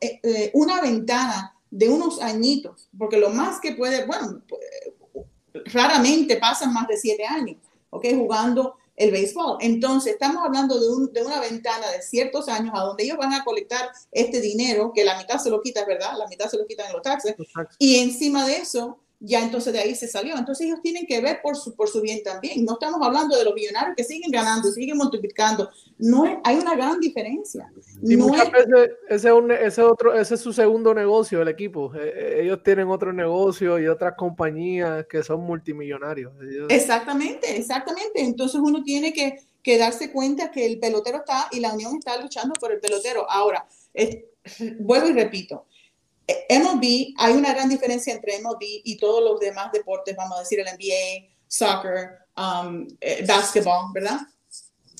una 0.53 0.81
ventana 0.81 1.55
de 1.69 1.89
unos 1.89 2.21
añitos, 2.21 2.87
porque 2.97 3.17
lo 3.17 3.29
más 3.29 3.59
que 3.59 3.73
puede, 3.73 4.05
bueno, 4.05 4.41
raramente 5.65 6.37
pasan 6.37 6.73
más 6.73 6.87
de 6.87 6.97
siete 6.97 7.25
años, 7.25 7.57
¿ok? 7.89 8.05
Jugando 8.15 8.75
el 8.95 9.11
béisbol. 9.11 9.57
Entonces, 9.61 10.13
estamos 10.13 10.43
hablando 10.43 10.79
de, 10.79 10.89
un, 10.89 11.11
de, 11.11 11.23
una 11.23 11.39
ventana 11.39 11.89
de 11.91 12.01
ciertos 12.01 12.47
años 12.47 12.73
a 12.75 12.81
donde 12.81 13.03
ellos 13.03 13.17
van 13.17 13.33
a 13.33 13.43
colectar 13.43 13.89
este 14.11 14.39
dinero, 14.41 14.91
que 14.93 15.03
la 15.03 15.17
mitad 15.17 15.39
se 15.39 15.49
lo 15.49 15.61
quita, 15.61 15.85
¿verdad? 15.85 16.13
La 16.17 16.27
mitad 16.27 16.49
se 16.49 16.57
lo 16.57 16.65
quitan 16.65 16.87
en 16.87 16.93
los 16.93 17.01
taxes. 17.01 17.35
Y 17.79 17.99
encima 17.99 18.45
de 18.47 18.57
eso, 18.57 19.02
ya 19.25 19.41
entonces 19.41 19.71
de 19.71 19.79
ahí 19.79 19.95
se 19.95 20.07
salió. 20.07 20.37
Entonces 20.37 20.67
ellos 20.67 20.81
tienen 20.81 21.05
que 21.05 21.21
ver 21.21 21.39
por 21.41 21.55
su, 21.55 21.73
por 21.75 21.87
su 21.87 22.01
bien 22.01 22.21
también. 22.23 22.65
No 22.65 22.73
estamos 22.73 23.01
hablando 23.01 23.37
de 23.37 23.45
los 23.45 23.53
millonarios 23.53 23.95
que 23.95 24.03
siguen 24.03 24.29
ganando, 24.29 24.69
siguen 24.69 24.97
multiplicando. 24.97 25.69
No 25.97 26.41
hay 26.43 26.57
una 26.57 26.75
gran 26.75 26.99
diferencia. 26.99 27.71
Y 28.01 28.17
muchas 28.17 28.51
veces 28.51 28.91
ese 29.07 29.29
es, 29.29 29.33
un, 29.33 29.49
ese, 29.51 29.81
otro, 29.81 30.13
ese 30.13 30.35
es 30.35 30.41
su 30.41 30.51
segundo 30.51 30.93
negocio, 30.93 31.41
el 31.41 31.47
equipo. 31.47 31.93
Eh, 31.95 32.13
eh, 32.13 32.39
ellos 32.43 32.61
tienen 32.63 32.89
otro 32.89 33.13
negocio 33.13 33.79
y 33.79 33.87
otras 33.87 34.15
compañías 34.17 35.05
que 35.07 35.23
son 35.23 35.39
multimillonarios. 35.41 36.33
Exactamente, 36.67 37.55
exactamente. 37.55 38.21
Entonces 38.21 38.59
uno 38.61 38.83
tiene 38.83 39.13
que, 39.13 39.39
que, 39.63 39.77
darse 39.77 40.11
cuenta 40.11 40.51
que 40.51 40.65
el 40.65 40.79
pelotero 40.79 41.19
está 41.19 41.47
y 41.51 41.61
la 41.61 41.73
Unión 41.73 41.95
está 41.97 42.21
luchando 42.21 42.53
por 42.59 42.73
el 42.73 42.81
pelotero. 42.81 43.25
Ahora, 43.31 43.65
vuelvo 44.79 45.07
y 45.07 45.13
repito, 45.13 45.65
MLB, 46.27 47.13
hay 47.17 47.33
una 47.33 47.53
gran 47.53 47.67
diferencia 47.67 48.13
entre 48.13 48.39
MLB 48.39 48.61
y 48.61 48.97
todos 48.97 49.23
los 49.23 49.39
demás 49.39 49.71
deportes, 49.71 50.15
vamos 50.15 50.37
a 50.37 50.39
decir 50.41 50.59
el 50.59 50.67
NBA, 50.67 51.33
soccer, 51.47 52.19
um, 52.37 52.87
eh, 53.01 53.25
basketball, 53.27 53.91
¿verdad? 53.93 54.19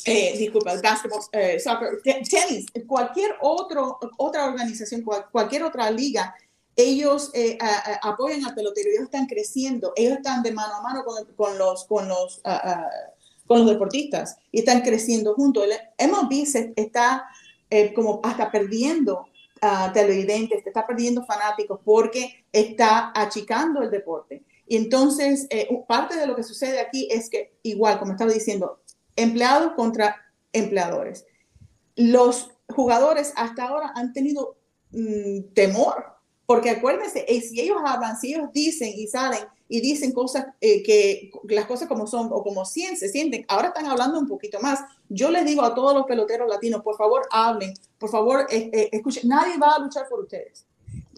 Eh, 0.06 0.38
disculpa, 0.38 0.76
basketball, 0.82 1.22
eh, 1.32 1.60
soccer, 1.60 2.02
tenis, 2.04 2.66
cualquier 2.86 3.36
otro, 3.42 4.00
otra 4.18 4.46
organización, 4.46 5.04
cualquier 5.32 5.64
otra 5.64 5.90
liga, 5.90 6.36
ellos 6.76 7.32
apoyan 8.02 8.44
al 8.46 8.56
pelotero, 8.56 8.90
ellos 8.90 9.04
están 9.04 9.28
creciendo, 9.28 9.94
ellos 9.96 10.18
están 10.18 10.42
de 10.42 10.52
mano 10.52 10.76
a 10.76 10.82
mano 10.82 11.06
con, 11.06 11.24
con 11.36 11.58
los, 11.58 11.86
con, 11.86 12.10
los, 12.10 12.42
con 13.46 13.60
los 13.60 13.68
deportistas 13.68 14.38
y 14.52 14.60
están 14.60 14.82
creciendo 14.82 15.36
juntos. 15.36 15.66
El 16.00 16.10
MLB 16.10 16.46
se 16.48 16.74
está 16.76 17.26
como 17.96 18.20
hasta 18.24 18.52
perdiendo 18.52 19.28
ah, 19.64 19.92
televidentes, 19.94 20.64
te 20.64 20.70
está 20.70 20.86
perdiendo 20.86 21.26
fanáticos 21.26 21.80
porque 21.84 22.46
está 22.52 23.12
achicando 23.16 23.82
el 23.82 23.90
deporte. 23.90 24.44
Y 24.68 24.78
entonces, 24.78 25.48
eh, 25.50 25.68
parte 25.88 26.18
de 26.18 26.28
lo 26.28 26.36
que 26.36 26.44
sucede 26.44 26.80
aquí 26.80 27.08
es 27.12 27.30
que, 27.30 27.56
igual, 27.64 28.00
como 28.00 28.12
estaba 28.12 28.32
diciendo, 28.32 28.82
empleados 29.16 29.74
contra 29.74 30.16
empleadores. 30.52 31.26
Los 31.96 32.52
jugadores 32.70 33.34
hasta 33.36 33.66
ahora 33.66 33.92
han 33.96 34.14
tenido 34.14 34.58
mm, 34.92 35.54
temor, 35.54 36.06
porque 36.46 36.70
acuérdense, 36.70 37.26
eh, 37.28 37.42
si 37.42 37.60
ellos 37.62 37.78
hablan, 37.86 38.18
si 38.18 38.34
ellos 38.34 38.50
dicen 38.54 38.92
y 38.96 39.08
salen 39.08 39.42
y 39.74 39.82
dicen 39.82 40.12
cosas 40.12 40.46
eh, 40.62 40.84
que 40.84 41.32
las 41.50 41.66
cosas 41.66 41.88
como 41.88 42.06
son 42.06 42.30
o 42.32 42.44
como 42.44 42.64
se 42.64 42.96
sienten, 42.96 43.44
ahora 43.48 43.70
están 43.70 43.88
hablando 43.88 44.20
un 44.20 44.28
poquito 44.28 44.60
más. 44.62 44.82
Yo 45.10 45.32
les 45.32 45.46
digo 45.46 45.64
a 45.64 45.74
todos 45.74 45.96
los 45.96 46.06
peloteros 46.06 46.48
latinos, 46.48 46.84
por 46.84 46.96
favor, 46.96 47.24
hablen, 47.32 47.74
por 47.98 48.12
favor, 48.12 48.46
escuchen, 48.50 49.28
nadie 49.28 49.58
va 49.58 49.74
a 49.76 49.80
luchar 49.80 50.08
por 50.08 50.20
ustedes 50.20 50.68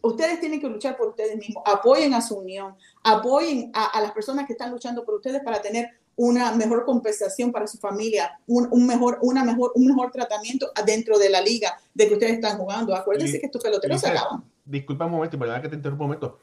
ustedes 0.02 0.40
tienen 0.40 0.62
que 0.62 0.70
luchar 0.70 0.96
por 0.96 1.08
ustedes 1.08 1.36
mismos, 1.36 1.64
apoyen 1.66 2.14
a 2.14 2.22
su 2.22 2.36
unión, 2.36 2.76
apoyen 3.04 3.72
a, 3.74 4.00
las 4.00 4.12
personas 4.12 4.46
que 4.46 4.54
están 4.54 4.72
luchando 4.72 5.04
por 5.04 5.16
ustedes 5.16 5.42
para 5.44 5.62
tener 5.62 5.90
una 6.16 6.52
mejor 6.52 6.86
compensación 6.86 7.52
para 7.52 7.66
su 7.66 7.80
familia, 7.80 8.40
un, 8.46 8.86
mejor, 8.86 9.18
una 9.24 9.44
mejor, 9.44 9.72
un 9.74 9.88
mejor 9.88 10.12
tratamiento 10.12 10.72
dentro 10.86 11.18
de 11.18 11.30
la 11.30 11.42
liga 11.42 11.76
de 11.92 12.08
que 12.08 12.14
ustedes 12.14 12.34
están 12.34 12.58
jugando. 12.60 12.96
Acuérdense 12.96 13.40
que 13.40 13.48
estos 13.48 13.64
peloteros 13.64 14.00
se 14.00 14.10
acaban. 14.10 14.44
Disculpa 14.64 15.08
un 15.08 15.12
momento, 15.12 15.40
verdad 15.40 15.62
que 15.62 15.70
te 15.70 15.76
interrumpo 15.76 16.04
un 16.04 16.10
momento. 16.10 16.40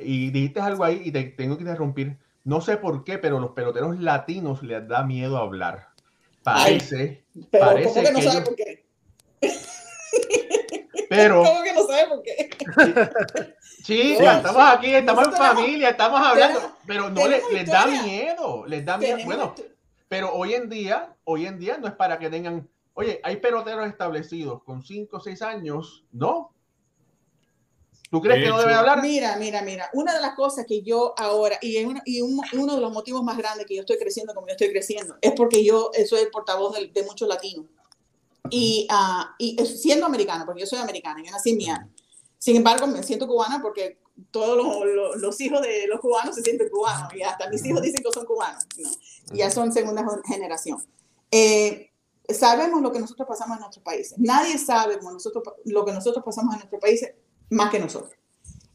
Y 0.00 0.30
dijiste 0.30 0.60
algo 0.60 0.84
ahí 0.84 1.02
y 1.04 1.12
te 1.12 1.22
tengo 1.24 1.56
que 1.56 1.62
interrumpir. 1.62 2.18
No 2.44 2.60
sé 2.60 2.76
por 2.76 3.04
qué, 3.04 3.18
pero 3.18 3.40
los 3.40 3.52
peloteros 3.52 3.98
latinos 4.00 4.62
les 4.62 4.86
da 4.86 5.04
miedo 5.04 5.38
hablar. 5.38 5.88
Parece. 6.42 7.24
pero 7.50 7.66
parece 7.66 8.02
que 8.02 8.12
no 8.12 8.20
sabe 8.20 8.40
por 8.42 8.54
qué? 8.54 8.84
Pero. 11.08 11.42
¿Cómo 11.44 11.62
que 11.62 11.72
no 11.72 11.86
sabe 11.86 12.08
por 12.08 12.22
qué? 12.22 12.50
Sí, 13.84 14.16
estamos 14.18 14.62
aquí, 14.66 14.94
estamos 14.94 15.26
en 15.26 15.32
familia, 15.34 15.90
estamos 15.90 16.18
hablando, 16.18 16.58
pero 16.86 17.10
no 17.10 17.28
les, 17.28 17.42
les, 17.52 17.66
da 17.66 17.84
miedo, 17.84 18.64
les 18.66 18.82
da 18.82 18.96
miedo. 18.96 19.18
Bueno, 19.26 19.54
pero 20.08 20.32
hoy 20.32 20.54
en 20.54 20.70
día, 20.70 21.14
hoy 21.24 21.44
en 21.44 21.58
día 21.58 21.76
no 21.76 21.88
es 21.88 21.92
para 21.92 22.18
que 22.18 22.30
tengan, 22.30 22.66
oye, 22.94 23.20
hay 23.22 23.36
peloteros 23.36 23.86
establecidos 23.86 24.62
con 24.62 24.82
5 24.82 25.18
o 25.18 25.20
6 25.20 25.42
años, 25.42 26.06
¿no? 26.12 26.53
¿Tú 28.14 28.20
crees 28.20 28.44
que 28.44 28.48
no 28.48 28.58
deben 28.60 28.76
hablar? 28.76 29.02
Mira, 29.02 29.34
mira, 29.34 29.60
mira. 29.62 29.90
Una 29.92 30.14
de 30.14 30.20
las 30.20 30.36
cosas 30.36 30.64
que 30.68 30.82
yo 30.82 31.14
ahora, 31.16 31.58
y, 31.60 31.78
y 32.04 32.20
uno 32.20 32.74
de 32.76 32.80
los 32.80 32.92
motivos 32.92 33.24
más 33.24 33.36
grandes 33.36 33.66
que 33.66 33.74
yo 33.74 33.80
estoy 33.80 33.98
creciendo 33.98 34.32
como 34.32 34.46
yo 34.46 34.52
estoy 34.52 34.70
creciendo, 34.70 35.16
es 35.20 35.32
porque 35.32 35.64
yo 35.64 35.90
soy 36.08 36.20
el 36.20 36.30
portavoz 36.30 36.78
de, 36.78 36.86
de 36.86 37.02
muchos 37.02 37.26
latinos. 37.26 37.66
Y, 38.50 38.86
uh, 38.88 39.34
y 39.36 39.56
siendo 39.66 40.06
americana, 40.06 40.46
porque 40.46 40.60
yo 40.60 40.66
soy 40.68 40.78
americana, 40.78 41.24
yo 41.24 41.32
nací 41.32 41.50
en 41.50 41.56
Miami. 41.56 41.90
Sin 42.38 42.54
embargo, 42.54 42.86
me 42.86 43.02
siento 43.02 43.26
cubana 43.26 43.60
porque 43.60 43.98
todos 44.30 44.56
los, 44.56 45.16
los, 45.16 45.40
hijos 45.40 45.60
de 45.62 45.88
los 45.88 45.98
cubanos 45.98 46.36
se 46.36 46.42
sienten 46.42 46.68
cubanos 46.68 47.12
y 47.16 47.22
hasta 47.22 47.50
mis 47.50 47.66
hijos 47.66 47.82
dicen 47.82 48.00
que 48.00 48.12
son 48.12 48.26
cubanos. 48.26 48.64
¿no? 48.78 48.90
Ya 49.34 49.50
son 49.50 49.72
segunda 49.72 50.06
generación. 50.24 50.80
Eh, 51.32 51.90
sabemos 52.28 52.80
lo 52.80 52.92
que 52.92 53.00
nosotros 53.00 53.26
pasamos 53.26 53.56
en 53.56 53.62
nuestros 53.62 53.84
países. 53.84 54.16
Nadie 54.18 54.56
sabe 54.56 55.00
nosotros, 55.02 55.42
lo 55.64 55.84
que 55.84 55.92
nosotros 55.92 56.24
pasamos 56.24 56.54
en 56.54 56.60
nuestros 56.60 56.80
países 56.80 57.12
más 57.50 57.70
que 57.70 57.78
nosotros. 57.78 58.12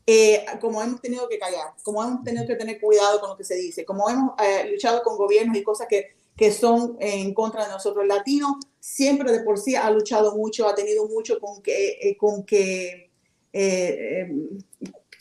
Eh, 0.05 0.43
como 0.59 0.81
hemos 0.81 1.01
tenido 1.01 1.29
que 1.29 1.37
callar, 1.37 1.73
como 1.83 2.03
hemos 2.03 2.23
tenido 2.23 2.47
que 2.47 2.55
tener 2.55 2.79
cuidado 2.81 3.19
con 3.19 3.29
lo 3.29 3.37
que 3.37 3.43
se 3.43 3.55
dice, 3.55 3.85
como 3.85 4.09
hemos 4.09 4.31
eh, 4.41 4.67
luchado 4.71 5.03
con 5.03 5.17
gobiernos 5.17 5.55
y 5.55 5.63
cosas 5.63 5.87
que, 5.87 6.15
que 6.35 6.51
son 6.51 6.97
en 6.99 7.33
contra 7.33 7.65
de 7.65 7.71
nosotros. 7.71 8.01
El 8.01 8.07
latino 8.07 8.59
siempre 8.79 9.31
de 9.31 9.41
por 9.41 9.59
sí 9.59 9.75
ha 9.75 9.89
luchado 9.91 10.35
mucho, 10.35 10.67
ha 10.67 10.73
tenido 10.73 11.07
mucho 11.07 11.39
con 11.39 11.61
que, 11.61 12.17
con 12.19 12.43
que 12.43 13.09
eh, 13.51 14.31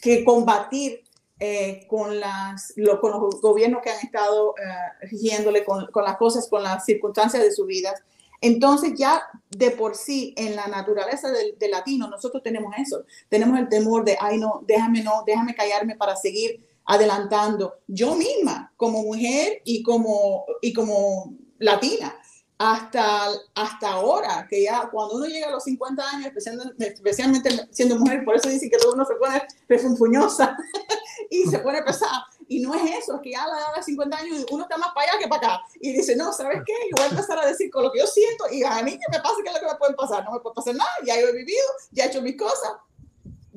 que 0.01 0.25
combatir 0.25 1.03
eh, 1.41 1.87
con, 1.89 2.19
las, 2.21 2.75
con 3.01 3.11
los 3.11 3.41
gobiernos 3.41 3.83
que 3.83 3.91
han 3.91 4.05
estado 4.05 4.55
eh, 4.57 5.07
rigiéndole 5.07 5.65
con, 5.65 5.87
con, 5.87 6.05
las 6.05 6.17
cosas, 6.17 6.49
con 6.49 6.63
las 6.63 6.85
circunstancias 6.85 7.43
de 7.43 7.53
su 7.53 7.65
vida. 7.65 7.95
Entonces 8.41 8.93
ya 8.97 9.23
de 9.51 9.71
por 9.73 9.97
sí 9.97 10.35
en 10.37 10.55
la 10.55 10.69
naturaleza 10.69 11.31
del, 11.31 11.57
latino 11.71 12.09
nosotros 12.09 12.43
tenemos 12.43 12.73
eso, 12.79 13.05
tenemos 13.29 13.59
el 13.59 13.69
temor 13.69 14.05
de, 14.05 14.17
ay 14.21 14.39
no, 14.39 14.63
déjame 14.67 15.03
no, 15.03 15.25
déjame 15.27 15.55
callarme 15.55 15.97
para 15.97 16.17
seguir 16.17 16.65
adelantando. 16.85 17.75
Yo 17.87 18.15
misma 18.15 18.73
como 18.77 19.03
mujer 19.03 19.61
y 19.65 19.83
como, 19.83 20.45
y 20.63 20.73
como 20.73 21.35
latina, 21.59 22.15
hasta, 22.59 23.29
hasta 23.55 23.89
ahora, 23.89 24.47
que 24.51 24.65
ya 24.65 24.89
cuando 24.91 25.15
uno 25.15 25.27
llega 25.27 25.49
a 25.49 25.53
los 25.53 25.65
50 25.65 26.11
años, 26.11 26.33
especialmente, 26.79 27.51
siendo 27.71 27.97
mujer, 27.97 28.25
por 28.25 28.35
eso 28.37 28.49
dicen 28.49 28.69
que 28.69 28.79
todo 28.79 28.95
uno 28.95 29.05
se 29.05 29.15
pone 29.15 29.43
refunfuñosa 29.69 30.57
y 31.31 31.45
se 31.45 31.59
pone 31.61 31.83
pesada. 31.83 32.27
Y 32.49 32.61
no 32.61 32.75
es 32.75 33.03
eso, 33.03 33.17
es 33.17 33.21
que 33.23 33.31
ya 33.31 33.45
a 33.45 33.49
la 33.49 33.59
edad 33.59 33.75
de 33.77 33.83
50 33.83 34.17
años 34.17 34.47
uno 34.51 34.63
está 34.65 34.79
más 34.79 34.93
para 34.95 35.11
allá 35.11 35.19
que 35.19 35.29
para 35.29 35.55
acá. 35.55 35.65
Y 35.81 35.93
dice, 35.93 36.17
no, 36.17 36.33
¿sabes 36.33 36.63
qué? 36.67 36.73
Yo 36.91 36.97
voy 36.97 37.05
a 37.05 37.09
empezar 37.09 37.39
a 37.39 37.47
decir 37.47 37.71
con 37.71 37.85
lo 37.85 37.93
que 37.93 38.01
yo 38.01 38.07
siento 38.07 38.45
y 38.51 38.65
a 38.65 38.83
mí 38.83 38.93
que 38.93 39.13
me 39.13 39.21
pasa, 39.21 39.37
¿qué 39.43 39.51
es 39.51 39.55
lo 39.55 39.61
que 39.61 39.73
me 39.73 39.79
puede 39.79 39.95
pasar? 39.95 40.25
No 40.25 40.33
me 40.33 40.41
puede 40.41 40.55
pasar 40.55 40.75
nada, 40.75 40.91
ya 41.05 41.15
he 41.15 41.33
vivido, 41.33 41.65
ya 41.93 42.05
he 42.05 42.09
hecho 42.09 42.23
mis 42.23 42.37
cosas, 42.37 42.73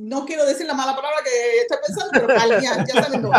no 0.01 0.25
quiero 0.25 0.45
decir 0.45 0.65
la 0.65 0.73
mala 0.73 0.95
palabra 0.95 1.19
que 1.23 1.61
estoy 1.61 1.77
pensando, 1.85 2.11
pero 2.13 2.59
ya, 2.59 2.83
ya 2.85 3.03
saben 3.03 3.29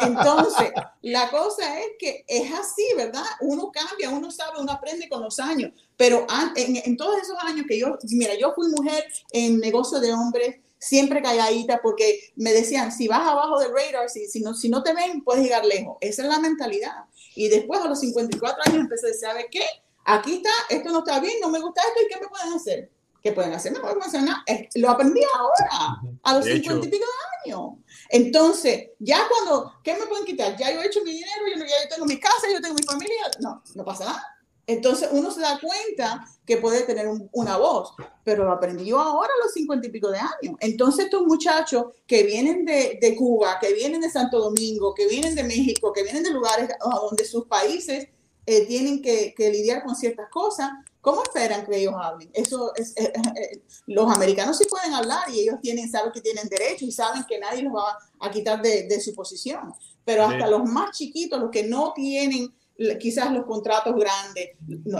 Entonces, 0.00 0.72
la 1.02 1.30
cosa 1.30 1.78
es 1.80 1.88
que 1.98 2.24
es 2.26 2.52
así, 2.52 2.84
¿verdad? 2.96 3.24
Uno 3.40 3.70
cambia, 3.70 4.08
uno 4.10 4.30
sabe, 4.30 4.60
uno 4.60 4.72
aprende 4.72 5.08
con 5.08 5.22
los 5.22 5.38
años, 5.38 5.72
pero 5.96 6.26
en, 6.54 6.76
en 6.76 6.96
todos 6.96 7.20
esos 7.20 7.36
años 7.42 7.66
que 7.68 7.78
yo, 7.78 7.98
mira, 8.10 8.34
yo 8.34 8.54
fui 8.54 8.68
mujer 8.68 9.04
en 9.30 9.58
negocio 9.58 10.00
de 10.00 10.14
hombres, 10.14 10.56
siempre 10.78 11.22
calladita, 11.22 11.80
porque 11.82 12.32
me 12.36 12.52
decían, 12.52 12.92
si 12.92 13.08
vas 13.08 13.26
abajo 13.26 13.58
del 13.58 13.72
radar, 13.72 14.08
si, 14.08 14.26
si, 14.28 14.40
no, 14.40 14.54
si 14.54 14.68
no 14.68 14.82
te 14.82 14.94
ven, 14.94 15.22
puedes 15.22 15.42
llegar 15.42 15.64
lejos. 15.64 15.96
Esa 16.00 16.22
es 16.22 16.28
la 16.28 16.38
mentalidad. 16.38 17.04
Y 17.34 17.48
después 17.48 17.80
a 17.80 17.88
los 17.88 18.00
54 18.00 18.62
años 18.66 18.80
empecé 18.80 19.06
a 19.06 19.08
decir, 19.08 19.28
¿sabes 19.28 19.46
qué? 19.50 19.64
Aquí 20.04 20.36
está, 20.36 20.50
esto 20.70 20.90
no 20.90 20.98
está 21.00 21.18
bien, 21.20 21.34
no 21.40 21.48
me 21.48 21.60
gusta 21.60 21.82
esto, 21.82 22.00
¿y 22.04 22.08
qué 22.08 22.20
me 22.20 22.28
pueden 22.28 22.52
hacer? 22.52 22.90
¿Qué 23.22 23.32
pueden 23.32 23.52
hacer? 23.54 23.72
No 23.72 23.80
pueden 23.80 24.00
hacer 24.02 24.22
nada. 24.22 24.44
Lo 24.76 24.90
aprendí 24.90 25.20
ahora, 25.34 26.00
a 26.22 26.34
los 26.34 26.44
cincuenta 26.44 26.86
y 26.86 26.90
pico 26.90 27.04
de 27.04 27.50
años. 27.50 27.70
Entonces, 28.10 28.90
ya 29.00 29.26
cuando, 29.28 29.72
¿qué 29.82 29.94
me 29.94 30.06
pueden 30.06 30.24
quitar? 30.24 30.56
Ya 30.56 30.72
yo 30.72 30.80
he 30.80 30.86
hecho 30.86 31.02
mi 31.02 31.10
dinero, 31.10 31.42
yo, 31.52 31.64
ya 31.64 31.82
yo 31.82 31.88
tengo 31.92 32.06
mi 32.06 32.20
casa, 32.20 32.46
yo 32.52 32.60
tengo 32.60 32.76
mi 32.76 32.84
familia. 32.84 33.22
No, 33.40 33.62
no 33.74 33.84
pasa 33.84 34.04
nada. 34.04 34.35
Entonces 34.66 35.08
uno 35.12 35.30
se 35.30 35.40
da 35.40 35.60
cuenta 35.60 36.26
que 36.44 36.56
puede 36.56 36.82
tener 36.82 37.06
una 37.32 37.56
voz, 37.56 37.94
pero 38.24 38.44
lo 38.44 38.52
aprendió 38.52 38.98
ahora 38.98 39.30
a 39.32 39.44
los 39.44 39.52
cincuenta 39.52 39.86
y 39.86 39.90
pico 39.90 40.10
de 40.10 40.18
años. 40.18 40.56
Entonces 40.60 41.06
estos 41.06 41.22
muchachos 41.24 41.86
que 42.06 42.24
vienen 42.24 42.64
de, 42.64 42.98
de, 43.00 43.16
Cuba, 43.16 43.58
que 43.60 43.72
vienen 43.72 44.00
de 44.00 44.10
Santo 44.10 44.38
Domingo, 44.38 44.94
que 44.94 45.06
vienen 45.06 45.34
de 45.34 45.44
México, 45.44 45.92
que 45.92 46.02
vienen 46.02 46.22
de 46.22 46.30
lugares 46.30 46.68
donde 46.80 47.24
sus 47.24 47.46
países 47.46 48.08
eh, 48.44 48.66
tienen 48.66 49.02
que, 49.02 49.34
que, 49.36 49.50
lidiar 49.50 49.84
con 49.84 49.94
ciertas 49.94 50.28
cosas, 50.30 50.70
¿Cómo 51.06 51.22
esperan 51.22 51.64
que 51.64 51.76
ellos 51.76 51.94
hablen? 51.96 52.28
Eso 52.32 52.74
es, 52.74 52.92
eh, 52.96 53.12
eh, 53.14 53.32
eh, 53.36 53.62
los 53.86 54.12
americanos 54.12 54.58
sí 54.58 54.64
pueden 54.68 54.92
hablar 54.92 55.30
y 55.32 55.38
ellos 55.38 55.60
tienen, 55.62 55.88
saben 55.88 56.10
que 56.10 56.20
tienen 56.20 56.48
derecho 56.48 56.84
y 56.84 56.90
saben 56.90 57.22
que 57.28 57.38
nadie 57.38 57.62
los 57.62 57.74
va 57.74 57.96
a 58.18 58.28
quitar 58.28 58.60
de, 58.60 58.88
de 58.88 59.00
su 59.00 59.14
posición. 59.14 59.72
Pero 60.04 60.24
hasta 60.24 60.48
los 60.48 60.64
más 60.64 60.98
chiquitos, 60.98 61.40
los 61.40 61.52
que 61.52 61.62
no 61.62 61.92
tienen 61.94 62.52
quizás 63.00 63.32
los 63.32 63.44
contratos 63.44 63.94
grandes, 63.94 64.50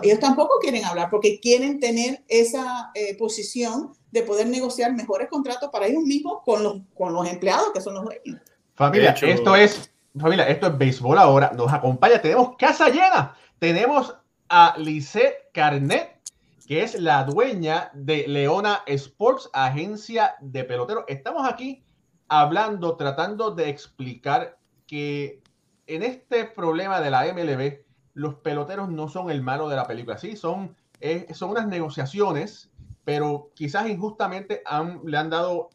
ellos 0.03 0.19
tampoco 0.19 0.59
quieren 0.61 0.85
hablar 0.85 1.11
porque 1.11 1.39
quieren 1.41 1.79
tener 1.79 2.25
esa 2.29 2.91
posición 3.19 3.93
de 4.11 4.23
poder 4.23 4.47
negociar 4.47 4.95
mejores 4.95 5.29
contratos 5.29 5.69
para 5.71 5.87
ellos 5.87 6.03
mismos 6.03 6.39
con 6.45 6.63
los, 6.63 6.79
con 6.95 7.13
los 7.13 7.29
empleados 7.29 7.71
que 7.75 7.81
son 7.81 7.95
los 7.95 8.05
dueños. 8.05 8.41
Familia, 8.75 9.11
esto 9.11 9.55
es 9.57 9.91
familia, 10.19 10.49
esto 10.49 10.67
es 10.69 10.79
béisbol 10.79 11.19
ahora. 11.19 11.53
Nos 11.55 11.73
acompaña, 11.73 12.21
tenemos 12.21 12.57
casa 12.57 12.89
llena. 12.89 13.37
Tenemos 13.59 14.15
a 14.49 14.75
Lisette 14.79 15.51
Carnet, 15.53 16.19
que 16.67 16.83
es 16.83 16.99
la 17.01 17.25
dueña 17.25 17.91
de 17.95 18.27
Leona 18.29 18.83
Sports, 18.87 19.49
agencia 19.53 20.37
de 20.41 20.65
pelotero. 20.65 21.05
Estamos 21.09 21.49
aquí 21.49 21.83
hablando, 22.29 22.97
tratando 22.97 23.51
de 23.51 23.69
explicar 23.69 24.59
que 24.87 25.43
en 25.87 26.03
este 26.03 26.45
problema 26.45 27.01
de 27.01 27.11
la 27.11 27.25
MLB, 27.33 27.85
los 28.15 28.37
peloteros 28.37 28.89
no 28.89 29.09
son 29.09 29.31
el 29.31 29.43
malo 29.43 29.69
de 29.69 29.77
la 29.77 29.87
película. 29.87 30.19
Sí, 30.19 30.37
son, 30.37 30.75
eh, 31.01 31.27
son 31.35 31.51
unas 31.51 31.67
negociaciones, 31.69 32.71
pero 33.05 33.51
quizás 33.55 33.89
injustamente 33.89 34.63
le 35.05 35.17
han 35.17 35.31
dado 35.31 35.71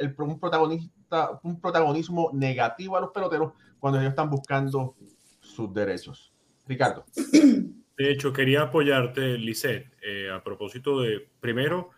un 1.43 1.62
protagonismo 1.62 2.30
negativo 2.34 2.97
a 2.97 3.02
los 3.02 3.12
peloteros 3.12 3.54
cuando 3.80 4.00
ellos 4.00 4.12
están 4.12 4.30
buscando 4.30 4.95
sus 5.39 5.74
derechos. 5.74 6.34
Ricardo. 6.67 7.06
De 7.97 8.12
hecho, 8.12 8.34
quería 8.34 8.63
apoyarte, 8.63 9.38
Lisette, 9.38 9.93
eh, 10.02 10.30
a 10.32 10.43
propósito 10.43 11.02
de, 11.02 11.30
primero, 11.39 11.91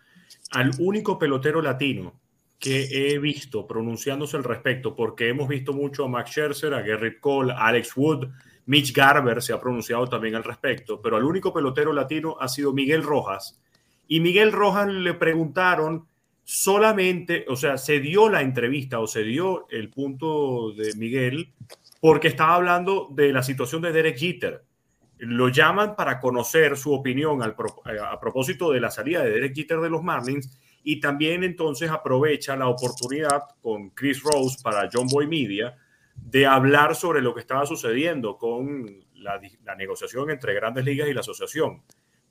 al 0.52 0.72
único 0.80 1.18
pelotero 1.18 1.62
latino 1.62 2.20
que 2.64 2.88
he 2.92 3.20
visto 3.20 3.68
pronunciándose 3.68 4.38
al 4.38 4.46
respecto, 4.46 4.96
porque 4.96 5.28
hemos 5.28 5.50
visto 5.50 5.74
mucho 5.74 6.06
a 6.06 6.08
Max 6.08 6.30
Scherzer, 6.30 6.74
a 6.74 6.82
Garrett 6.82 7.20
Cole, 7.20 7.52
a 7.52 7.68
Alex 7.68 7.92
Wood, 7.98 8.30
Mitch 8.68 8.94
Garber 8.94 9.42
se 9.42 9.52
ha 9.52 9.60
pronunciado 9.60 10.08
también 10.08 10.36
al 10.36 10.46
respecto, 10.46 11.02
pero 11.02 11.18
al 11.18 11.26
único 11.26 11.54
pelotero 11.54 11.92
latino 11.92 12.38
ha 12.40 12.48
sido 12.48 12.72
Miguel 12.72 13.04
Rojas. 13.04 13.62
Y 14.08 14.22
Miguel 14.22 14.54
Rojas 14.54 14.88
le 14.88 15.14
preguntaron 15.14 16.08
solamente, 16.46 17.44
o 17.50 17.58
sea, 17.58 17.78
se 17.78 18.00
dio 18.00 18.30
la 18.30 18.40
entrevista 18.40 19.02
o 19.02 19.08
se 19.08 19.24
dio 19.24 19.68
el 19.70 19.90
punto 19.90 20.72
de 20.72 20.94
Miguel 20.96 21.52
porque 22.00 22.30
estaba 22.30 22.56
hablando 22.56 23.10
de 23.12 23.34
la 23.34 23.44
situación 23.44 23.82
de 23.82 23.92
Derek 23.92 24.18
Jeter. 24.18 24.64
Lo 25.18 25.50
llaman 25.50 25.98
para 25.98 26.22
conocer 26.22 26.78
su 26.78 26.94
opinión 26.94 27.42
eh, 27.42 27.98
a 28.10 28.20
propósito 28.22 28.72
de 28.72 28.80
la 28.80 28.90
salida 28.90 29.22
de 29.22 29.32
Derek 29.32 29.54
Jeter 29.54 29.82
de 29.82 29.90
los 29.90 30.02
Marlins 30.02 30.58
y 30.84 31.00
también 31.00 31.44
entonces 31.44 31.90
aprovecha 31.90 32.56
la 32.56 32.68
oportunidad 32.68 33.44
con 33.62 33.90
Chris 33.92 34.22
Rose 34.22 34.58
para 34.62 34.90
John 34.92 35.08
Boy 35.08 35.28
Media 35.28 35.76
de 36.16 36.46
hablar 36.46 36.96
sobre 36.96 37.22
lo 37.22 37.34
que 37.34 37.40
estaba 37.40 37.66
sucediendo 37.66 38.38
con 38.38 39.04
la, 39.16 39.40
la 39.64 39.76
negociación 39.76 40.30
entre 40.30 40.54
grandes 40.54 40.86
ligas 40.86 41.08
y 41.08 41.14
la 41.14 41.22
asociación. 41.22 41.82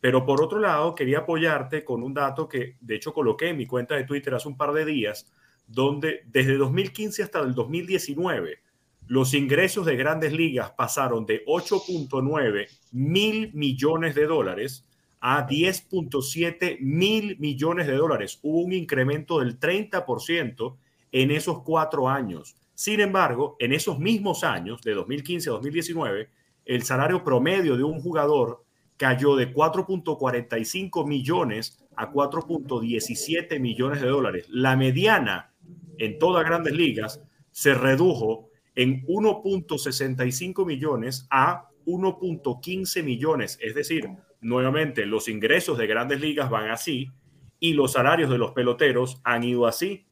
Pero 0.01 0.27
por 0.27 0.43
otro 0.43 0.59
lado, 0.59 0.95
quería 0.95 1.21
apoyarte 1.21 1.85
con 1.85 2.03
un 2.03 2.13
dato 2.13 2.49
que 2.49 2.77
de 2.81 2.97
hecho 2.97 3.13
coloqué 3.13 3.49
en 3.49 3.57
mi 3.57 3.67
cuenta 3.67 3.95
de 3.95 4.05
Twitter 4.05 4.35
hace 4.35 4.49
un 4.49 4.57
par 4.57 4.73
de 4.73 4.85
días, 4.85 5.33
donde 5.67 6.23
desde 6.27 6.57
2015 6.57 7.23
hasta 7.23 7.41
el 7.41 7.55
2019 7.55 8.61
los 9.07 9.35
ingresos 9.35 9.85
de 9.87 9.97
grandes 9.97 10.33
ligas 10.33 10.71
pasaron 10.73 11.27
de 11.27 11.45
8.9 11.45 12.67
mil 12.93 13.53
millones 13.53 14.15
de 14.15 14.27
dólares 14.27 14.87
a 15.25 15.47
10.7 15.47 16.81
mil 16.81 17.39
millones 17.39 17.87
de 17.87 17.95
dólares. 17.95 18.41
Hubo 18.43 18.59
un 18.59 18.73
incremento 18.73 19.39
del 19.39 19.59
30% 19.59 20.77
en 21.13 21.31
esos 21.31 21.63
cuatro 21.63 22.09
años. 22.09 22.57
Sin 22.75 22.99
embargo, 22.99 23.55
en 23.61 23.73
esos 23.73 24.01
mismos 24.01 24.43
años, 24.43 24.83
de 24.83 24.95
2015 24.95 25.49
a 25.49 25.53
2019, 25.53 26.29
el 26.65 26.83
salario 26.83 27.23
promedio 27.23 27.77
de 27.77 27.85
un 27.85 28.01
jugador 28.01 28.65
cayó 28.97 29.37
de 29.37 29.55
4.45 29.55 31.07
millones 31.07 31.79
a 31.95 32.11
4.17 32.11 33.61
millones 33.61 34.01
de 34.03 34.09
dólares. 34.09 34.47
La 34.49 34.77
mediana 34.77 35.53
en 35.99 36.19
todas 36.19 36.45
grandes 36.45 36.73
ligas 36.73 37.23
se 37.53 37.75
redujo 37.75 38.49
en 38.75 39.07
1.65 39.07 40.67
millones 40.67 41.29
a 41.31 41.69
1.15 41.87 43.05
millones. 43.05 43.57
Es 43.63 43.77
decir, 43.77 44.11
nuevamente, 44.43 45.07
los 45.07 45.29
ingresos 45.29 45.79
de 45.79 45.87
grandes 45.87 46.21
ligas 46.21 46.51
van 46.51 46.71
así 46.71 47.11
y 47.59 47.73
los 47.73 47.93
salarios 47.93 48.29
de 48.29 48.39
los 48.39 48.53
peloteros 48.53 49.21
han 49.25 49.45
ido 49.45 49.67
así. 49.67 50.05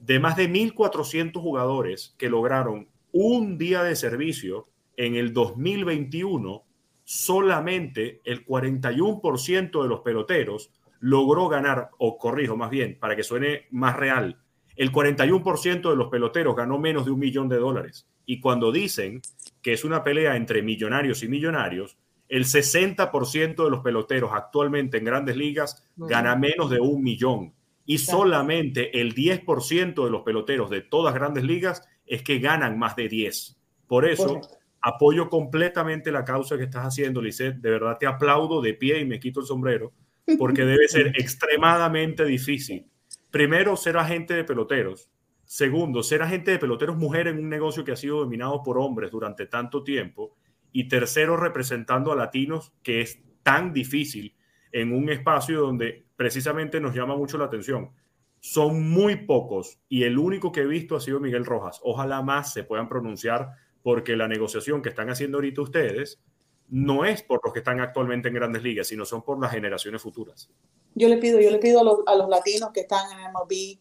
De 0.00 0.18
más 0.18 0.36
de 0.36 0.50
1.400 0.50 1.40
jugadores 1.40 2.14
que 2.18 2.28
lograron 2.28 2.88
un 3.12 3.58
día 3.58 3.82
de 3.82 3.96
servicio 3.96 4.68
en 4.96 5.14
el 5.14 5.32
2021, 5.32 6.64
solamente 7.04 8.20
el 8.24 8.44
41% 8.44 9.82
de 9.82 9.88
los 9.88 10.00
peloteros 10.00 10.70
logró 11.00 11.48
ganar, 11.48 11.90
o 11.98 12.18
corrijo 12.18 12.56
más 12.56 12.70
bien, 12.70 12.98
para 12.98 13.14
que 13.14 13.22
suene 13.22 13.66
más 13.70 13.96
real, 13.96 14.38
el 14.76 14.92
41% 14.92 15.90
de 15.90 15.96
los 15.96 16.08
peloteros 16.08 16.56
ganó 16.56 16.78
menos 16.78 17.06
de 17.06 17.10
un 17.10 17.18
millón 17.18 17.48
de 17.48 17.56
dólares. 17.56 18.06
Y 18.26 18.40
cuando 18.40 18.72
dicen 18.72 19.22
que 19.62 19.72
es 19.72 19.84
una 19.84 20.04
pelea 20.04 20.36
entre 20.36 20.62
millonarios 20.62 21.22
y 21.22 21.28
millonarios, 21.28 21.96
el 22.28 22.44
60% 22.44 23.64
de 23.64 23.70
los 23.70 23.80
peloteros 23.80 24.30
actualmente 24.32 24.98
en 24.98 25.04
grandes 25.04 25.36
ligas 25.36 25.88
gana 25.96 26.36
menos 26.36 26.70
de 26.70 26.80
un 26.80 27.02
millón. 27.02 27.54
Y 27.84 27.98
solamente 27.98 29.00
el 29.00 29.14
10% 29.14 30.04
de 30.04 30.10
los 30.10 30.22
peloteros 30.22 30.70
de 30.70 30.80
todas 30.80 31.14
grandes 31.14 31.44
ligas 31.44 31.88
es 32.04 32.22
que 32.22 32.38
ganan 32.38 32.78
más 32.78 32.96
de 32.96 33.08
10. 33.08 33.56
Por 33.86 34.08
eso, 34.08 34.40
apoyo 34.80 35.28
completamente 35.28 36.10
la 36.10 36.24
causa 36.24 36.56
que 36.56 36.64
estás 36.64 36.84
haciendo, 36.84 37.22
Lisette. 37.22 37.56
De 37.56 37.70
verdad 37.70 37.96
te 37.98 38.06
aplaudo 38.06 38.60
de 38.60 38.74
pie 38.74 39.00
y 39.00 39.04
me 39.04 39.20
quito 39.20 39.40
el 39.40 39.46
sombrero, 39.46 39.92
porque 40.38 40.64
debe 40.64 40.88
ser 40.88 41.08
extremadamente 41.16 42.24
difícil. 42.24 42.86
Primero, 43.30 43.76
ser 43.76 43.96
agente 43.98 44.34
de 44.34 44.44
peloteros. 44.44 45.10
Segundo, 45.44 46.02
ser 46.02 46.22
agente 46.22 46.50
de 46.50 46.58
peloteros 46.58 46.96
mujer 46.96 47.28
en 47.28 47.38
un 47.38 47.48
negocio 47.48 47.84
que 47.84 47.92
ha 47.92 47.96
sido 47.96 48.18
dominado 48.18 48.62
por 48.64 48.78
hombres 48.78 49.12
durante 49.12 49.46
tanto 49.46 49.84
tiempo. 49.84 50.34
Y 50.76 50.88
tercero, 50.88 51.38
representando 51.38 52.12
a 52.12 52.16
latinos, 52.16 52.74
que 52.82 53.00
es 53.00 53.18
tan 53.42 53.72
difícil 53.72 54.36
en 54.72 54.92
un 54.92 55.08
espacio 55.08 55.62
donde 55.62 56.04
precisamente 56.16 56.82
nos 56.82 56.94
llama 56.94 57.16
mucho 57.16 57.38
la 57.38 57.46
atención. 57.46 57.92
Son 58.40 58.90
muy 58.90 59.24
pocos 59.24 59.80
y 59.88 60.02
el 60.02 60.18
único 60.18 60.52
que 60.52 60.60
he 60.60 60.66
visto 60.66 60.94
ha 60.94 61.00
sido 61.00 61.18
Miguel 61.18 61.46
Rojas. 61.46 61.80
Ojalá 61.82 62.20
más 62.20 62.52
se 62.52 62.62
puedan 62.62 62.90
pronunciar 62.90 63.52
porque 63.82 64.16
la 64.16 64.28
negociación 64.28 64.82
que 64.82 64.90
están 64.90 65.08
haciendo 65.08 65.38
ahorita 65.38 65.62
ustedes 65.62 66.20
no 66.68 67.06
es 67.06 67.22
por 67.22 67.40
los 67.42 67.54
que 67.54 67.60
están 67.60 67.80
actualmente 67.80 68.28
en 68.28 68.34
grandes 68.34 68.62
ligas, 68.62 68.88
sino 68.88 69.06
son 69.06 69.22
por 69.22 69.40
las 69.40 69.52
generaciones 69.52 70.02
futuras. 70.02 70.50
Yo 70.94 71.08
le 71.08 71.16
pido, 71.16 71.40
yo 71.40 71.50
le 71.50 71.58
pido 71.58 71.80
a 71.80 71.84
los, 71.84 72.00
a 72.06 72.14
los 72.14 72.28
latinos 72.28 72.68
que 72.74 72.80
están 72.80 73.06
en 73.12 73.32
MLB 73.32 73.78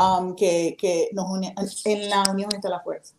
um, 0.00 0.36
que, 0.36 0.76
que 0.78 1.08
nos 1.14 1.84
en 1.84 2.08
la 2.08 2.22
unión 2.30 2.50
está 2.54 2.68
la 2.68 2.78
fuerza. 2.78 3.16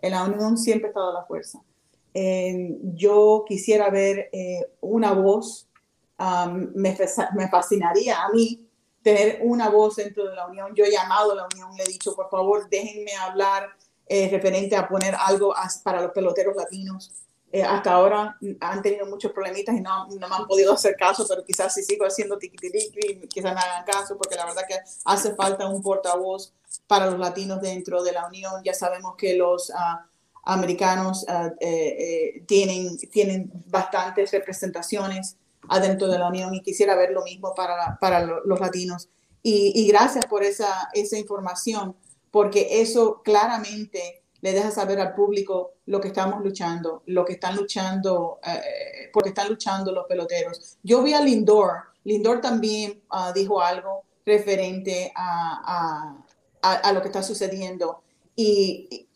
En 0.00 0.12
la 0.12 0.24
unión 0.24 0.56
siempre 0.56 0.86
ha 0.86 0.92
estado 0.92 1.12
la 1.12 1.26
fuerza. 1.26 1.60
Eh, 2.18 2.78
yo 2.94 3.44
quisiera 3.46 3.90
ver 3.90 4.30
eh, 4.32 4.66
una 4.80 5.12
voz, 5.12 5.68
um, 6.18 6.70
me, 6.74 6.96
me 7.34 7.48
fascinaría 7.50 8.22
a 8.22 8.30
mí 8.30 8.66
tener 9.02 9.40
una 9.42 9.68
voz 9.68 9.96
dentro 9.96 10.26
de 10.26 10.34
la 10.34 10.46
unión. 10.46 10.74
Yo 10.74 10.86
he 10.86 10.90
llamado 10.90 11.32
a 11.32 11.34
la 11.34 11.46
unión, 11.52 11.76
le 11.76 11.84
he 11.84 11.86
dicho, 11.86 12.16
por 12.16 12.30
favor, 12.30 12.70
déjenme 12.70 13.14
hablar 13.16 13.68
eh, 14.06 14.30
referente 14.30 14.74
a 14.76 14.88
poner 14.88 15.14
algo 15.14 15.54
para 15.84 16.00
los 16.00 16.12
peloteros 16.12 16.56
latinos. 16.56 17.12
Eh, 17.52 17.62
hasta 17.62 17.92
ahora 17.92 18.38
han 18.60 18.80
tenido 18.80 19.04
muchos 19.04 19.30
problemitas 19.32 19.74
y 19.74 19.82
no, 19.82 20.06
no, 20.08 20.26
me 20.26 20.34
han 20.36 20.46
podido 20.46 20.72
hacer 20.72 20.96
caso, 20.96 21.26
pero 21.28 21.44
quizás 21.44 21.74
si 21.74 21.82
sigo 21.82 22.06
haciendo 22.06 22.38
tiquitiriqui, 22.38 23.28
quizás 23.28 23.52
me 23.52 23.60
hagan 23.60 23.84
caso, 23.84 24.16
porque 24.16 24.36
la 24.36 24.46
verdad 24.46 24.62
que 24.66 24.78
hace 25.04 25.34
falta 25.34 25.68
un 25.68 25.82
portavoz 25.82 26.54
para 26.86 27.10
los 27.10 27.18
latinos 27.18 27.60
dentro 27.60 28.02
de 28.02 28.12
la 28.12 28.26
Unión. 28.26 28.62
Ya 28.64 28.72
sabemos 28.72 29.16
que 29.16 29.36
los 29.36 29.70
ah, 29.76 30.06
americanos 30.46 31.26
ah, 31.28 31.50
eh, 31.60 32.42
tienen, 32.46 32.96
tienen 33.10 33.50
bastantes 33.66 34.30
representaciones 34.32 35.36
adentro 35.68 36.08
de 36.08 36.18
la 36.18 36.28
Unión 36.28 36.54
y 36.54 36.62
quisiera 36.62 36.94
ver 36.94 37.10
lo 37.10 37.22
mismo 37.22 37.54
para, 37.54 37.98
para 38.00 38.22
los 38.22 38.60
latinos. 38.60 39.08
Y, 39.42 39.86
gracias 39.86 40.26
por 40.26 40.42
esa, 40.42 40.88
esa 40.92 41.16
información 41.16 41.94
porque 42.32 42.80
eso 42.80 43.22
claramente 43.22 44.24
le 44.40 44.52
deja 44.52 44.72
saber 44.72 45.00
al 45.00 45.14
público 45.14 45.74
lo 45.86 46.00
que 46.00 46.08
estamos 46.08 46.42
luchando, 46.42 47.02
lo 47.06 47.24
que 47.24 47.34
están 47.34 47.54
luchando, 47.56 48.40
eh, 48.44 49.08
porque 49.12 49.28
están 49.28 49.48
luchando 49.48 49.92
los 49.92 50.06
peloteros. 50.06 50.78
Yo 50.82 51.00
vi 51.02 51.14
a 51.14 51.20
Lindor, 51.20 51.84
Lindor 52.02 52.40
también 52.40 53.02
ah, 53.10 53.32
dijo 53.32 53.60
algo 53.60 54.02
referente 54.24 55.12
a, 55.14 56.16
lo 56.92 57.00
que 57.00 57.08
está 57.08 57.22
sucediendo. 57.22 58.02
Y, 58.34 59.06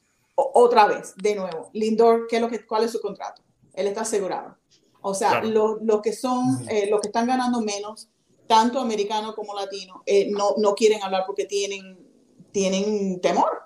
otra 0.55 0.87
vez, 0.87 1.15
de 1.17 1.35
nuevo, 1.35 1.71
Lindor, 1.73 2.27
¿qué 2.29 2.37
es 2.37 2.43
lo 2.43 2.49
que, 2.49 2.65
¿cuál 2.65 2.85
es 2.85 2.93
su 2.93 3.01
contrato? 3.01 3.43
Él 3.75 3.87
está 3.87 4.03
asegurado. 4.03 4.57
O 5.03 5.15
sea, 5.15 5.43
los 5.43 6.01
que 6.03 6.13
son, 6.13 6.69
eh, 6.69 6.89
los 6.91 7.01
que 7.01 7.09
están 7.09 7.27
ganando 7.27 7.61
menos, 7.61 8.09
tanto 8.47 8.81
americano 8.81 9.35
como 9.35 9.55
latino, 9.55 10.03
eh, 10.05 10.31
no, 10.31 10.55
no 10.59 10.75
quieren 10.75 11.03
hablar 11.03 11.25
porque 11.27 11.47
tienen 11.47 12.11
tienen 12.53 13.21
temor 13.21 13.63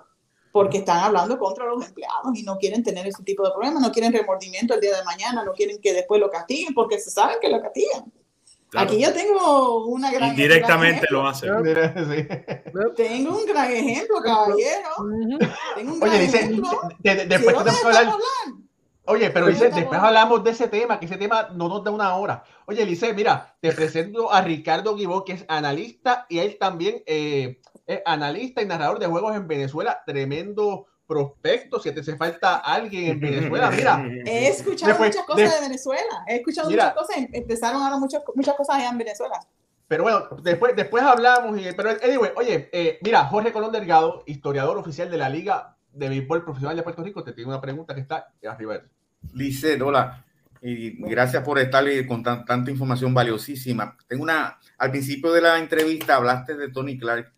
porque 0.53 0.79
están 0.79 0.99
hablando 0.99 1.37
contra 1.37 1.65
los 1.65 1.85
empleados 1.85 2.37
y 2.37 2.45
no 2.45 2.59
quieren 2.59 2.85
tener 2.85 3.05
ese 3.09 3.25
tipo 3.25 3.43
de 3.43 3.51
problemas, 3.51 3.83
no 3.83 3.91
quieren 3.91 4.13
remordimiento 4.13 4.75
el 4.75 4.81
día 4.81 4.97
de 4.97 5.03
mañana, 5.03 5.43
no 5.43 5.53
quieren 5.53 5.81
que 5.81 5.93
después 5.93 6.21
lo 6.21 6.31
castiguen 6.31 6.75
porque 6.75 7.01
se 7.01 7.11
saben 7.11 7.39
que 7.41 7.49
lo 7.49 7.61
castigan. 7.61 8.13
Aquí 8.77 9.01
yo 9.01 9.13
tengo 9.13 9.87
una 9.87 10.11
gran... 10.11 10.35
Directamente 10.35 11.07
lo 11.11 11.27
hacen. 11.27 11.51
Tengo 12.97 13.39
un 13.39 13.47
gran 13.47 13.71
ejemplo, 13.71 14.21
caballero. 14.23 14.91
Tengo 15.77 15.93
un 15.93 16.01
gran 16.01 16.13
Oye, 16.13 16.21
dice, 16.21 16.39
ejemplo. 16.39 16.81
después 17.03 17.57
hablar. 17.57 18.15
Oye, 19.07 19.31
pero 19.31 19.47
dice, 19.47 19.69
después 19.69 20.01
hablamos 20.01 20.43
de 20.43 20.51
ese 20.51 20.69
tema, 20.69 20.99
que 20.99 21.05
ese 21.07 21.17
tema 21.17 21.51
no 21.55 21.69
nos 21.69 21.85
da 21.85 21.91
una 21.91 22.17
hora. 22.17 22.43
Oye, 22.67 22.87
Lice, 22.87 23.13
mira, 23.13 23.55
te 23.61 23.73
presento 23.73 24.33
a 24.33 24.41
Ricardo 24.41 24.97
Guibó, 24.97 25.25
que 25.25 25.35
es 25.35 25.45
analista 25.49 26.25
y 26.31 26.39
él 26.39 26.57
también 26.59 27.03
eh, 27.07 27.61
es 27.87 28.01
analista 28.07 28.63
y 28.63 28.67
narrador 28.67 28.99
de 28.99 29.07
juegos 29.07 29.37
en 29.37 29.47
Venezuela, 29.47 30.03
tremendo 30.07 30.87
prospecto, 31.07 31.81
si 31.81 31.93
te 31.93 32.01
hace 32.01 32.17
falta 32.17 32.57
alguien 32.57 33.13
en 33.13 33.21
Venezuela, 33.21 33.71
mira. 33.71 34.05
He 34.27 34.49
escuchado 34.49 34.99
muchas 34.99 35.25
cosas 35.25 35.55
de, 35.55 35.69
Venezuela, 35.69 36.25
he 36.29 36.37
escuchado 36.37 36.71
muchas 36.71 36.95
cosas, 36.95 37.17
empezaron 37.33 37.83
ahora 37.83 37.99
muchas, 37.99 38.23
muchas 38.35 38.55
cosas 38.55 38.77
allá 38.77 38.91
en 38.91 38.99
Venezuela. 38.99 39.41
Pero 39.87 40.05
bueno, 40.05 40.29
después, 40.43 40.75
después 40.75 41.03
hablamos, 41.03 41.61
y, 41.61 41.71
pero 41.77 41.91
anyway, 41.91 42.31
oye, 42.37 42.71
eh, 42.73 42.99
mira, 43.03 43.27
Jorge 43.27 43.53
Colón 43.53 43.71
Delgado, 43.71 44.23
historiador 44.27 44.79
oficial 44.79 45.11
de 45.11 45.19
la 45.19 45.29
Liga 45.29 45.77
de 45.93 46.09
Béisbol 46.09 46.43
Profesional 46.43 46.77
de 46.77 46.83
Puerto 46.83 47.03
Rico, 47.03 47.23
te 47.23 47.33
tiene 47.33 47.51
una 47.51 47.61
pregunta 47.61 47.95
que 47.95 48.01
está 48.01 48.33
arriba. 48.49 48.81
Lice, 49.35 49.81
hola, 49.83 50.25
y 50.63 50.97
gracias 51.11 51.43
por 51.43 51.59
estar 51.59 51.85
con 52.07 52.23
tanta 52.23 52.71
información 52.71 53.13
valiosísima. 53.13 53.97
Tengo 54.09 54.23
una, 54.23 54.59
al 54.79 54.91
principio 54.91 55.31
de 55.33 55.43
la 55.43 55.59
entrevista 55.59 56.17
hablaste 56.17 56.57
de 56.57 56.71
Tony 56.71 56.99
Clark, 56.99 57.35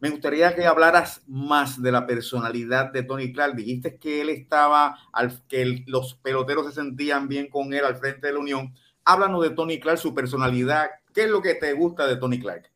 me 0.00 0.10
gustaría 0.10 0.54
que 0.54 0.66
hablaras 0.66 1.22
más 1.26 1.80
de 1.80 1.92
la 1.92 2.06
personalidad 2.06 2.90
de 2.90 3.02
Tony 3.02 3.32
Clark. 3.32 3.54
Dijiste 3.54 3.98
que 3.98 4.22
él 4.22 4.30
estaba, 4.30 4.96
al, 5.12 5.46
que 5.46 5.84
los 5.86 6.14
peloteros 6.14 6.66
se 6.66 6.72
sentían 6.72 7.28
bien 7.28 7.48
con 7.48 7.72
él 7.74 7.84
al 7.84 7.96
frente 7.96 8.26
de 8.26 8.32
la 8.32 8.38
Unión. 8.38 8.74
Háblanos 9.04 9.42
de 9.42 9.50
Tony 9.50 9.78
Clark, 9.78 9.98
su 9.98 10.14
personalidad. 10.14 10.88
¿Qué 11.12 11.24
es 11.24 11.30
lo 11.30 11.42
que 11.42 11.54
te 11.54 11.72
gusta 11.74 12.06
de 12.06 12.16
Tony 12.16 12.40
Clark? 12.40 12.70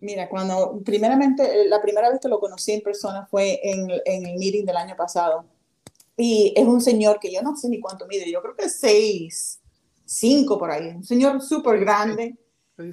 Mira, 0.00 0.28
cuando 0.28 0.80
primeramente, 0.84 1.66
la 1.66 1.80
primera 1.80 2.10
vez 2.10 2.20
que 2.20 2.28
lo 2.28 2.38
conocí 2.38 2.72
en 2.72 2.82
persona 2.82 3.26
fue 3.26 3.58
en, 3.62 3.90
en 4.04 4.26
el 4.26 4.38
meeting 4.38 4.64
del 4.64 4.76
año 4.76 4.94
pasado. 4.96 5.44
Y 6.16 6.52
es 6.56 6.66
un 6.66 6.80
señor 6.80 7.20
que 7.20 7.32
yo 7.32 7.40
no 7.42 7.56
sé 7.56 7.68
ni 7.68 7.80
cuánto 7.80 8.06
mide, 8.06 8.30
yo 8.30 8.42
creo 8.42 8.56
que 8.56 8.68
seis, 8.68 9.60
cinco 10.04 10.58
por 10.58 10.70
ahí. 10.70 10.88
Un 10.88 11.04
señor 11.04 11.40
súper 11.40 11.78
grande, 11.78 12.36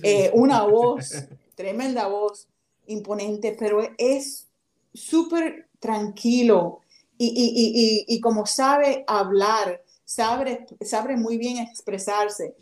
eh, 0.04 0.30
una 0.34 0.64
voz, 0.64 1.12
tremenda 1.56 2.08
voz, 2.08 2.48
imponente, 2.88 3.56
pero 3.58 3.82
es 3.98 4.48
súper 4.94 5.70
tranquilo 5.80 6.82
y, 7.18 7.28
y, 7.28 8.06
y, 8.08 8.16
y, 8.16 8.20
como 8.22 8.46
sabe 8.46 9.04
hablar, 9.08 9.82
sabe, 10.04 10.66
sabe 10.82 11.16
muy 11.16 11.38
bien 11.38 11.60
expresarse. 11.60 12.56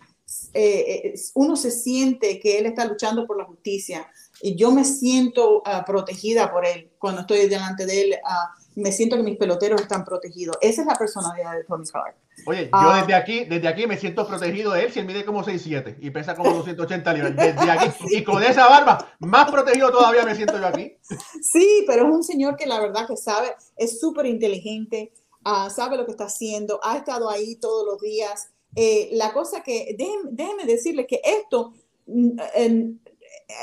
Eh, 0.54 1.14
uno 1.36 1.56
se 1.56 1.72
siente 1.72 2.40
que 2.40 2.58
él 2.58 2.66
está 2.66 2.86
luchando 2.86 3.26
por 3.28 3.38
la 3.38 3.46
justicia 3.46 4.08
y 4.42 4.56
yo 4.56 4.72
me 4.72 4.84
siento 4.84 5.58
uh, 5.60 5.86
protegida 5.86 6.52
por 6.52 6.66
él 6.66 6.92
cuando 6.98 7.22
estoy 7.22 7.48
delante 7.48 7.86
de 7.86 8.02
él. 8.02 8.16
Uh, 8.24 8.82
me 8.82 8.92
siento 8.92 9.16
que 9.16 9.24
mis 9.24 9.38
peloteros 9.38 9.82
están 9.82 10.04
protegidos. 10.04 10.58
Esa 10.62 10.82
es 10.82 10.88
la 10.88 10.96
personalidad 10.96 11.54
de 11.54 11.64
Tony 11.66 11.86
Clark. 11.86 12.16
Oye, 12.46 12.66
yo 12.66 12.70
ah. 12.74 13.00
desde 13.02 13.16
aquí, 13.16 13.46
desde 13.46 13.68
aquí 13.68 13.88
me 13.88 13.98
siento 13.98 14.28
protegido 14.28 14.74
de 14.74 14.86
él 14.86 14.92
si 14.92 15.00
él 15.00 15.06
mide 15.06 15.24
como 15.24 15.44
6'7 15.44 15.98
y 16.00 16.10
pesa 16.10 16.36
como 16.36 16.52
280 16.54 17.14
libras. 17.14 17.36
Desde 17.36 17.72
aquí, 17.72 17.92
y 18.16 18.24
con 18.24 18.44
esa 18.44 18.68
barba, 18.68 19.16
más 19.20 19.50
protegido 19.50 19.92
todavía 19.92 20.26
me 20.26 20.36
siento 20.36 20.60
yo 20.60 20.68
aquí. 20.68 20.98
Sí, 21.42 21.84
pero 21.88 22.08
es 22.08 22.14
un 22.14 22.24
señor 22.24 22.56
que 22.56 22.66
la 22.66 22.80
verdad 22.80 23.08
que 23.08 23.18
sabe, 23.18 23.56
es 23.78 24.00
súper 24.00 24.26
inteligente, 24.26 25.14
uh, 25.46 25.70
sabe 25.70 25.98
lo 25.98 26.06
que 26.06 26.12
está 26.12 26.26
haciendo, 26.26 26.80
ha 26.84 26.98
estado 26.98 27.30
ahí 27.30 27.56
todos 27.56 27.86
los 27.86 28.02
días. 28.02 28.50
Eh, 28.76 29.10
la 29.14 29.34
cosa 29.34 29.62
que, 29.62 29.96
déjenme, 29.98 30.32
déjenme 30.32 30.66
decirles 30.66 31.06
que 31.08 31.22
esto, 31.24 31.74
en, 32.08 33.00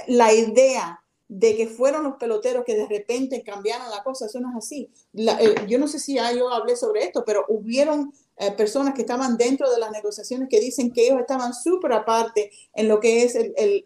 la 0.07 0.33
idea 0.33 1.03
de 1.29 1.57
que 1.57 1.69
fueron 1.69 2.03
los 2.03 2.17
peloteros 2.17 2.65
que 2.65 2.75
de 2.75 2.87
repente 2.87 3.43
cambiaron 3.43 3.89
la 3.91 4.03
cosa, 4.03 4.27
eso 4.27 4.41
no 4.41 4.51
es 4.51 4.57
así. 4.57 4.91
Eh, 5.15 5.55
yo 5.69 5.79
no 5.79 5.87
sé 5.87 5.99
si 5.99 6.15
ya 6.15 6.33
yo 6.33 6.53
hablé 6.53 6.77
sobre 6.77 7.05
esto, 7.05 7.25
pero 7.25 7.45
hubieron 7.49 8.13
eh, 8.41 8.53
personas 8.53 8.95
que 8.95 9.03
estaban 9.03 9.37
dentro 9.37 9.71
de 9.71 9.79
las 9.79 9.91
negociaciones 9.91 10.49
que 10.49 10.61
dicen 10.61 10.93
que 10.93 11.07
ellos 11.07 11.21
estaban 11.21 11.53
súper 11.55 11.93
aparte 11.93 12.51
en 12.75 12.89
lo 12.89 12.99
que 12.99 13.23
es 13.23 13.37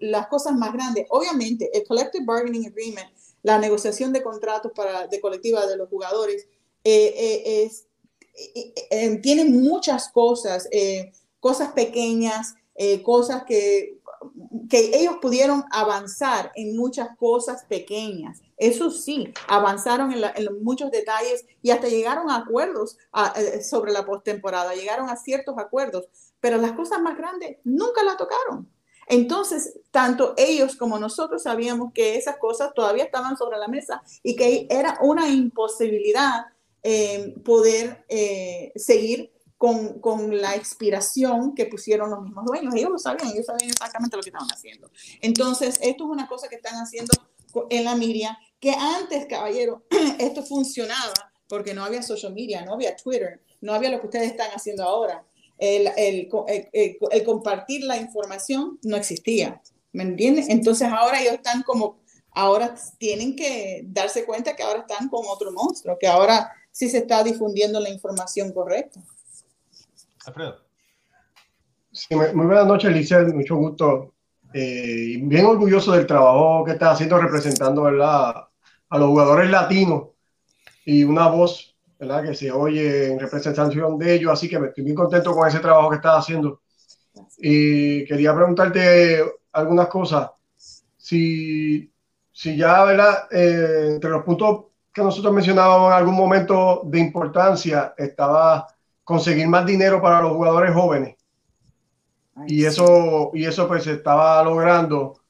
las 0.00 0.28
cosas 0.28 0.54
más 0.54 0.72
grandes. 0.72 1.06
Obviamente, 1.10 1.70
el 1.76 1.84
Collective 1.84 2.24
Bargaining 2.24 2.66
Agreement, 2.66 3.08
la 3.42 3.58
negociación 3.58 4.12
de 4.12 4.22
contratos 4.22 4.72
para, 4.74 5.06
de 5.08 5.20
colectiva 5.20 5.66
de 5.66 5.76
los 5.76 5.88
jugadores, 5.88 6.46
eh, 6.84 7.64
es, 7.64 7.86
tiene 9.22 9.44
muchas 9.44 10.08
cosas, 10.08 10.68
cosas 11.40 11.72
pequeñas, 11.72 12.54
cosas 13.04 13.44
que 13.44 13.98
que 14.68 14.90
ellos 14.94 15.16
pudieron 15.20 15.64
avanzar 15.70 16.52
en 16.54 16.76
muchas 16.76 17.16
cosas 17.16 17.64
pequeñas. 17.64 18.40
Eso 18.56 18.90
sí, 18.90 19.32
avanzaron 19.48 20.12
en, 20.12 20.62
muchos 20.62 20.90
detalles 20.90 21.44
y 21.62 21.70
hasta 21.70 21.88
llegaron 21.88 22.30
a 22.30 22.36
acuerdos 22.36 22.98
eh, 23.36 23.62
sobre 23.62 23.92
la 23.92 24.06
postemporada, 24.06 24.74
llegaron 24.74 25.08
a 25.08 25.16
ciertos 25.16 25.58
acuerdos, 25.58 26.08
pero 26.40 26.58
las 26.58 26.72
cosas 26.72 27.00
más 27.00 27.16
grandes 27.16 27.58
nunca 27.64 28.02
la 28.02 28.16
tocaron. 28.16 28.68
Entonces, 29.06 29.80
tanto 29.90 30.34
ellos 30.36 30.76
como 30.76 30.98
nosotros 30.98 31.42
sabíamos 31.42 31.92
que 31.92 32.16
esas 32.16 32.38
cosas 32.38 32.72
todavía 32.74 33.04
estaban 33.04 33.36
sobre 33.36 33.58
la 33.58 33.68
mesa 33.68 34.02
y 34.22 34.36
que 34.36 34.66
era 34.70 34.98
una 35.02 35.28
imposibilidad 35.28 36.46
eh, 36.82 37.34
poder 37.44 38.04
eh, 38.08 38.72
seguir 38.76 39.32
con, 39.58 40.00
con, 40.00 40.40
la 40.40 40.54
expiración 40.54 41.54
que 41.54 41.66
pusieron 41.66 42.10
los 42.10 42.22
mismos 42.22 42.44
dueños. 42.44 42.74
Ellos 42.74 42.90
lo 42.90 42.98
sabían, 42.98 43.32
ellos 43.32 43.46
sabían 43.46 43.70
exactamente 43.70 44.16
lo 44.16 44.22
que 44.22 44.28
estaban 44.28 44.48
haciendo. 44.48 44.90
Entonces, 45.22 45.78
esto 45.80 46.04
es 46.04 46.10
una 46.10 46.28
cosa 46.28 46.48
que 46.48 46.56
están 46.56 46.74
haciendo 46.74 47.12
en 47.70 47.84
la 47.84 47.96
media, 47.96 48.38
que 48.60 48.70
antes, 48.70 49.26
caballero, 49.26 49.84
esto 50.18 50.42
funcionaba 50.42 51.12
porque 51.48 51.74
no 51.74 51.84
había 51.84 52.02
social 52.02 52.32
media, 52.32 52.64
no 52.64 52.74
había 52.74 52.96
Twitter, 52.96 53.42
no 53.60 53.74
había 53.74 53.90
lo 53.90 54.00
que 54.00 54.06
ustedes 54.06 54.30
están 54.30 54.50
haciendo 54.50 54.84
ahora. 54.84 55.24
El, 55.58 55.88
el, 55.96 56.28
el, 56.72 56.98
el 57.10 57.24
compartir 57.24 57.84
la 57.84 57.96
información 57.96 58.78
no 58.82 58.96
existía, 58.96 59.62
¿me 59.92 60.02
entiendes? 60.02 60.48
Entonces 60.48 60.88
ahora 60.88 61.20
ellos 61.20 61.34
están 61.34 61.62
como, 61.62 62.00
ahora 62.32 62.74
tienen 62.98 63.36
que 63.36 63.82
darse 63.86 64.24
cuenta 64.24 64.56
que 64.56 64.62
ahora 64.62 64.80
están 64.80 65.08
con 65.08 65.24
otro 65.26 65.52
monstruo, 65.52 65.96
que 65.98 66.08
ahora 66.08 66.50
sí 66.72 66.88
se 66.88 66.98
está 66.98 67.22
difundiendo 67.22 67.78
la 67.78 67.88
información 67.88 68.52
correcta. 68.52 69.00
Alfredo. 70.26 70.64
Sí, 71.92 72.14
muy 72.16 72.46
buenas 72.46 72.66
noches, 72.66 72.90
Licel, 72.90 73.32
mucho 73.32 73.54
gusto. 73.54 74.13
Eh, 74.56 75.18
bien 75.20 75.46
orgulloso 75.46 75.90
del 75.90 76.06
trabajo 76.06 76.62
que 76.64 76.72
está 76.72 76.92
haciendo 76.92 77.18
representando 77.18 77.82
¿verdad? 77.82 78.46
a 78.88 78.98
los 78.98 79.08
jugadores 79.08 79.50
latinos 79.50 80.10
y 80.84 81.02
una 81.02 81.26
voz 81.26 81.76
¿verdad? 81.98 82.22
que 82.22 82.36
se 82.36 82.52
oye 82.52 83.10
en 83.10 83.18
representación 83.18 83.98
de 83.98 84.14
ellos, 84.14 84.32
así 84.32 84.48
que 84.48 84.60
me 84.60 84.68
estoy 84.68 84.84
muy 84.84 84.94
contento 84.94 85.34
con 85.34 85.48
ese 85.48 85.58
trabajo 85.58 85.90
que 85.90 85.96
estás 85.96 86.20
haciendo. 86.20 86.60
Y 87.38 88.04
quería 88.04 88.32
preguntarte 88.32 89.24
algunas 89.52 89.88
cosas. 89.88 90.30
Si, 90.96 91.92
si 92.30 92.56
ya, 92.56 92.84
¿verdad? 92.84 93.26
Eh, 93.32 93.88
entre 93.94 94.10
los 94.10 94.22
puntos 94.22 94.66
que 94.92 95.02
nosotros 95.02 95.34
mencionábamos 95.34 95.90
en 95.90 95.98
algún 95.98 96.14
momento 96.14 96.82
de 96.84 97.00
importancia, 97.00 97.92
estaba 97.96 98.68
conseguir 99.02 99.48
más 99.48 99.66
dinero 99.66 100.00
para 100.00 100.20
los 100.22 100.32
jugadores 100.32 100.72
jóvenes. 100.72 101.16
Y 102.46 102.64
eso, 102.64 103.30
y 103.34 103.44
eso 103.44 103.68
pues 103.68 103.84
se 103.84 103.92
estaba 103.92 104.42
logrando 104.42 105.20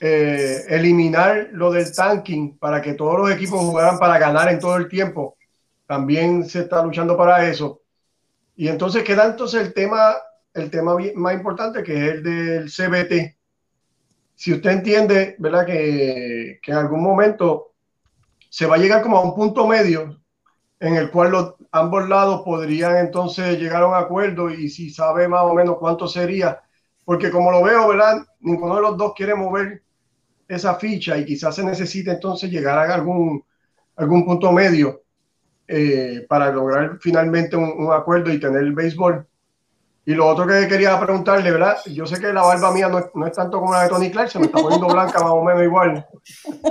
eh, 0.00 0.64
eliminar 0.68 1.48
lo 1.52 1.70
del 1.70 1.94
tanking 1.94 2.58
para 2.58 2.82
que 2.82 2.94
todos 2.94 3.18
los 3.18 3.30
equipos 3.30 3.60
jugaran 3.60 3.98
para 3.98 4.18
ganar 4.18 4.50
en 4.50 4.60
todo 4.60 4.76
el 4.76 4.88
tiempo. 4.88 5.36
También 5.86 6.48
se 6.48 6.60
está 6.60 6.82
luchando 6.82 7.16
para 7.16 7.48
eso. 7.48 7.80
Y 8.56 8.68
entonces 8.68 9.02
queda 9.02 9.26
entonces 9.26 9.62
el 9.62 9.72
tema, 9.72 10.14
el 10.52 10.70
tema 10.70 10.96
más 11.14 11.34
importante 11.34 11.82
que 11.82 11.92
es 11.92 12.14
el 12.14 12.22
del 12.22 12.70
CBT. 12.70 13.36
Si 14.34 14.52
usted 14.52 14.70
entiende, 14.70 15.36
¿verdad? 15.38 15.64
Que, 15.64 16.58
que 16.62 16.72
en 16.72 16.78
algún 16.78 17.02
momento 17.02 17.72
se 18.50 18.66
va 18.66 18.76
a 18.76 18.78
llegar 18.78 19.02
como 19.02 19.18
a 19.18 19.22
un 19.22 19.34
punto 19.34 19.66
medio 19.66 20.20
en 20.80 20.96
el 20.96 21.10
cual 21.10 21.32
los, 21.32 21.54
ambos 21.72 22.08
lados 22.08 22.42
podrían 22.42 22.96
entonces 22.98 23.58
llegar 23.58 23.82
a 23.82 23.86
un 23.86 23.94
acuerdo 23.94 24.50
y 24.50 24.68
si 24.68 24.90
sabe 24.90 25.28
más 25.28 25.42
o 25.42 25.54
menos 25.54 25.78
cuánto 25.78 26.06
sería, 26.08 26.60
porque 27.04 27.30
como 27.30 27.50
lo 27.50 27.62
veo, 27.62 27.88
¿verdad? 27.88 28.24
Ninguno 28.40 28.76
de 28.76 28.82
los 28.82 28.96
dos 28.96 29.12
quiere 29.16 29.34
mover 29.34 29.82
esa 30.48 30.74
ficha 30.74 31.16
y 31.16 31.24
quizás 31.24 31.56
se 31.56 31.64
necesite 31.64 32.10
entonces 32.10 32.50
llegar 32.50 32.78
a 32.78 32.94
algún, 32.94 33.44
algún 33.96 34.24
punto 34.24 34.52
medio 34.52 35.02
eh, 35.66 36.26
para 36.28 36.50
lograr 36.50 36.98
finalmente 37.00 37.56
un, 37.56 37.72
un, 37.76 37.92
acuerdo 37.92 38.32
y 38.32 38.38
tener 38.38 38.62
el 38.62 38.74
béisbol 38.74 39.26
y 40.06 40.12
lo 40.12 40.28
otro 40.28 40.46
que 40.46 40.68
quería 40.68 41.00
preguntarle, 41.00 41.50
¿verdad? 41.50 41.78
Yo 41.86 42.06
sé 42.06 42.20
que 42.20 42.32
la 42.32 42.42
barba 42.42 42.72
mía 42.72 42.88
no 42.88 42.98
es, 42.98 43.06
no 43.14 43.26
es 43.26 43.32
tanto 43.32 43.58
como 43.58 43.72
la 43.72 43.84
de 43.84 43.88
Tony 43.88 44.10
Clark, 44.10 44.30
se 44.30 44.38
me 44.38 44.46
está 44.46 44.60
poniendo 44.60 44.86
blanca 44.86 45.20
más 45.20 45.32
o 45.32 45.42
menos 45.42 45.62
igual. 45.62 46.06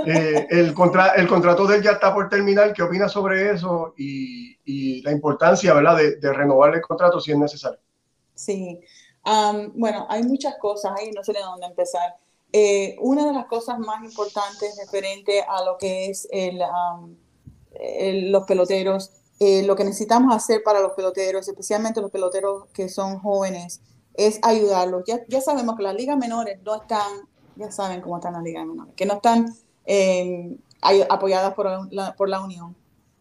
Eh, 0.06 0.46
el, 0.50 0.74
contra, 0.74 1.14
el 1.14 1.26
contrato 1.26 1.66
de 1.66 1.76
él 1.76 1.82
ya 1.82 1.92
está 1.92 2.14
por 2.14 2.28
terminar. 2.28 2.72
¿Qué 2.72 2.82
opina 2.82 3.08
sobre 3.08 3.50
eso 3.50 3.94
y, 3.96 4.56
y, 4.64 5.02
la 5.02 5.10
importancia, 5.10 5.72
¿verdad, 5.74 5.96
de, 5.96 6.16
de, 6.16 6.32
renovar 6.32 6.74
el 6.74 6.80
contrato 6.80 7.20
si 7.20 7.32
es 7.32 7.38
necesario? 7.38 7.78
Sí, 8.34 8.80
um, 9.24 9.72
bueno, 9.74 10.06
hay 10.08 10.22
muchas 10.22 10.56
cosas 10.58 10.92
ahí, 10.98 11.10
no 11.10 11.24
sé 11.24 11.32
de 11.32 11.40
dónde 11.40 11.66
empezar. 11.66 12.16
Eh, 12.52 12.96
una 13.00 13.26
de 13.26 13.32
las 13.32 13.46
cosas 13.46 13.78
más 13.78 14.04
importantes 14.04 14.76
referente 14.78 15.42
a 15.42 15.64
lo 15.64 15.76
que 15.76 16.06
es 16.06 16.28
el, 16.30 16.60
um, 16.60 17.16
el, 17.72 18.30
los 18.30 18.44
peloteros 18.44 19.10
eh, 19.40 19.64
lo 19.64 19.74
que 19.74 19.84
necesitamos 19.84 20.34
hacer 20.34 20.62
para 20.62 20.80
los 20.80 20.92
peloteros, 20.92 21.48
especialmente 21.48 22.00
los 22.00 22.10
peloteros 22.10 22.66
que 22.72 22.88
son 22.88 23.18
jóvenes, 23.18 23.80
es 24.14 24.38
ayudarlos. 24.42 25.04
Ya, 25.06 25.20
ya 25.28 25.40
sabemos 25.40 25.76
que 25.76 25.82
las 25.82 25.94
ligas 25.94 26.16
menores 26.16 26.58
no 26.64 26.76
están, 26.76 27.28
ya 27.56 27.70
saben 27.72 28.00
cómo 28.00 28.16
están 28.16 28.34
las 28.34 28.42
ligas 28.42 28.64
menores, 28.64 28.94
que 28.96 29.06
no 29.06 29.14
están 29.14 29.54
eh, 29.86 30.56
apoyadas 31.08 31.54
por 31.54 31.92
la, 31.92 32.14
por 32.14 32.28
la 32.28 32.40
Unión. 32.40 32.76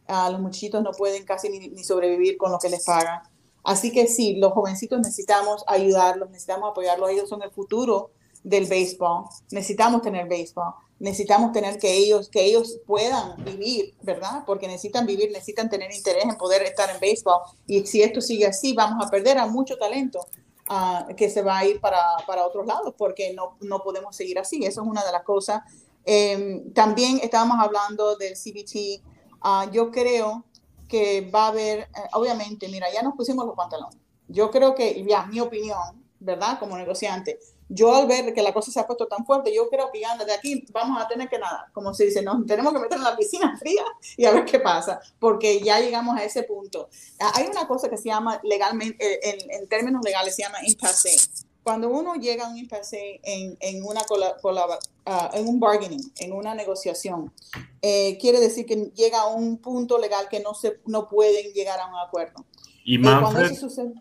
Uh, 0.08 0.32
los 0.32 0.42
muchachitos 0.42 0.84
no 0.84 0.92
pueden 0.92 1.26
casi 1.26 1.50
ni, 1.50 1.70
ni, 1.70 1.84
sobrevivir 1.84 2.38
con 2.38 2.52
lo 2.52 2.60
que 2.60 2.70
les 2.70 2.84
pagan. 2.84 3.22
Así 3.64 3.92
que 3.92 4.08
sí, 4.08 4.36
los 4.36 4.52
jovencitos 4.52 5.00
necesitamos 5.00 5.64
ayudarlos, 5.66 6.30
necesitamos 6.30 6.72
apoyarlos. 6.72 7.10
Ellos 7.10 7.30
son 7.30 7.42
el 7.42 7.52
futuro 7.52 8.12
del 8.44 8.66
béisbol. 8.66 9.24
Necesitamos 9.52 10.02
tener 10.02 10.28
béisbol 10.28 10.74
necesitamos 11.04 11.52
tener 11.52 11.78
que 11.78 11.98
ellos, 11.98 12.30
que 12.30 12.46
ellos 12.46 12.80
puedan 12.88 13.36
vivir, 13.44 13.94
¿verdad? 14.02 14.44
Porque 14.46 14.68
necesitan 14.68 15.06
vivir, 15.06 15.32
necesitan 15.34 15.70
tener 15.70 15.94
interés 15.94 16.24
en 16.24 16.38
poder 16.38 16.62
estar 16.64 16.90
en 16.90 16.98
béisbol. 16.98 17.42
Y 17.68 17.86
si 17.86 18.02
esto 18.02 18.22
sigue 18.22 18.48
así, 18.48 18.74
vamos 18.74 19.06
a 19.06 19.10
perder 19.10 19.38
a 19.38 19.46
mucho 19.46 19.76
talento 19.78 20.26
uh, 20.70 21.14
que 21.14 21.30
se 21.30 21.42
va 21.42 21.58
a 21.58 21.66
ir 21.66 21.82
para, 21.82 22.02
para 22.26 22.48
otros 22.48 22.66
lados, 22.66 22.94
porque 22.98 23.34
no, 23.34 23.58
no, 23.60 23.84
podemos 23.84 24.16
seguir 24.16 24.40
así. 24.40 24.64
Eso 24.64 24.82
es 24.82 24.88
una 24.88 25.04
de 25.04 25.12
las 25.12 25.24
cosas. 25.24 25.62
Eh, 26.06 26.64
también 26.74 27.20
estábamos 27.22 27.58
hablando 27.60 28.16
del 28.16 28.36
CBT. 28.36 29.04
Uh, 29.04 29.40
ah, 29.42 29.70
yo 29.74 29.92
creo 29.92 30.46
que 30.88 31.30
va 31.30 31.48
a 31.48 31.48
haber, 31.50 31.80
eh, 31.80 31.88
obviamente, 32.14 32.70
mira, 32.70 32.88
ya 32.94 33.04
nos 33.04 33.16
pusimos 33.16 33.46
los 33.46 33.58
pantalones. 33.58 34.00
Yo 34.30 34.50
creo 34.52 34.74
que, 34.74 35.04
ya, 35.06 35.26
mi 35.26 35.42
opinión, 35.42 36.02
¿verdad? 36.22 36.60
Como 36.60 36.78
negociante, 36.78 37.40
yo 37.70 37.96
al 37.96 38.08
ver 38.08 38.34
que 38.34 38.42
la 38.42 38.54
cosa 38.54 38.72
se 38.72 38.80
ha 38.80 38.88
puesto 38.88 39.08
tan 39.08 39.26
fuerte, 39.26 39.54
yo 39.54 39.70
creo 39.70 39.90
que 39.92 40.06
anda 40.06 40.26
de 40.26 40.34
aquí 40.34 40.66
vamos 40.72 41.02
a 41.02 41.08
tener 41.08 41.30
que 41.30 41.40
nada, 41.40 41.70
como 41.74 41.94
se 41.94 42.06
dice, 42.06 42.22
nos 42.22 42.46
tenemos 42.46 42.74
que 42.74 42.80
meter 42.80 42.98
en 42.98 43.04
la 43.04 43.16
piscina 43.16 43.58
fría 43.60 43.84
y 44.18 44.26
a 44.26 44.32
ver 44.32 44.46
qué 44.46 44.60
pasa, 44.60 45.00
porque 45.20 45.60
ya 45.62 45.80
llegamos 45.80 46.18
a 46.18 46.24
ese 46.24 46.44
punto. 46.44 46.90
Ah, 47.20 47.32
hay 47.36 47.48
una 47.48 47.68
cosa 47.68 47.90
que 47.90 47.98
se 47.98 48.06
llama 48.06 48.40
legalmente, 48.44 49.04
eh, 49.06 49.20
en, 49.24 49.62
en 49.62 49.68
términos 49.68 50.02
legales 50.04 50.36
se 50.36 50.44
llama 50.44 50.58
impasse. 50.66 51.16
Cuando 51.64 51.88
uno 51.90 52.16
llega 52.16 52.46
a 52.46 52.50
un 52.50 52.58
impasse 52.58 53.22
en, 53.24 53.58
en, 53.62 53.84
una 53.86 54.02
uh, 54.02 55.34
en 55.34 55.48
un 55.48 55.60
bargaining, 55.62 56.12
en 56.20 56.34
una 56.34 56.54
negociación, 56.54 57.34
eh, 57.82 58.18
quiere 58.20 58.42
decir 58.42 58.66
que 58.66 58.92
llega 58.94 59.22
a 59.22 59.28
un 59.28 59.58
punto 59.60 59.98
legal 59.98 60.28
que 60.30 60.42
no, 60.42 60.54
se, 60.54 60.82
no 60.86 61.08
pueden 61.08 61.54
llegar 61.54 61.80
a 61.80 61.88
un 61.88 61.96
acuerdo. 62.06 62.46
Y 62.84 62.98
Manfred, 62.98 63.56
sucede, 63.56 63.94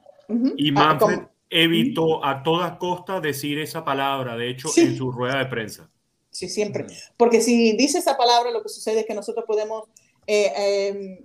y 0.57 0.71
ah, 0.71 0.73
Manfred 0.73 1.21
evitó 1.53 2.25
a 2.25 2.43
toda 2.43 2.79
costa 2.79 3.21
decir 3.21 3.59
esa 3.59 3.85
palabra, 3.85 4.37
de 4.37 4.51
hecho, 4.51 4.69
en 4.77 4.97
su 4.97 5.13
rueda 5.13 5.39
de 5.39 5.47
prensa. 5.47 5.91
Sí, 6.31 6.49
siempre. 6.49 6.87
Porque 7.17 7.43
si 7.43 7.77
dice 7.77 7.99
esa 7.99 8.17
palabra, 8.17 8.51
lo 8.51 8.63
que 8.63 8.71
sucede 8.71 9.01
es 9.01 9.07
que 9.07 9.15
nosotros 9.15 9.45
podemos 9.47 9.85
eh, 10.27 10.89
em, 10.89 11.19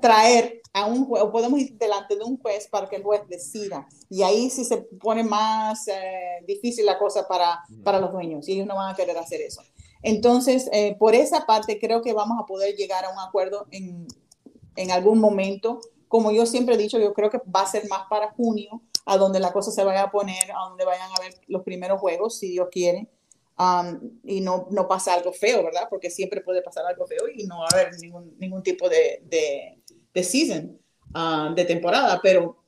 traer 0.00 0.62
a 0.72 0.86
un 0.86 1.04
juez, 1.04 1.22
o 1.22 1.32
podemos 1.32 1.58
ir 1.60 1.76
delante 1.76 2.16
de 2.16 2.22
un 2.22 2.38
juez 2.38 2.68
para 2.68 2.88
que 2.88 2.96
el 2.96 3.02
juez 3.02 3.22
decida. 3.28 3.86
Y 4.08 4.22
ahí 4.22 4.48
sí 4.48 4.64
se 4.64 4.78
pone 4.78 5.24
más 5.24 5.88
eh, 5.88 6.44
difícil 6.46 6.86
la 6.86 6.98
cosa 6.98 7.26
para, 7.26 7.60
para 7.82 8.00
los 8.00 8.12
dueños, 8.12 8.48
y 8.48 8.52
ellos 8.52 8.66
no 8.66 8.76
van 8.76 8.92
a 8.92 8.96
querer 8.96 9.18
hacer 9.18 9.40
eso. 9.40 9.62
Entonces, 10.02 10.68
eh, 10.72 10.96
por 10.98 11.14
esa 11.14 11.46
parte, 11.46 11.78
creo 11.78 12.00
que 12.00 12.12
vamos 12.12 12.38
a 12.40 12.46
poder 12.46 12.74
llegar 12.76 13.04
a 13.04 13.10
un 13.10 13.18
acuerdo 13.18 13.66
en, 13.70 14.06
en 14.76 14.90
algún 14.90 15.18
momento. 15.18 15.80
Como 16.12 16.30
yo 16.30 16.44
siempre 16.44 16.74
he 16.74 16.76
dicho, 16.76 16.98
yo 16.98 17.14
creo 17.14 17.30
que 17.30 17.38
va 17.38 17.62
a 17.62 17.66
ser 17.66 17.88
más 17.88 18.02
para 18.10 18.32
junio, 18.32 18.82
a 19.06 19.16
donde 19.16 19.40
la 19.40 19.50
cosa 19.50 19.70
se 19.70 19.82
vaya 19.82 20.02
a 20.02 20.10
poner, 20.10 20.52
a 20.52 20.68
donde 20.68 20.84
vayan 20.84 21.08
a 21.10 21.22
ver 21.22 21.40
los 21.46 21.62
primeros 21.62 21.98
juegos, 21.98 22.36
si 22.38 22.50
Dios 22.50 22.68
quiere, 22.70 23.08
um, 23.58 23.98
y 24.22 24.42
no, 24.42 24.66
no 24.70 24.86
pasa 24.86 25.14
algo 25.14 25.32
feo, 25.32 25.64
¿verdad? 25.64 25.86
Porque 25.88 26.10
siempre 26.10 26.42
puede 26.42 26.60
pasar 26.60 26.84
algo 26.84 27.06
feo 27.06 27.22
y 27.34 27.46
no 27.46 27.60
va 27.60 27.68
a 27.72 27.74
haber 27.74 27.98
ningún, 27.98 28.36
ningún 28.38 28.62
tipo 28.62 28.90
de, 28.90 29.22
de, 29.24 29.78
de 30.12 30.22
season, 30.22 30.78
uh, 31.14 31.54
de 31.54 31.64
temporada, 31.64 32.20
pero 32.22 32.58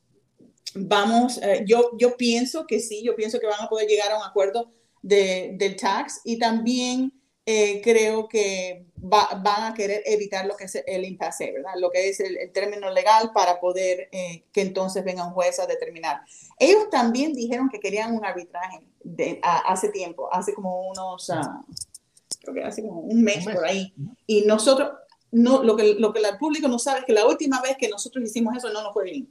vamos, 0.75 1.37
uh, 1.37 1.63
yo, 1.67 1.91
yo 1.99 2.17
pienso 2.17 2.67
que 2.67 2.81
sí, 2.81 3.03
yo 3.05 3.15
pienso 3.15 3.39
que 3.41 3.47
van 3.47 3.61
a 3.61 3.69
poder 3.69 3.87
llegar 3.87 4.11
a 4.11 4.17
un 4.17 4.25
acuerdo 4.25 4.71
de, 5.03 5.55
del 5.59 5.77
tax. 5.77 6.23
Y 6.25 6.39
también 6.39 7.13
eh, 7.47 7.83
creo 7.83 8.27
que 8.27 8.87
van 8.97 9.65
a 9.65 9.75
querer 9.75 10.03
evitar 10.07 10.47
lo 10.47 10.57
que 10.57 10.65
es 10.65 10.83
el 10.87 11.05
impasse, 11.05 11.53
¿verdad? 11.53 11.73
Lo 11.77 11.91
que 11.91 12.09
es 12.09 12.21
el, 12.21 12.51
término 12.53 12.91
legal 12.91 13.33
para 13.35 13.61
poder 13.61 14.09
eh, 14.13 14.45
que 14.51 14.63
entonces 14.63 15.05
venga 15.05 15.27
un 15.27 15.35
juez 15.35 15.61
a 15.61 15.67
determinar. 15.67 16.23
Ellos 16.59 16.89
también 16.91 17.35
dijeron 17.35 17.69
que 17.69 17.81
querían 17.81 18.17
un 18.17 18.25
arbitraje 18.25 18.81
de, 19.03 19.41
hace 19.43 19.91
tiempo, 19.91 20.33
hace 20.33 20.55
como 20.55 20.89
unos, 20.89 21.29
uh, 21.29 21.35
creo 22.41 22.55
que 22.55 22.63
hace 22.65 22.81
como 22.81 23.01
un 23.01 23.23
mes, 23.23 23.45
por 23.45 23.63
ahí. 23.63 23.93
Y 24.27 24.47
nosotros, 24.47 24.93
no, 25.31 25.63
lo, 25.63 25.77
que, 25.77 25.97
lo 25.99 26.15
que 26.15 26.21
el 26.21 26.39
público 26.39 26.67
no 26.69 26.79
sabe 26.79 27.01
es 27.01 27.05
que 27.05 27.13
la 27.13 27.27
última 27.27 27.61
vez 27.61 27.77
que 27.77 27.91
nosotros 27.91 28.25
hicimos 28.25 28.57
eso 28.57 28.73
no 28.73 28.83
nos 28.83 28.95
fue 28.95 29.05
bien. 29.05 29.29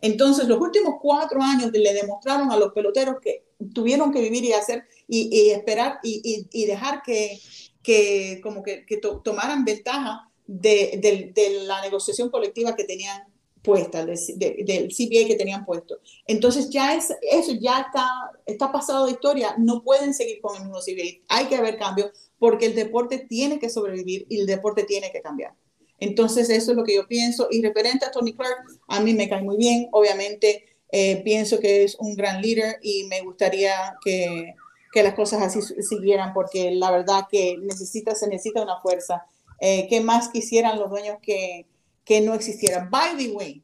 Entonces, 0.00 0.46
los 0.46 0.60
últimos 0.60 0.96
cuatro 1.00 1.42
años 1.42 1.72
le 1.72 1.92
demostraron 1.92 2.50
a 2.52 2.56
los 2.56 2.72
peloteros 2.72 3.16
que 3.20 3.44
tuvieron 3.74 4.12
que 4.12 4.20
vivir 4.20 4.44
y 4.44 4.52
hacer 4.52 4.84
y, 5.08 5.50
esperar 5.50 5.98
y, 6.02 6.66
dejar 6.66 7.02
que, 7.02 8.40
como 8.42 8.62
que, 8.62 8.84
tomaran 9.24 9.64
ventaja 9.64 10.30
de, 10.46 11.32
la 11.66 11.80
negociación 11.82 12.30
colectiva 12.30 12.76
que 12.76 12.84
tenían 12.84 13.24
puesta, 13.62 14.06
del 14.06 14.88
CBA 14.88 15.26
que 15.26 15.36
tenían 15.36 15.64
puesto. 15.64 15.98
Entonces 16.26 16.70
ya 16.70 16.94
es, 16.94 17.12
eso 17.22 17.52
ya 17.60 17.80
está, 17.80 18.06
está 18.46 18.70
pasado 18.70 19.06
de 19.06 19.12
historia, 19.12 19.56
no 19.58 19.82
pueden 19.82 20.14
seguir 20.14 20.40
con 20.40 20.56
el 20.56 20.62
mismo 20.62 20.78
CBA, 20.78 21.24
hay 21.28 21.46
que 21.46 21.56
haber 21.56 21.76
cambio 21.76 22.10
porque 22.38 22.66
el 22.66 22.74
deporte 22.74 23.26
tiene 23.28 23.58
que 23.58 23.68
sobrevivir 23.68 24.26
y 24.28 24.40
el 24.40 24.46
deporte 24.46 24.84
tiene 24.84 25.10
que 25.10 25.20
cambiar. 25.20 25.54
Entonces 26.00 26.48
eso 26.50 26.70
es 26.70 26.76
lo 26.76 26.84
que 26.84 26.94
yo 26.94 27.06
pienso 27.06 27.48
y 27.50 27.62
referente 27.62 28.06
a 28.06 28.10
Tony 28.10 28.32
Clark, 28.32 28.64
a 28.86 29.00
mí 29.00 29.14
me 29.14 29.28
cae 29.28 29.42
muy 29.42 29.56
bien, 29.56 29.88
obviamente 29.90 30.64
eh, 30.90 31.22
pienso 31.22 31.58
que 31.60 31.84
es 31.84 31.96
un 31.96 32.14
gran 32.14 32.40
líder 32.40 32.78
y 32.82 33.04
me 33.04 33.20
gustaría 33.22 33.96
que, 34.02 34.54
que, 34.92 35.02
las 35.02 35.14
cosas 35.14 35.42
así 35.42 35.60
siguieran 35.82 36.32
porque 36.32 36.70
la 36.70 36.90
verdad 36.90 37.26
que 37.30 37.58
necesita, 37.58 38.14
se 38.14 38.28
necesita 38.28 38.62
una 38.62 38.80
fuerza. 38.80 39.26
Eh, 39.60 39.86
¿Qué 39.90 40.00
más 40.00 40.28
quisieran 40.28 40.78
los 40.78 40.88
dueños 40.88 41.18
que, 41.20 41.66
que 42.04 42.20
no 42.20 42.32
existieran? 42.32 42.90
By 42.90 43.16
the 43.16 43.32
way, 43.32 43.62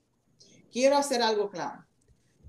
quiero 0.70 0.97
hacer 0.97 1.22
algo 1.22 1.51
claro. 1.51 1.85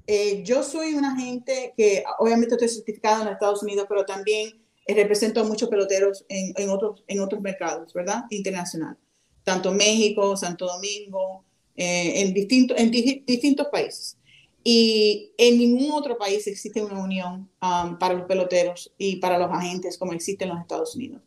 Eh, 0.08 0.44
yo 0.44 0.62
soy 0.62 0.94
una 0.94 1.16
gente 1.16 1.74
que 1.78 2.04
obviamente 2.20 2.56
estoy 2.56 2.70
certificada 2.70 3.24
en 3.24 3.30
Estados 3.30 3.64
Unidos, 3.64 3.86
pero 3.88 4.06
también 4.06 4.62
represento 4.88 5.42
a 5.42 5.46
muchos 5.46 5.70
peloteros 5.70 6.26
en, 6.28 6.54
en, 6.58 6.70
otros, 6.70 7.04
en 7.08 7.22
otros 7.22 7.42
mercados, 7.42 7.94
¿verdad? 7.94 8.26
Internacional. 8.30 8.98
Tanto 9.46 9.72
México, 9.72 10.36
Santo 10.36 10.66
Domingo, 10.66 11.46
en, 11.78 12.34
distintos 12.34 12.78
en 12.78 12.92
distintos 12.92 13.68
países. 13.72 14.18
Y 14.64 15.32
en 15.38 15.60
ningún 15.60 15.92
otro 15.92 16.18
país 16.18 16.48
existe 16.48 16.84
una 16.84 17.04
unión 17.04 17.50
um, 17.62 18.00
para 18.00 18.16
los 18.16 18.26
peloteros 18.26 18.92
y 18.98 19.18
para 19.18 19.38
los 19.38 19.52
agentes 19.52 19.98
como 19.98 20.14
existe 20.14 20.44
en 20.44 20.50
los 20.50 20.60
Estados 20.60 20.96
Unidos. 20.96 21.22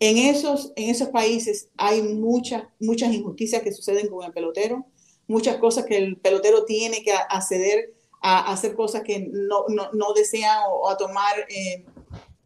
En 0.00 0.18
esos, 0.18 0.72
en 0.74 0.90
esos 0.90 1.10
países 1.10 1.68
hay 1.76 2.02
muchas, 2.02 2.64
muchas 2.80 3.14
injusticias 3.14 3.62
que 3.62 3.70
suceden 3.70 4.08
con 4.08 4.24
el 4.24 4.32
pelotero, 4.32 4.84
muchas 5.28 5.58
cosas 5.58 5.84
que 5.84 5.96
el 5.96 6.16
pelotero 6.16 6.64
tiene 6.64 7.04
que 7.04 7.12
acceder 7.12 7.94
a, 8.20 8.52
hacer 8.52 8.74
cosas 8.74 9.02
que 9.04 9.28
no, 9.30 9.66
no, 9.68 9.90
no 9.92 10.12
desea 10.12 10.66
o, 10.68 10.88
a 10.88 10.96
tomar 10.96 11.46
eh, 11.48 11.84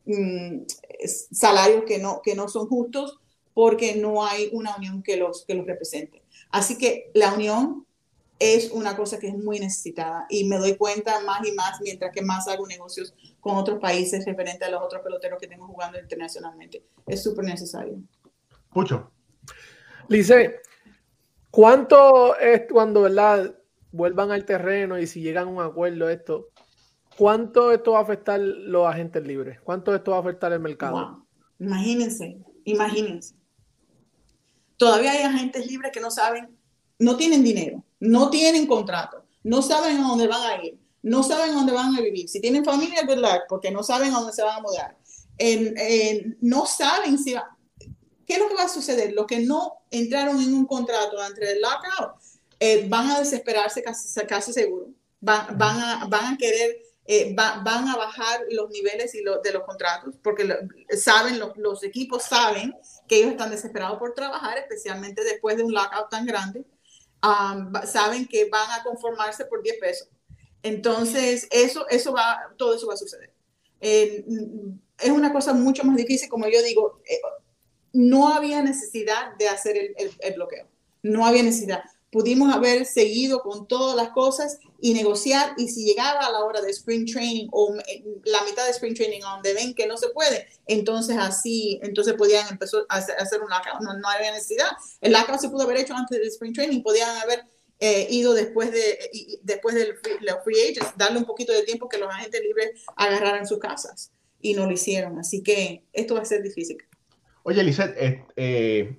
mm, 0.04 0.64
salarios 1.32 1.84
que 1.86 1.98
no, 1.98 2.20
que 2.22 2.34
no 2.34 2.48
son 2.48 2.68
justos 2.68 3.20
porque 3.56 3.96
no 3.96 4.22
hay 4.22 4.50
una 4.52 4.76
unión 4.76 5.02
que 5.02 5.16
los, 5.16 5.46
que 5.46 5.54
los 5.54 5.66
represente. 5.66 6.22
Así 6.50 6.76
que 6.76 7.10
la 7.14 7.32
unión 7.32 7.86
es 8.38 8.70
una 8.70 8.94
cosa 8.94 9.18
que 9.18 9.28
es 9.28 9.34
muy 9.34 9.58
necesitada 9.58 10.26
y 10.28 10.44
me 10.44 10.58
doy 10.58 10.76
cuenta 10.76 11.20
más 11.20 11.40
y 11.48 11.52
más 11.52 11.80
mientras 11.80 12.12
que 12.12 12.20
más 12.20 12.46
hago 12.48 12.66
negocios 12.66 13.14
con 13.40 13.56
otros 13.56 13.78
países 13.78 14.26
referente 14.26 14.66
a 14.66 14.70
los 14.70 14.82
otros 14.82 15.00
peloteros 15.00 15.40
que 15.40 15.46
tengo 15.46 15.66
jugando 15.66 15.98
internacionalmente. 15.98 16.84
Es 17.06 17.22
súper 17.22 17.46
necesario. 17.46 17.98
Mucho. 18.72 19.10
Lice, 20.08 20.60
¿cuánto 21.50 22.38
es 22.38 22.64
cuando, 22.70 23.00
verdad, 23.00 23.56
vuelvan 23.90 24.32
al 24.32 24.44
terreno 24.44 24.98
y 24.98 25.06
si 25.06 25.22
llegan 25.22 25.48
a 25.48 25.50
un 25.50 25.62
acuerdo 25.62 26.10
esto, 26.10 26.50
cuánto 27.16 27.72
esto 27.72 27.92
va 27.92 28.00
a 28.00 28.02
afectar 28.02 28.38
los 28.38 28.86
agentes 28.86 29.26
libres? 29.26 29.62
¿Cuánto 29.62 29.94
esto 29.94 30.10
va 30.10 30.18
a 30.18 30.20
afectar 30.20 30.52
el 30.52 30.60
mercado? 30.60 31.26
Imagínense, 31.58 32.36
imagínense. 32.64 33.45
Todavía 34.76 35.12
hay 35.12 35.22
agentes 35.22 35.66
libres 35.66 35.92
que 35.92 36.00
no 36.00 36.10
saben, 36.10 36.56
no 36.98 37.16
tienen 37.16 37.42
dinero 37.42 37.82
no 38.00 38.30
tienen 38.30 38.66
contrato, 38.66 39.24
no 39.42 39.62
saben 39.62 39.98
a 39.98 40.08
dónde 40.08 40.26
van 40.26 40.42
a 40.42 40.64
ir, 40.64 40.78
no 41.02 41.22
saben 41.22 41.50
a 41.50 41.54
dónde 41.54 41.72
van 41.72 41.94
a 41.96 42.00
vivir. 42.00 42.28
Si 42.28 42.40
tienen 42.40 42.64
familia, 42.64 43.04
good 43.06 43.18
luck, 43.18 43.42
porque 43.48 43.70
no 43.70 43.82
saben 43.82 44.12
a 44.12 44.18
dónde 44.18 44.32
se 44.32 44.42
van 44.42 44.58
a 44.58 44.60
mudar. 44.60 44.96
no 46.40 46.66
saben 46.66 47.18
si 47.18 47.34
va, 47.34 47.50
¿Qué 48.26 48.34
es 48.34 48.38
lo 48.40 48.48
que 48.48 48.56
va 48.56 48.64
a 48.64 48.68
suceder? 48.68 49.12
Los 49.12 49.26
que 49.26 49.38
no 49.38 49.84
entraron 49.90 50.42
en 50.42 50.52
un 50.52 50.66
contrato 50.66 51.24
entre 51.24 51.52
el 51.52 51.60
lockout 51.60 52.16
eh, 52.58 52.84
van 52.88 53.08
a 53.10 53.20
desesperarse 53.20 53.84
casi, 53.84 54.26
casi 54.26 54.52
seguro. 54.52 54.88
Van, 55.20 55.56
van, 55.56 55.80
a, 55.80 56.06
van 56.08 56.34
a 56.34 56.36
querer, 56.36 56.76
eh, 57.04 57.32
van 57.36 57.88
a 57.88 57.96
bajar 57.96 58.40
los 58.50 58.68
niveles 58.70 59.14
y 59.14 59.22
de 59.22 59.52
los 59.52 59.62
contratos 59.62 60.16
porque 60.24 60.58
saben, 60.98 61.38
los, 61.38 61.56
los 61.56 61.84
equipos 61.84 62.24
saben 62.24 62.74
que 63.06 63.18
ellos 63.18 63.32
están 63.32 63.50
desesperados 63.50 63.98
por 63.98 64.14
trabajar, 64.14 64.58
especialmente 64.58 65.24
después 65.24 65.56
de 65.56 65.64
un 65.64 65.72
lockout 65.72 66.10
tan 66.10 66.26
grande 66.26 66.64
saben 67.84 68.26
que 68.26 68.48
van 68.48 68.70
a 68.70 68.82
conformarse 68.82 69.44
por 69.46 69.62
10 69.62 69.78
pesos. 69.78 70.08
Entonces, 70.62 71.46
eso, 71.50 71.88
eso 71.88 72.12
va, 72.12 72.52
todo 72.56 72.74
eso 72.74 72.86
va 72.86 72.94
a 72.94 72.98
suceder. 72.98 73.32
es 73.80 75.10
una 75.10 75.32
cosa 75.32 75.52
mucho 75.52 75.84
más 75.84 75.96
difícil, 75.96 76.28
como 76.28 76.48
yo 76.48 76.62
digo, 76.62 77.00
eh, 77.08 77.20
no 77.92 78.32
había 78.32 78.62
necesidad 78.62 79.34
de 79.38 79.48
hacer 79.48 79.76
el, 79.76 79.94
el 80.18 80.34
bloqueo, 80.34 80.68
no 81.02 81.26
había 81.26 81.42
necesidad 81.42 81.82
pudimos 82.16 82.50
haber 82.50 82.86
seguido 82.86 83.42
con 83.42 83.68
todas 83.68 83.94
las 83.94 84.08
cosas 84.08 84.58
y 84.80 84.94
negociar 84.94 85.52
y 85.58 85.68
si 85.68 85.84
llegaba 85.84 86.20
a 86.20 86.32
la 86.32 86.38
hora 86.46 86.62
de 86.62 86.70
spring 86.70 87.04
training 87.04 87.46
o 87.52 87.74
la 88.24 88.42
mitad 88.44 88.64
de 88.64 88.70
spring 88.70 88.94
training 88.94 89.20
donde 89.20 89.52
ven 89.52 89.74
que 89.74 89.86
no 89.86 89.98
se 89.98 90.08
puede, 90.08 90.46
entonces 90.64 91.18
así, 91.20 91.78
entonces 91.82 92.14
podían 92.14 92.48
empezar 92.48 92.86
a 92.88 92.96
hacer 92.96 93.42
un 93.42 93.50
lockout, 93.50 93.82
no, 93.82 93.98
no 93.98 94.08
había 94.08 94.32
necesidad. 94.32 94.68
El 95.02 95.12
lockout 95.12 95.40
se 95.40 95.50
pudo 95.50 95.64
haber 95.64 95.76
hecho 95.76 95.92
antes 95.92 96.18
del 96.18 96.28
spring 96.28 96.54
training, 96.54 96.82
podían 96.82 97.14
haber 97.18 97.44
eh, 97.80 98.06
ido 98.08 98.32
después 98.32 98.72
de 98.72 98.98
después 99.42 99.74
del 99.74 99.98
free, 99.98 100.16
los 100.22 100.36
free 100.42 100.70
agents, 100.70 100.96
darle 100.96 101.18
un 101.18 101.26
poquito 101.26 101.52
de 101.52 101.64
tiempo 101.64 101.86
que 101.86 101.98
los 101.98 102.08
agentes 102.08 102.40
libres 102.40 102.82
agarraran 102.96 103.46
sus 103.46 103.58
casas 103.58 104.10
y 104.40 104.54
no 104.54 104.64
lo 104.64 104.72
hicieron, 104.72 105.18
así 105.18 105.42
que 105.42 105.84
esto 105.92 106.14
va 106.14 106.22
a 106.22 106.24
ser 106.24 106.42
difícil. 106.42 106.78
Oye, 107.42 107.62
Lizette, 107.62 107.94
eh, 107.98 108.24
eh, 108.36 108.96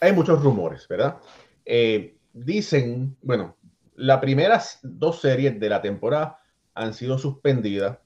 hay 0.00 0.12
muchos 0.12 0.42
rumores, 0.42 0.86
¿verdad? 0.86 1.16
Eh, 1.64 2.17
dicen, 2.44 3.16
bueno, 3.22 3.56
las 3.94 4.20
primeras 4.20 4.80
dos 4.82 5.20
series 5.20 5.58
de 5.58 5.68
la 5.68 5.82
temporada 5.82 6.38
han 6.74 6.94
sido 6.94 7.18
suspendidas 7.18 7.98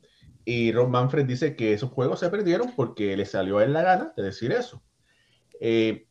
Y 0.44 0.72
Ron 0.72 0.90
Manfred 0.90 1.26
dice 1.26 1.54
que 1.54 1.72
esos 1.72 1.90
juegos 1.90 2.20
se 2.20 2.30
perdieron 2.30 2.72
porque 2.74 3.16
le 3.16 3.26
salió 3.26 3.58
a 3.58 3.64
él 3.64 3.72
la 3.72 3.82
gana 3.82 4.12
de 4.16 4.22
decir 4.22 4.52
eso. 4.52 4.82
Eh, 5.60 6.06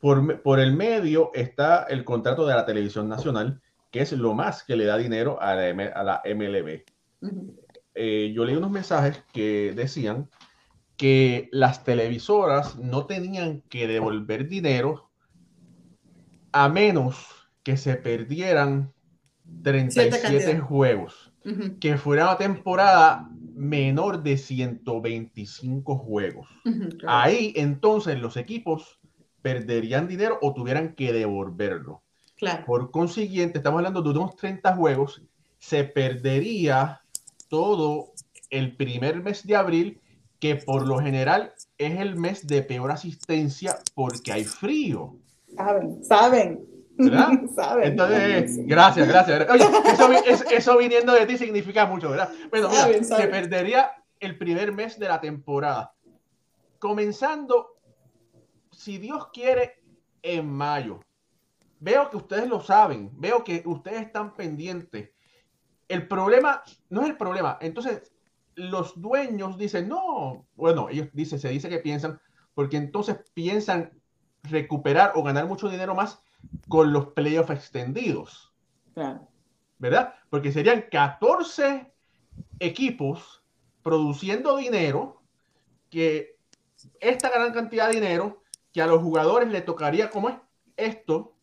por, 0.00 0.42
por, 0.42 0.58
el 0.58 0.72
medio 0.72 1.30
está 1.34 1.84
el 1.84 2.04
contrato 2.04 2.46
de 2.46 2.54
la 2.54 2.64
televisión 2.64 3.08
nacional, 3.08 3.60
que 3.90 4.00
es 4.00 4.12
lo 4.12 4.34
más 4.34 4.64
que 4.64 4.76
le 4.76 4.86
da 4.86 4.96
dinero 4.96 5.40
a 5.40 5.54
la, 5.54 5.84
a 5.94 6.02
la 6.02 6.22
MLB. 6.24 6.82
Eh, 7.94 8.32
yo 8.34 8.44
leí 8.44 8.56
unos 8.56 8.70
mensajes 8.70 9.22
que 9.32 9.72
decían 9.76 10.30
que 10.96 11.48
las 11.52 11.84
televisoras 11.84 12.76
no 12.78 13.06
tenían 13.06 13.62
que 13.62 13.86
devolver 13.86 14.48
dinero 14.48 15.10
a 16.52 16.68
menos 16.68 17.39
que 17.62 17.76
se 17.76 17.96
perdieran 17.96 18.92
37 19.62 20.60
juegos, 20.60 21.32
uh 21.44 21.48
-huh. 21.48 21.78
que 21.78 21.98
fuera 21.98 22.24
una 22.24 22.38
temporada 22.38 23.28
menor 23.54 24.22
de 24.22 24.36
125 24.36 25.96
juegos. 25.96 26.48
Uh 26.64 26.70
-huh, 26.70 26.98
claro. 26.98 27.18
Ahí 27.18 27.52
entonces 27.56 28.18
los 28.20 28.36
equipos 28.36 28.98
perderían 29.42 30.08
dinero 30.08 30.38
o 30.42 30.52
tuvieran 30.54 30.94
que 30.94 31.12
devolverlo. 31.12 32.02
Claro. 32.36 32.64
Por 32.64 32.90
consiguiente, 32.90 33.58
estamos 33.58 33.78
hablando 33.78 34.02
de 34.02 34.10
unos 34.10 34.36
30 34.36 34.74
juegos, 34.74 35.22
se 35.58 35.84
perdería 35.84 37.02
todo 37.48 38.12
el 38.48 38.76
primer 38.76 39.22
mes 39.22 39.46
de 39.46 39.56
abril, 39.56 40.00
que 40.38 40.56
por 40.56 40.86
lo 40.86 40.98
general 40.98 41.52
es 41.76 42.00
el 42.00 42.16
mes 42.16 42.46
de 42.46 42.62
peor 42.62 42.90
asistencia 42.90 43.78
porque 43.94 44.32
hay 44.32 44.44
frío. 44.44 45.16
Saben, 45.54 46.02
saben. 46.02 46.69
¿Verdad? 47.04 47.30
Entonces, 47.82 48.66
gracias, 48.66 49.08
gracias. 49.08 49.50
Oye, 49.50 49.64
eso, 49.92 50.12
eso, 50.12 50.44
eso, 50.50 50.78
viniendo 50.78 51.12
de 51.12 51.26
ti 51.26 51.38
significa 51.38 51.86
mucho, 51.86 52.10
¿verdad? 52.10 52.30
Bueno, 52.50 52.68
mira, 52.68 53.04
se 53.04 53.26
perdería 53.28 53.90
el 54.18 54.36
primer 54.36 54.72
mes 54.72 54.98
de 54.98 55.08
la 55.08 55.20
temporada. 55.20 55.94
Comenzando, 56.78 57.78
si 58.70 58.98
Dios 58.98 59.28
quiere, 59.32 59.82
en 60.22 60.50
mayo. 60.50 61.00
Veo 61.80 62.10
que 62.10 62.18
ustedes 62.18 62.48
lo 62.48 62.60
saben, 62.60 63.10
veo 63.14 63.42
que 63.42 63.62
ustedes 63.64 64.02
están 64.02 64.34
pendientes. 64.34 65.10
El 65.88 66.06
problema 66.06 66.62
no 66.90 67.02
es 67.02 67.08
el 67.08 67.16
problema. 67.16 67.58
Entonces, 67.60 68.12
los 68.54 69.00
dueños 69.00 69.56
dicen, 69.56 69.88
no, 69.88 70.46
bueno, 70.54 70.88
ellos 70.90 71.08
dicen, 71.12 71.38
se 71.38 71.48
dice 71.48 71.68
que 71.68 71.78
piensan, 71.78 72.20
porque 72.54 72.76
entonces 72.76 73.16
piensan 73.32 73.92
recuperar 74.42 75.12
o 75.14 75.22
ganar 75.22 75.46
mucho 75.46 75.68
dinero 75.68 75.94
más 75.94 76.22
con 76.68 76.92
los 76.92 77.08
playoffs 77.08 77.50
extendidos. 77.50 78.52
Claro. 78.94 79.28
¿Verdad? 79.78 80.14
Porque 80.28 80.52
serían 80.52 80.84
14 80.90 81.92
equipos 82.58 83.42
produciendo 83.82 84.56
dinero, 84.56 85.22
que 85.88 86.36
esta 87.00 87.30
gran 87.30 87.52
cantidad 87.52 87.88
de 87.88 87.94
dinero, 87.94 88.42
que 88.72 88.82
a 88.82 88.86
los 88.86 89.02
jugadores 89.02 89.48
le 89.48 89.62
tocaría, 89.62 90.10
como 90.10 90.28
es 90.28 90.36
esto, 90.76 91.34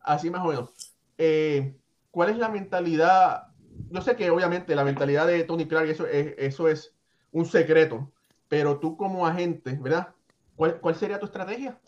así 0.00 0.30
más 0.30 0.44
o 0.44 0.48
menos. 0.48 0.94
Eh, 1.18 1.76
¿Cuál 2.10 2.30
es 2.30 2.38
la 2.38 2.48
mentalidad? 2.48 3.48
Yo 3.90 4.00
sé 4.00 4.16
que 4.16 4.30
obviamente 4.30 4.74
la 4.74 4.84
mentalidad 4.84 5.26
de 5.26 5.44
Tony 5.44 5.66
Clark, 5.66 5.88
eso 5.88 6.06
es, 6.06 6.34
eso 6.38 6.68
es 6.68 6.94
un 7.32 7.46
secreto, 7.46 8.10
pero 8.48 8.78
tú 8.78 8.96
como 8.96 9.26
agente, 9.26 9.76
¿verdad? 9.80 10.14
¿Cuál, 10.56 10.80
cuál 10.80 10.94
sería 10.94 11.18
tu 11.18 11.26
estrategia? 11.26 11.78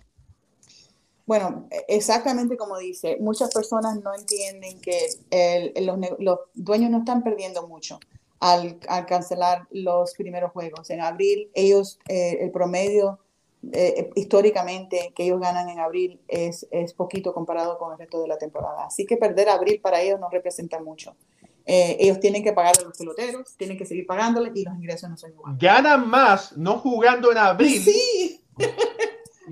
Bueno, 1.26 1.68
exactamente 1.88 2.56
como 2.56 2.78
dice, 2.78 3.16
muchas 3.20 3.52
personas 3.54 4.00
no 4.02 4.14
entienden 4.14 4.80
que 4.80 4.98
el, 5.30 5.86
los, 5.86 5.98
los, 6.18 6.38
dueños 6.54 6.90
no 6.90 6.98
están 6.98 7.22
perdiendo 7.22 7.66
mucho 7.68 8.00
al, 8.40 8.78
al, 8.88 9.06
cancelar 9.06 9.68
los 9.70 10.14
primeros 10.14 10.50
juegos. 10.52 10.90
En 10.90 11.00
abril, 11.00 11.50
ellos, 11.54 12.00
eh, 12.08 12.38
el 12.40 12.50
promedio 12.50 13.20
eh, 13.72 14.10
históricamente 14.16 15.12
que 15.14 15.22
ellos 15.22 15.40
ganan 15.40 15.68
en 15.68 15.78
abril 15.78 16.20
es, 16.26 16.66
es 16.72 16.92
poquito 16.94 17.32
comparado 17.32 17.78
con 17.78 17.92
el 17.92 17.98
resto 17.98 18.20
de 18.20 18.26
la 18.26 18.36
temporada. 18.36 18.86
Así 18.86 19.06
que 19.06 19.16
perder 19.16 19.48
abril 19.48 19.80
para 19.80 20.00
ellos 20.00 20.18
no 20.18 20.28
representa 20.28 20.80
mucho. 20.80 21.14
Eh, 21.64 21.96
ellos 22.00 22.18
tienen 22.18 22.42
que 22.42 22.52
pagar 22.52 22.76
a 22.76 22.82
los 22.82 22.98
peloteros, 22.98 23.56
tienen 23.56 23.78
que 23.78 23.86
seguir 23.86 24.04
pagándoles 24.04 24.52
y 24.56 24.64
los 24.64 24.74
ingresos 24.74 25.08
no 25.08 25.16
son 25.16 25.30
iguales. 25.30 25.58
Ganan 25.60 26.08
más 26.08 26.56
no 26.56 26.78
jugando 26.78 27.30
en 27.30 27.38
abril. 27.38 27.80
Sí. 27.82 28.44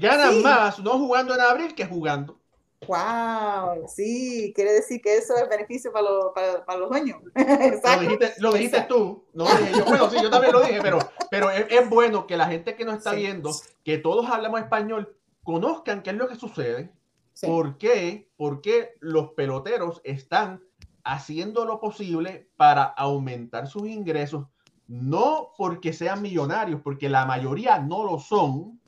ganan 0.00 0.34
Sí. 0.34 0.42
más 0.42 0.78
no 0.80 0.98
jugando 0.98 1.34
en 1.34 1.40
abril 1.40 1.74
que 1.74 1.86
jugando. 1.86 2.38
Wow, 2.86 3.86
sí, 3.88 4.52
quiere 4.54 4.72
decir 4.72 5.00
que 5.02 5.18
eso 5.18 5.36
es 5.36 5.48
beneficio 5.48 5.92
para, 5.92 6.08
los 6.10 6.32
para, 6.34 6.64
para 6.64 6.78
los 6.80 6.88
dueños. 6.88 7.20
Lo 7.34 7.42
Exacto. 7.42 8.00
dijiste, 8.00 8.32
lo 8.38 8.52
dijiste 8.52 8.76
Exacto. 8.78 8.94
tú, 8.96 9.24
no 9.34 9.44
lo 9.44 9.50
dije 9.50 9.72
yo. 9.78 9.84
Bueno, 9.84 10.10
sí, 10.10 10.16
yo 10.22 10.30
también 10.30 10.52
lo 10.54 10.60
dije, 10.62 10.78
pero, 10.82 10.98
pero 11.30 11.50
es, 11.50 11.66
es 11.68 11.88
bueno 11.90 12.26
que 12.26 12.36
la 12.36 12.46
gente 12.46 12.74
que 12.74 12.84
nos 12.84 12.96
está 12.96 13.10
Sí. 13.12 13.18
viendo, 13.18 13.50
que 13.84 13.98
todos 13.98 14.28
hablamos 14.30 14.60
español, 14.60 15.14
conozcan 15.44 16.02
qué 16.02 16.10
es 16.10 16.16
lo 16.16 16.26
que 16.28 16.36
sucede, 16.36 16.90
Sí. 17.34 17.46
por 17.46 17.76
qué, 17.78 18.28
por 18.36 18.60
qué 18.62 18.94
los 19.00 19.32
peloteros 19.32 20.00
están 20.04 20.62
haciendo 21.04 21.64
lo 21.64 21.80
posible 21.80 22.48
para 22.56 22.82
aumentar 22.84 23.66
sus 23.68 23.86
ingresos, 23.86 24.46
no 24.88 25.52
porque 25.56 25.92
sean 25.92 26.20
millonarios, 26.22 26.80
porque 26.82 27.08
la 27.08 27.24
mayoría 27.26 27.78
no 27.78 28.04
lo 28.04 28.18
son, 28.18 28.80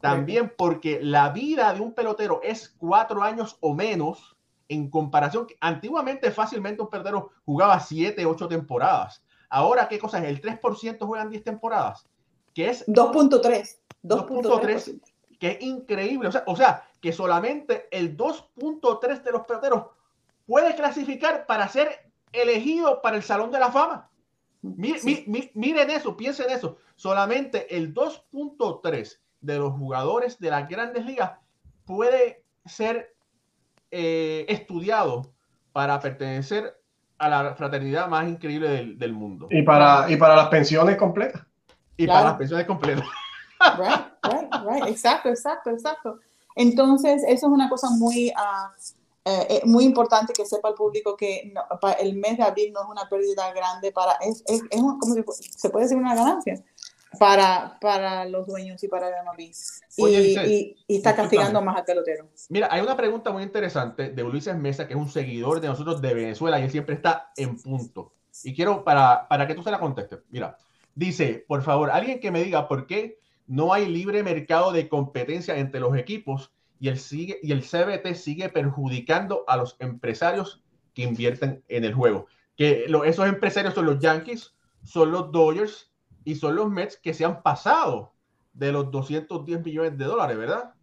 también 0.00 0.52
porque 0.56 1.00
la 1.02 1.30
vida 1.30 1.72
de 1.72 1.80
un 1.80 1.92
pelotero 1.92 2.40
es 2.42 2.68
cuatro 2.78 3.22
años 3.22 3.56
o 3.60 3.74
menos 3.74 4.36
en 4.68 4.90
comparación. 4.90 5.46
Antiguamente 5.60 6.30
fácilmente 6.30 6.82
un 6.82 6.90
pelotero 6.90 7.30
jugaba 7.44 7.80
siete, 7.80 8.26
ocho 8.26 8.48
temporadas. 8.48 9.24
Ahora, 9.48 9.88
¿qué 9.88 9.98
cosa 9.98 10.18
es? 10.18 10.24
El 10.28 10.40
3% 10.42 11.06
juegan 11.06 11.30
10 11.30 11.42
temporadas, 11.42 12.06
que 12.54 12.68
es 12.68 12.86
2.3. 12.86 13.78
2.3, 14.02 14.98
2.3. 15.00 15.00
que 15.38 15.52
es 15.52 15.62
increíble. 15.62 16.28
O 16.28 16.32
sea, 16.32 16.42
o 16.46 16.54
sea, 16.56 16.84
que 17.00 17.12
solamente 17.12 17.88
el 17.90 18.16
2.3 18.16 19.22
de 19.22 19.32
los 19.32 19.46
peloteros 19.46 19.84
puede 20.46 20.74
clasificar 20.74 21.46
para 21.46 21.68
ser 21.68 22.10
elegido 22.32 23.00
para 23.00 23.16
el 23.16 23.22
Salón 23.22 23.50
de 23.50 23.58
la 23.58 23.70
Fama. 23.72 24.10
Mi- 24.60 24.98
Sí. 24.98 25.24
mi- 25.26 25.38
mi- 25.40 25.50
miren 25.54 25.90
eso, 25.90 26.16
piensen 26.16 26.50
eso. 26.50 26.76
Solamente 26.96 27.74
el 27.76 27.94
2.3 27.94 29.20
de 29.40 29.58
los 29.58 29.72
jugadores 29.74 30.38
de 30.38 30.50
las 30.50 30.68
grandes 30.68 31.04
ligas 31.04 31.32
puede 31.84 32.42
ser 32.66 33.14
eh, 33.90 34.44
estudiado 34.48 35.32
para 35.72 36.00
pertenecer 36.00 36.78
a 37.18 37.28
la 37.28 37.54
fraternidad 37.54 38.08
más 38.08 38.28
increíble 38.28 38.68
del, 38.68 38.98
del 38.98 39.12
mundo. 39.12 39.48
Y 39.50 39.62
para, 39.62 40.10
y 40.10 40.16
para 40.16 40.36
las 40.36 40.48
pensiones 40.48 40.96
completas. 40.96 41.42
Y 41.96 42.04
Claro. 42.04 42.18
para 42.20 42.28
las 42.30 42.38
pensiones 42.38 42.66
completas. 42.66 43.06
Right, 43.76 44.06
right, 44.22 44.54
right. 44.68 44.86
Exacto, 44.88 45.28
exacto, 45.28 45.70
exacto. 45.70 46.18
Entonces, 46.54 47.24
eso 47.26 47.46
es 47.48 47.52
una 47.52 47.68
cosa 47.68 47.88
muy, 47.90 48.28
eh, 48.28 48.32
eh, 49.24 49.60
muy 49.64 49.82
importante 49.84 50.32
que 50.32 50.46
sepa 50.46 50.68
el 50.68 50.74
público 50.76 51.16
que 51.16 51.50
no- 51.52 51.62
pa- 51.80 51.94
el 51.94 52.14
mes 52.14 52.36
de 52.36 52.44
abril 52.44 52.72
no 52.72 52.82
es 52.84 52.88
una 52.88 53.08
pérdida 53.08 53.52
grande 53.52 53.90
para, 53.90 54.12
es, 54.20 54.44
es, 54.46 54.62
es 54.70 54.80
un- 54.80 55.00
se 55.56 55.70
puede 55.70 55.86
decir 55.86 55.98
una 55.98 56.14
ganancia 56.14 56.62
para, 57.18 57.78
para 57.80 58.24
los 58.26 58.46
dueños 58.46 58.82
y 58.82 58.88
para 58.88 59.08
el 59.08 59.14
MLB. 59.24 59.50
Y, 59.96 60.04
y, 60.46 60.76
y 60.86 60.96
está 60.96 61.14
castigando 61.16 61.60
más 61.62 61.76
al 61.76 61.84
pelotero. 61.84 62.28
Mira, 62.48 62.68
hay 62.70 62.80
una 62.80 62.96
pregunta 62.96 63.30
muy 63.30 63.42
interesante 63.42 64.10
de 64.10 64.22
Ulises 64.22 64.56
Mesa, 64.56 64.86
que 64.86 64.94
es 64.94 64.98
un 65.00 65.08
seguidor 65.08 65.60
de 65.60 65.68
nosotros 65.68 66.00
de 66.00 66.14
Venezuela 66.14 66.58
y 66.60 66.64
él 66.64 66.70
siempre 66.70 66.94
está 66.94 67.32
en 67.36 67.60
punto. 67.60 68.12
Y 68.44 68.54
quiero 68.54 68.84
para, 68.84 69.26
para 69.28 69.46
que 69.46 69.54
tú 69.54 69.62
se 69.62 69.70
la 69.70 69.80
contestes. 69.80 70.20
Mira, 70.30 70.56
dice, 70.94 71.44
por 71.48 71.62
favor, 71.62 71.90
alguien 71.90 72.20
que 72.20 72.30
me 72.30 72.42
diga 72.42 72.68
por 72.68 72.86
qué 72.86 73.18
no 73.46 73.72
hay 73.72 73.86
libre 73.86 74.22
mercado 74.22 74.72
de 74.72 74.88
competencia 74.88 75.56
entre 75.58 75.80
los 75.80 75.96
equipos 75.96 76.52
y 76.78 76.88
el, 76.88 76.98
sigue, 76.98 77.38
y 77.42 77.50
el 77.52 77.62
CBT 77.62 78.14
sigue 78.14 78.48
perjudicando 78.50 79.44
a 79.48 79.56
los 79.56 79.76
empresarios 79.80 80.62
que 80.94 81.02
invierten 81.02 81.64
en 81.68 81.84
el 81.84 81.94
juego. 81.94 82.26
Que 82.56 82.84
lo- 82.88 83.04
esos 83.04 83.26
empresarios 83.26 83.74
son 83.74 83.86
los 83.86 83.98
Yankees, 83.98 84.54
son 84.84 85.10
los 85.10 85.32
Dodgers 85.32 85.87
y 86.28 86.34
son 86.34 86.56
los 86.56 86.68
Mets 86.68 86.98
que 86.98 87.14
se 87.14 87.24
han 87.24 87.42
pasado 87.42 88.12
de 88.52 88.70
los 88.70 88.90
210 88.90 89.64
millones 89.64 89.96
de 89.96 90.04
dólares, 90.04 90.36
¿verdad? 90.36 90.74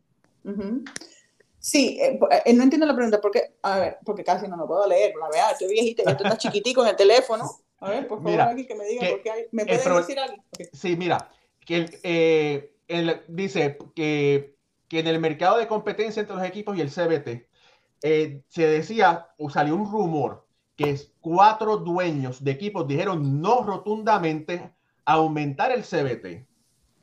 Sí, 1.59 1.99
eh, 2.01 2.19
eh, 2.45 2.53
no 2.53 2.63
entiendo 2.63 2.87
la 2.87 2.95
pregunta, 2.95 3.21
porque, 3.21 3.53
a 3.61 3.77
ver, 3.77 3.97
porque 4.03 4.23
casi 4.23 4.47
no 4.47 4.57
lo 4.57 4.65
puedo 4.65 4.87
leer, 4.87 5.13
la 5.19 5.27
verdad, 5.29 5.51
estoy 5.51 5.67
viejita 5.67 6.01
y 6.03 6.09
esto 6.09 6.23
está 6.23 6.35
chiquitico 6.37 6.81
en 6.81 6.89
el 6.89 6.95
teléfono. 6.95 7.47
A 7.79 7.91
ver, 7.91 8.07
por 8.07 8.17
favor, 8.17 8.31
Mira, 8.31 8.45
alguien 8.45 8.67
que 8.67 8.73
me 8.73 8.85
diga 8.85 9.01
que 9.05 9.11
por 9.11 9.21
qué 9.21 9.31
hay, 9.31 9.45
¿me 9.51 9.65
pueden 9.67 9.83
pro- 9.83 9.97
decir 9.99 10.17
algo? 10.17 10.43
Sí, 10.73 10.95
mira, 10.95 11.29
que 11.63 11.77
el, 11.77 11.99
eh, 12.01 13.23
dice 13.27 13.77
que, 13.95 14.55
que 14.87 14.99
en 14.99 15.07
el 15.07 15.19
mercado 15.19 15.57
de 15.59 15.67
competencia 15.67 16.21
entre 16.21 16.35
los 16.37 16.45
equipos 16.45 16.75
y 16.75 16.81
el 16.81 16.89
CBT 16.89 17.47
eh, 18.01 18.41
se 18.47 18.65
decía 18.65 19.27
o 19.37 19.51
salió 19.51 19.75
un 19.75 19.91
rumor 19.91 20.47
que 20.75 20.99
cuatro 21.21 21.77
dueños 21.77 22.43
de 22.43 22.51
equipos 22.51 22.87
dijeron 22.87 23.41
no 23.41 23.63
rotundamente 23.63 24.74
aumentar 25.05 25.71
el 25.71 25.83
CBT. 25.83 26.45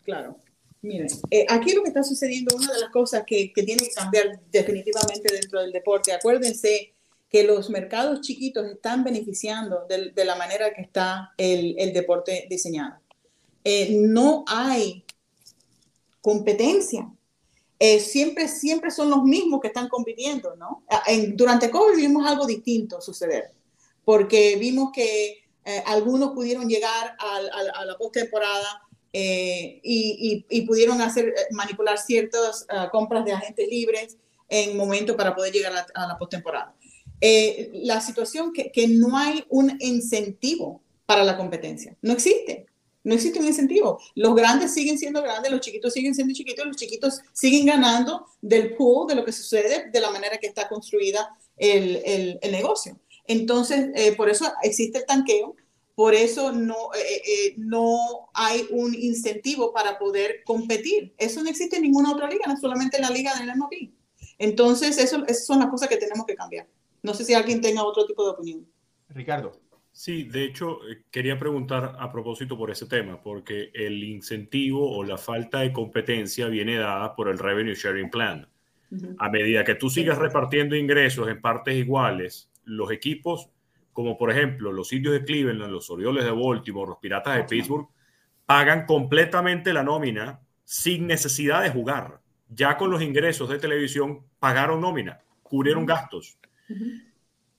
Claro. 0.04 0.38
Miren, 0.82 1.06
eh, 1.30 1.46
aquí 1.48 1.72
lo 1.72 1.82
que 1.82 1.88
está 1.88 2.02
sucediendo, 2.02 2.56
una 2.56 2.72
de 2.72 2.80
las 2.80 2.90
cosas 2.90 3.22
que, 3.24 3.52
que 3.52 3.62
tiene 3.62 3.84
que 3.84 3.94
cambiar 3.94 4.40
definitivamente 4.50 5.32
dentro 5.32 5.60
del 5.60 5.70
deporte, 5.70 6.12
acuérdense 6.12 6.92
que 7.30 7.44
los 7.44 7.70
mercados 7.70 8.20
chiquitos 8.20 8.66
están 8.66 9.04
beneficiando 9.04 9.86
de, 9.88 10.24
la 10.24 10.34
manera 10.34 10.74
que 10.74 10.82
está 10.82 11.32
el, 11.38 11.76
el 11.78 11.92
deporte 11.92 12.46
diseñado. 12.50 12.96
Eh, 13.64 13.96
no 14.00 14.44
hay 14.46 15.04
competencia. 16.20 17.08
Eh, 17.78 18.00
siempre, 18.00 18.48
siempre 18.48 18.90
son 18.90 19.08
los 19.08 19.22
mismos 19.22 19.60
que 19.60 19.68
están 19.68 19.88
compitiendo, 19.88 20.54
¿no? 20.56 20.84
Durante 21.34 21.70
COVID 21.70 21.96
vimos 21.96 22.26
algo 22.26 22.46
distinto 22.46 23.00
suceder, 23.00 23.50
porque 24.04 24.56
vimos 24.56 24.90
que 24.92 25.41
eh, 25.64 25.82
algunos 25.86 26.30
pudieron 26.32 26.68
llegar 26.68 27.16
a, 27.18 27.84
la 27.84 27.96
postemporada 27.98 28.82
eh, 29.12 29.80
y, 29.82 30.44
y- 30.48 30.58
y 30.58 30.62
pudieron 30.62 31.00
hacer, 31.02 31.28
eh, 31.28 31.32
manipular 31.50 31.98
ciertas 31.98 32.64
ah, 32.68 32.88
compras 32.90 33.24
de 33.24 33.32
agentes 33.32 33.68
libres 33.68 34.16
en 34.48 34.76
momento 34.76 35.16
para 35.16 35.34
poder 35.34 35.52
llegar 35.52 35.72
a 35.76 35.86
a 35.94 36.06
la 36.06 36.18
postemporada. 36.18 36.74
Eh, 37.20 37.70
la 37.74 38.00
situación 38.00 38.52
que, 38.52 38.72
que 38.72 38.88
no 38.88 39.16
hay 39.16 39.44
un 39.48 39.76
incentivo 39.80 40.82
para 41.06 41.24
la 41.24 41.36
competencia, 41.36 41.96
no 42.02 42.12
existe. 42.12 42.66
No 43.04 43.14
existe 43.14 43.40
un 43.40 43.46
incentivo. 43.46 43.98
Los 44.14 44.32
grandes 44.36 44.72
siguen 44.72 44.96
siendo 44.96 45.22
grandes, 45.22 45.50
los 45.50 45.60
chiquitos 45.60 45.92
siguen 45.92 46.14
siendo 46.14 46.32
chiquitos, 46.34 46.64
los 46.64 46.76
chiquitos 46.76 47.20
siguen 47.32 47.66
ganando 47.66 48.26
del 48.40 48.76
pool 48.76 49.08
de 49.08 49.16
lo 49.16 49.24
que 49.24 49.32
sucede 49.32 49.90
de 49.90 50.00
la 50.00 50.10
manera 50.10 50.38
que 50.38 50.46
está 50.46 50.68
construida 50.68 51.36
el, 51.56 52.00
el- 52.04 52.38
el 52.40 52.52
negocio. 52.52 52.96
Entonces, 53.26 53.90
eh, 53.94 54.14
por 54.16 54.28
eso 54.28 54.52
existe 54.62 54.98
el 54.98 55.06
tanqueo, 55.06 55.56
por 55.94 56.14
eso 56.14 56.52
no, 56.52 56.92
eh, 56.94 57.22
eh, 57.26 57.54
no 57.58 58.30
hay 58.34 58.66
un 58.70 58.94
incentivo 58.94 59.72
para 59.72 59.98
poder 59.98 60.42
competir. 60.44 61.14
Eso 61.18 61.42
no 61.42 61.50
existe 61.50 61.76
en 61.76 61.82
ninguna 61.82 62.12
otra 62.12 62.28
liga, 62.28 62.44
no 62.46 62.56
solamente 62.56 62.96
en 62.96 63.02
la 63.02 63.10
liga 63.10 63.34
del 63.34 63.50
MLB. 63.50 63.90
Entonces, 64.38 64.98
eso, 64.98 65.24
esas 65.26 65.46
son 65.46 65.60
las 65.60 65.68
cosas 65.68 65.88
que 65.88 65.96
tenemos 65.96 66.26
que 66.26 66.34
cambiar. 66.34 66.66
No 67.02 67.14
sé 67.14 67.24
si 67.24 67.34
alguien 67.34 67.60
tenga 67.60 67.84
otro 67.84 68.06
tipo 68.06 68.24
de 68.24 68.30
opinión. 68.30 68.66
Ricardo. 69.10 69.52
Sí, 69.92 70.24
de 70.24 70.44
hecho, 70.44 70.78
quería 71.10 71.38
preguntar 71.38 71.96
a 71.98 72.10
propósito 72.10 72.56
por 72.56 72.70
ese 72.70 72.86
tema, 72.86 73.22
porque 73.22 73.70
el 73.74 74.02
incentivo 74.02 74.90
o 74.90 75.04
la 75.04 75.18
falta 75.18 75.60
de 75.60 75.72
competencia 75.72 76.46
viene 76.46 76.78
dada 76.78 77.14
por 77.14 77.28
el 77.28 77.38
Revenue 77.38 77.74
Sharing 77.74 78.10
Plan. 78.10 78.48
A 79.18 79.30
medida 79.30 79.64
que 79.64 79.74
tú 79.74 79.88
sigas 79.88 80.18
repartiendo 80.18 80.76
ingresos 80.76 81.28
en 81.28 81.40
partes 81.40 81.74
iguales, 81.76 82.50
los 82.64 82.90
equipos, 82.90 83.50
como 83.92 84.16
por 84.16 84.30
ejemplo 84.30 84.72
los 84.72 84.92
indios 84.92 85.14
de 85.14 85.24
Cleveland, 85.24 85.70
los 85.70 85.90
Orioles 85.90 86.24
de 86.24 86.30
Baltimore, 86.30 86.90
los 86.90 86.98
Piratas 86.98 87.36
de 87.36 87.44
Pittsburgh, 87.44 87.88
pagan 88.46 88.86
completamente 88.86 89.72
la 89.72 89.82
nómina 89.82 90.40
sin 90.64 91.06
necesidad 91.06 91.62
de 91.62 91.70
jugar. 91.70 92.20
Ya 92.48 92.76
con 92.76 92.90
los 92.90 93.02
ingresos 93.02 93.48
de 93.48 93.58
televisión 93.58 94.26
pagaron 94.38 94.80
nómina, 94.80 95.20
cubrieron 95.42 95.86
gastos. 95.86 96.38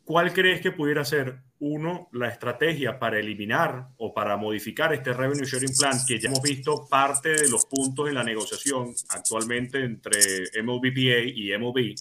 ¿Cuál 0.03 0.33
crees 0.33 0.61
que 0.61 0.71
pudiera 0.71 1.05
ser, 1.05 1.39
uno, 1.59 2.09
la 2.11 2.27
estrategia 2.27 2.99
para 2.99 3.19
eliminar 3.19 3.87
o 3.97 4.13
para 4.13 4.35
modificar 4.35 4.93
este 4.93 5.13
Revenue 5.13 5.45
Sharing 5.45 5.73
Plan, 5.77 5.97
que 6.05 6.19
ya 6.19 6.27
hemos 6.27 6.41
visto 6.41 6.85
parte 6.89 7.29
de 7.29 7.49
los 7.49 7.65
puntos 7.65 8.09
en 8.09 8.15
la 8.15 8.23
negociación 8.23 8.93
actualmente 9.09 9.83
entre 9.83 10.19
MLBPA 10.61 11.21
y 11.33 11.57
MLB? 11.57 11.95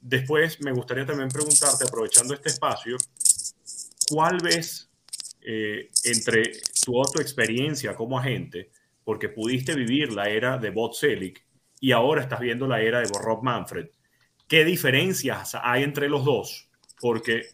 Después, 0.00 0.60
me 0.62 0.72
gustaría 0.72 1.04
también 1.04 1.28
preguntarte, 1.28 1.84
aprovechando 1.86 2.32
este 2.32 2.48
espacio, 2.48 2.96
¿cuál 4.08 4.38
ves 4.42 4.90
eh, 5.42 5.90
entre 6.04 6.52
tu 6.84 6.98
otra 6.98 7.22
experiencia 7.22 7.94
como 7.94 8.18
agente, 8.18 8.70
porque 9.04 9.28
pudiste 9.28 9.74
vivir 9.74 10.12
la 10.12 10.28
era 10.28 10.56
de 10.56 10.70
Bob 10.70 10.94
Selig 10.94 11.44
y 11.80 11.92
ahora 11.92 12.22
estás 12.22 12.40
viendo 12.40 12.66
la 12.66 12.80
era 12.80 13.00
de 13.00 13.08
Rob 13.08 13.42
Manfred? 13.42 13.88
¿Qué 14.48 14.64
diferencias 14.64 15.54
hay 15.62 15.82
entre 15.82 16.08
los 16.08 16.24
dos? 16.24 16.68
Porque 17.00 17.48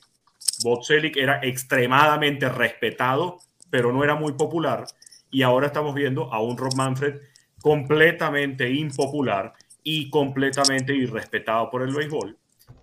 Bob 0.62 0.84
Selig 0.84 1.18
era 1.18 1.40
extremadamente 1.42 2.49
respetado, 2.49 3.40
pero 3.70 3.92
no 3.92 4.05
era 4.05 4.14
muy 4.14 4.34
popular. 4.34 4.86
Y 5.30 5.42
ahora 5.42 5.66
estamos 5.66 5.94
viendo 5.94 6.32
a 6.32 6.40
un 6.40 6.57
Rob 6.57 6.74
Manfred 6.76 7.20
completamente 7.61 8.70
impopular 8.70 9.53
y 9.89 10.11
completamente 10.11 10.93
irrespetado 10.97 11.70
por 11.70 11.80
el 11.82 11.95
béisbol. 11.95 12.37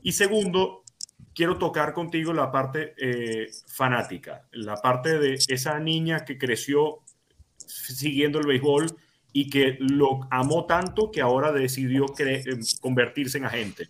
Y 0.03 0.13
segundo, 0.13 0.83
quiero 1.35 1.57
tocar 1.57 1.93
contigo 1.93 2.31
la 2.31 2.49
parte 2.49 2.93
eh, 2.97 3.51
fanática, 3.67 4.47
la 4.53 4.77
parte 4.77 5.19
de 5.19 5.37
esa 5.49 5.79
niña 5.79 6.23
que 6.23 6.37
creció 6.37 7.01
siguiendo 7.57 8.39
el 8.39 8.47
béisbol 8.47 8.85
y 9.33 9.49
que 9.49 9.75
lo 9.81 10.21
amó 10.31 10.65
tanto 10.65 11.11
que 11.11 11.19
ahora 11.19 11.51
decidió 11.51 12.05
eh, 12.19 12.45
convertirse 12.79 13.37
en 13.37 13.45
agente. 13.47 13.89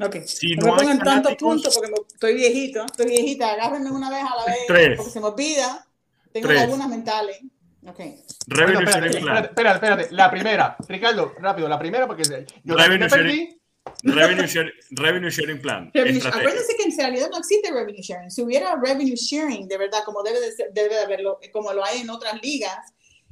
Ok. 0.00 0.16
Si 0.26 0.56
no, 0.56 0.66
no 0.66 0.74
me 0.74 0.82
pongan 0.82 0.98
tantos 0.98 1.36
puntos 1.36 1.72
porque 1.72 1.92
estoy 2.12 2.34
viejito, 2.34 2.84
estoy 2.86 3.06
viejita. 3.06 3.52
Agárrenme 3.52 3.92
una 3.92 4.10
vez 4.10 4.24
a 4.24 4.34
la 4.36 4.44
vez 4.46 4.58
Tres. 4.66 4.96
porque 4.96 5.12
se 5.12 5.20
me 5.20 5.26
olvida. 5.26 5.86
Tengo 6.32 6.48
Tres. 6.48 6.62
lagunas 6.62 6.88
mentales. 6.88 7.40
Ok. 7.88 7.98
Revenue 8.46 8.74
Bueno, 8.76 8.90
Sharing 8.90 9.04
espérate, 9.10 9.20
Plan. 9.20 9.36
espérate, 9.44 9.48
espérate, 9.48 9.74
espérate. 10.02 10.14
La 10.14 10.30
primera, 10.30 10.76
Ricardo, 10.88 11.34
rápido, 11.38 11.68
la 11.68 11.78
primera 11.78 12.06
porque 12.06 12.22
yo 12.64 12.76
Revenue 12.76 12.98
me 13.04 13.08
perdí. 13.08 13.54
Revenue, 14.02 14.46
share- 14.46 14.72
revenue 14.90 15.30
Sharing 15.30 15.62
Plan. 15.62 15.90
Revenue- 15.94 16.26
acuérdense 16.26 16.76
que 16.76 16.82
en 16.90 16.96
realidad 16.96 17.30
no 17.30 17.38
existe 17.38 17.70
revenue 17.72 18.02
sharing. 18.02 18.30
Si 18.30 18.42
hubiera 18.42 18.76
revenue 18.76 19.14
sharing, 19.16 19.66
de 19.66 19.78
verdad, 19.78 20.00
como 20.04 20.22
debe 20.22 20.40
de, 20.40 20.52
ser- 20.52 20.70
debe 20.74 20.90
de 20.94 21.00
haberlo, 21.00 21.38
como 21.52 21.72
lo 21.72 21.82
hay 21.84 22.00
en 22.00 22.10
otras 22.10 22.34
ligas, 22.42 22.76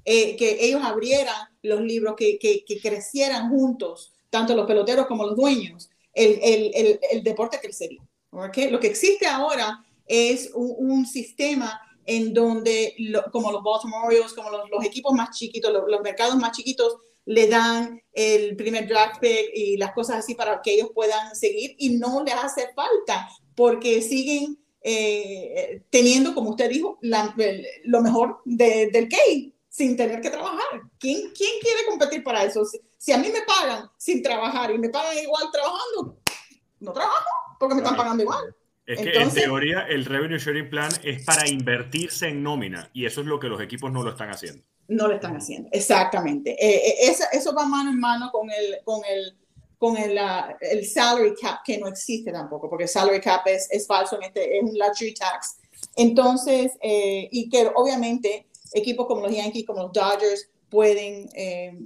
eh, 0.04 0.34
que 0.36 0.56
ellos 0.64 0.80
abrieran 0.82 1.34
los 1.62 1.80
libros, 1.82 2.14
que, 2.16 2.38
que, 2.38 2.64
que 2.66 2.80
crecieran 2.80 3.50
juntos, 3.50 4.14
tanto 4.30 4.54
los 4.56 4.66
peloteros 4.66 5.06
como 5.06 5.24
los 5.26 5.36
dueños, 5.36 5.90
el, 6.14 6.38
el, 6.42 6.70
el, 6.74 7.00
el 7.12 7.22
deporte 7.22 7.58
crecería. 7.60 8.00
¿ok? 8.30 8.56
Lo 8.70 8.80
que 8.80 8.86
existe 8.86 9.26
ahora 9.26 9.84
es 10.06 10.50
un, 10.54 10.74
un 10.78 11.06
sistema 11.06 11.80
en 12.06 12.32
donde, 12.32 12.94
lo- 12.98 13.24
como 13.32 13.50
los 13.52 13.62
Baltimore 13.62 14.06
Orioles, 14.06 14.32
como 14.32 14.50
los, 14.50 14.70
los 14.70 14.84
equipos 14.84 15.12
más 15.12 15.36
chiquitos, 15.36 15.72
los, 15.72 15.82
los 15.88 16.00
mercados 16.00 16.36
más 16.36 16.56
chiquitos, 16.56 16.96
le 17.24 17.48
dan 17.48 18.00
el 18.12 18.54
primer 18.56 18.86
draft 18.86 19.18
pick 19.20 19.50
y 19.52 19.76
las 19.76 19.92
cosas 19.92 20.16
así 20.18 20.34
para 20.36 20.62
que 20.62 20.74
ellos 20.74 20.90
puedan 20.94 21.34
seguir 21.34 21.74
y 21.78 21.90
no 21.98 22.22
les 22.22 22.34
hace 22.34 22.72
falta 22.74 23.28
porque 23.56 24.00
siguen 24.00 24.58
eh, 24.88 25.82
teniendo, 25.90 26.32
como 26.32 26.50
usted 26.50 26.70
dijo, 26.70 26.96
la- 27.00 27.34
el- 27.38 27.66
lo 27.84 28.00
mejor 28.02 28.40
de- 28.44 28.88
del 28.92 29.08
Key 29.08 29.52
sin 29.68 29.96
tener 29.96 30.20
que 30.20 30.30
trabajar. 30.30 30.80
¿Quién, 30.98 31.32
¿Quién 31.36 31.50
quiere 31.60 31.84
competir 31.88 32.22
para 32.22 32.44
eso? 32.44 32.64
Si, 32.64 32.80
si 32.96 33.10
a 33.12 33.18
mí 33.18 33.28
me 33.32 33.42
pagan 33.42 33.90
sin 33.98 34.22
trabajar 34.22 34.70
y 34.70 34.78
me 34.78 34.88
pagan 34.88 35.18
igual 35.18 35.50
trabajando, 35.50 36.16
no 36.78 36.92
trabajo 36.92 37.24
porque 37.58 37.74
me 37.74 37.80
están 37.80 37.96
pagando 37.96 38.22
igual. 38.22 38.54
Es 38.86 39.00
que 39.00 39.08
Entonces- 39.08 39.42
en 39.42 39.48
teoría 39.48 39.80
el 39.88 40.04
Revenue 40.04 40.38
Sharing 40.38 40.70
Plan 40.70 40.90
es 41.02 41.24
para 41.24 41.48
invertirse 41.48 42.28
en 42.28 42.42
nómina 42.42 42.88
y 42.92 43.04
eso 43.04 43.20
es 43.20 43.26
lo 43.26 43.40
que 43.40 43.48
los 43.48 43.60
equipos 43.60 43.90
no 43.90 44.02
lo 44.02 44.10
están 44.10 44.30
haciendo. 44.30 44.62
no 44.88 45.08
lo 45.08 45.14
están 45.14 45.36
haciendo. 45.36 45.68
Exactamente. 45.72 46.52
Eh, 46.52 46.76
eh, 46.76 46.94
eso, 47.10 47.24
eso 47.32 47.52
va 47.52 47.66
mano 47.66 47.90
en 47.90 47.98
mano 47.98 48.30
con 48.30 48.48
el, 48.48 48.78
con 48.84 49.00
el, 49.04 49.36
con 49.78 49.96
el, 49.96 50.16
ah, 50.16 50.56
el 50.60 50.86
salary 50.86 51.34
cap, 51.34 51.58
que 51.64 51.76
no 51.78 51.88
existe 51.88 52.30
tampoco, 52.30 52.70
porque 52.70 52.84
el 52.84 52.88
salary 52.88 53.20
cap 53.20 53.44
es, 53.48 53.68
es 53.72 53.84
falso, 53.84 54.14
en 54.16 54.22
este, 54.22 54.56
es 54.58 54.62
un 54.62 54.78
luxury 54.78 55.12
tax. 55.12 55.56
Entonces, 55.96 56.72
eh, 56.80 57.28
y 57.32 57.48
que 57.48 57.68
obviamente 57.74 58.46
equipos 58.74 59.06
como 59.08 59.22
los 59.22 59.34
Yankees, 59.34 59.66
como 59.66 59.82
los 59.82 59.92
Dodgers, 59.92 60.48
pueden 60.70 61.28
eh, 61.34 61.76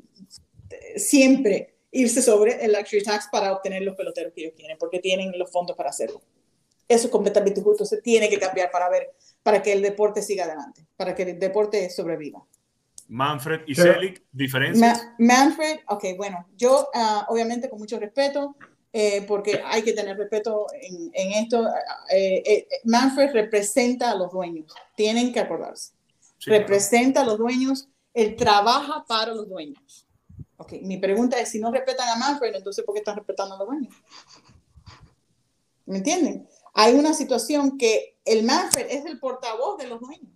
siempre 0.96 1.74
irse 1.90 2.20
sobre 2.22 2.62
el 2.64 2.72
luxury 2.72 3.02
tax 3.02 3.28
para 3.32 3.52
obtener 3.52 3.82
los 3.82 3.96
peloteros 3.96 4.32
que 4.34 4.42
ellos 4.42 4.54
quieren, 4.56 4.76
porque 4.78 4.98
tienen 4.98 5.32
los 5.38 5.50
fondos 5.50 5.74
para 5.74 5.88
hacerlo. 5.88 6.20
Eso 6.90 7.06
es 7.06 7.12
completamente 7.12 7.62
justo, 7.62 7.84
se 7.84 8.02
tiene 8.02 8.28
que 8.28 8.40
cambiar 8.40 8.68
para 8.72 8.88
ver, 8.88 9.12
para 9.44 9.62
que 9.62 9.72
el 9.72 9.80
deporte 9.80 10.22
siga 10.22 10.44
adelante, 10.44 10.84
para 10.96 11.14
que 11.14 11.22
el 11.22 11.38
deporte 11.38 11.88
sobreviva. 11.88 12.44
Manfred 13.06 13.60
y 13.68 13.76
Selig, 13.76 14.24
diferencias. 14.32 15.04
Ma- 15.04 15.14
Manfred, 15.18 15.78
ok, 15.86 16.04
bueno, 16.16 16.46
yo 16.56 16.88
ah, 16.92 17.26
obviamente 17.28 17.70
con 17.70 17.78
mucho 17.78 17.98
respeto, 18.00 18.56
eh, 18.92 19.22
porque 19.28 19.62
hay 19.64 19.82
que 19.82 19.92
tener 19.92 20.16
respeto 20.16 20.66
en, 20.72 21.12
en 21.14 21.32
esto. 21.44 21.68
eh, 22.12 22.42
eh, 22.44 22.68
Manfred 22.84 23.30
representa 23.34 24.10
a 24.10 24.16
los 24.16 24.32
dueños, 24.32 24.74
tienen 24.96 25.32
que 25.32 25.38
acordarse. 25.38 25.92
Sí, 26.38 26.46
claro. 26.46 26.62
representa 26.62 27.20
a 27.20 27.24
los 27.24 27.38
dueños, 27.38 27.88
él 28.14 28.34
trabaja 28.34 29.04
para 29.06 29.32
los 29.32 29.48
dueños. 29.48 30.08
Ok, 30.56 30.72
mi 30.82 30.96
pregunta 30.98 31.38
es, 31.38 31.50
si 31.50 31.60
no 31.60 31.70
respetan 31.70 32.08
a 32.08 32.16
Manfred, 32.16 32.52
entonces 32.56 32.84
¿por 32.84 32.94
qué 32.94 32.98
están 32.98 33.14
respetando 33.16 33.54
a 33.54 33.58
los 33.58 33.68
dueños? 33.68 33.94
¿Me 35.86 35.98
entienden? 35.98 36.48
Hay 36.74 36.94
una 36.94 37.14
situación 37.14 37.78
que 37.78 38.16
el 38.24 38.42
Manfred 38.44 38.86
es 38.90 39.04
el 39.06 39.18
portavoz 39.18 39.78
de 39.78 39.86
los 39.88 40.00
dueños. 40.00 40.32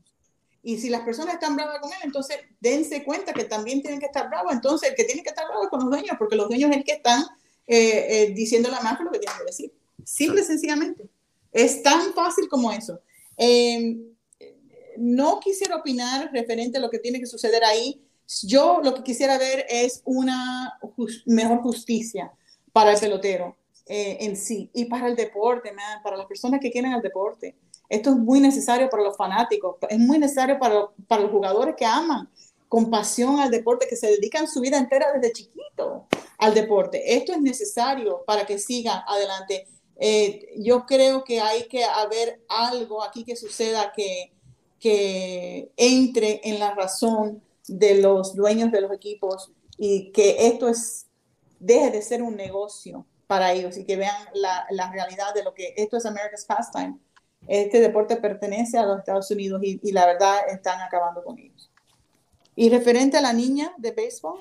Y 0.62 0.78
si 0.78 0.88
las 0.88 1.02
personas 1.02 1.34
están 1.34 1.56
bravas 1.56 1.78
con 1.80 1.92
él, 1.92 1.98
entonces 2.04 2.38
dense 2.60 3.04
cuenta 3.04 3.32
que 3.34 3.44
también 3.44 3.82
tienen 3.82 4.00
que 4.00 4.06
estar 4.06 4.28
bravos. 4.30 4.52
Entonces, 4.52 4.88
el 4.90 4.94
que 4.96 5.04
tiene 5.04 5.22
que 5.22 5.28
estar 5.28 5.46
bravo 5.46 5.64
es 5.64 5.68
con 5.68 5.80
los 5.80 5.90
dueños, 5.90 6.16
porque 6.18 6.36
los 6.36 6.48
dueños 6.48 6.70
es 6.70 6.78
el 6.78 6.84
que 6.84 6.92
están 6.92 7.22
eh, 7.66 8.06
eh, 8.08 8.32
diciéndole 8.34 8.74
a 8.76 8.80
Manfred 8.80 9.04
lo 9.06 9.12
que 9.12 9.18
tiene 9.18 9.36
que 9.38 9.44
decir. 9.44 9.72
Simple 10.04 10.40
y 10.40 10.44
sencillamente. 10.44 11.08
Es 11.52 11.82
tan 11.82 12.14
fácil 12.14 12.48
como 12.48 12.72
eso. 12.72 12.98
Eh, 13.36 13.98
no 14.96 15.40
quisiera 15.40 15.76
opinar 15.76 16.30
referente 16.32 16.78
a 16.78 16.80
lo 16.80 16.88
que 16.88 16.98
tiene 16.98 17.20
que 17.20 17.26
suceder 17.26 17.62
ahí. 17.64 18.02
Yo 18.44 18.80
lo 18.82 18.94
que 18.94 19.02
quisiera 19.02 19.36
ver 19.36 19.66
es 19.68 20.00
una 20.04 20.78
jus- 20.80 21.22
mejor 21.26 21.60
justicia 21.60 22.32
para 22.72 22.92
el 22.94 23.00
pelotero. 23.00 23.56
Eh, 23.86 24.18
en 24.20 24.36
sí 24.36 24.70
y 24.72 24.86
para 24.86 25.08
el 25.08 25.16
deporte, 25.16 25.70
para 26.02 26.16
las 26.16 26.26
personas 26.26 26.60
que 26.60 26.70
quieren 26.70 26.92
el 26.92 27.02
deporte. 27.02 27.54
Esto 27.88 28.10
es 28.10 28.16
muy 28.16 28.40
necesario 28.40 28.88
para 28.88 29.02
los 29.02 29.16
fanáticos, 29.16 29.76
es 29.88 29.98
muy 29.98 30.18
necesario 30.18 30.58
para, 30.58 30.88
para 31.06 31.22
los 31.22 31.30
jugadores 31.30 31.74
que 31.76 31.84
aman 31.84 32.28
con 32.68 32.90
pasión 32.90 33.38
al 33.38 33.50
deporte, 33.50 33.86
que 33.86 33.96
se 33.96 34.08
dedican 34.08 34.48
su 34.48 34.60
vida 34.60 34.78
entera 34.78 35.12
desde 35.12 35.32
chiquito 35.32 36.06
al 36.38 36.54
deporte. 36.54 37.14
Esto 37.14 37.32
es 37.32 37.40
necesario 37.40 38.24
para 38.26 38.46
que 38.46 38.58
siga 38.58 39.04
adelante. 39.06 39.66
Eh, 39.96 40.54
yo 40.56 40.86
creo 40.86 41.22
que 41.22 41.40
hay 41.40 41.68
que 41.68 41.84
haber 41.84 42.42
algo 42.48 43.02
aquí 43.02 43.22
que 43.22 43.36
suceda 43.36 43.92
que, 43.94 44.32
que 44.80 45.70
entre 45.76 46.40
en 46.42 46.58
la 46.58 46.74
razón 46.74 47.42
de 47.68 48.00
los 48.00 48.34
dueños 48.34 48.72
de 48.72 48.80
los 48.80 48.92
equipos 48.92 49.52
y 49.76 50.10
que 50.10 50.46
esto 50.46 50.68
es, 50.68 51.06
deje 51.60 51.90
de 51.90 52.02
ser 52.02 52.22
un 52.22 52.34
negocio 52.34 53.06
para 53.26 53.52
ellos 53.52 53.76
y 53.76 53.84
que 53.84 53.96
vean 53.96 54.16
la, 54.34 54.66
la 54.70 54.90
realidad 54.90 55.34
de 55.34 55.42
lo 55.42 55.54
que 55.54 55.74
esto 55.76 55.96
es 55.96 56.06
America's 56.06 56.44
Pastime. 56.44 56.98
Este 57.46 57.80
deporte 57.80 58.16
pertenece 58.16 58.78
a 58.78 58.86
los 58.86 58.98
Estados 58.98 59.30
Unidos 59.30 59.60
y, 59.62 59.78
y 59.82 59.92
la 59.92 60.06
verdad 60.06 60.36
están 60.48 60.80
acabando 60.80 61.22
con 61.22 61.38
ellos. 61.38 61.70
Y 62.56 62.70
referente 62.70 63.16
a 63.18 63.20
la 63.20 63.32
niña 63.32 63.74
de 63.78 63.90
béisbol, 63.90 64.40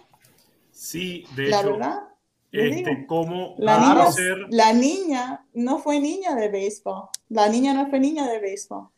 Sí, 0.72 1.26
de 1.36 1.50
la 1.50 1.60
hecho, 1.60 1.72
verdad, 1.74 2.00
este, 2.52 3.06
cómo 3.08 3.56
la 3.58 3.80
niña, 3.80 4.12
ser 4.12 4.38
la 4.50 4.74
niña 4.74 5.46
no 5.54 5.80
fue 5.80 6.00
niña 6.00 6.36
de 6.36 6.50
béisbol. 6.50 7.10
La 7.30 7.48
niña 7.48 7.74
no 7.74 7.90
fue 7.90 8.00
niña 8.00 8.28
de 8.28 8.40
béisbol. 8.40 8.90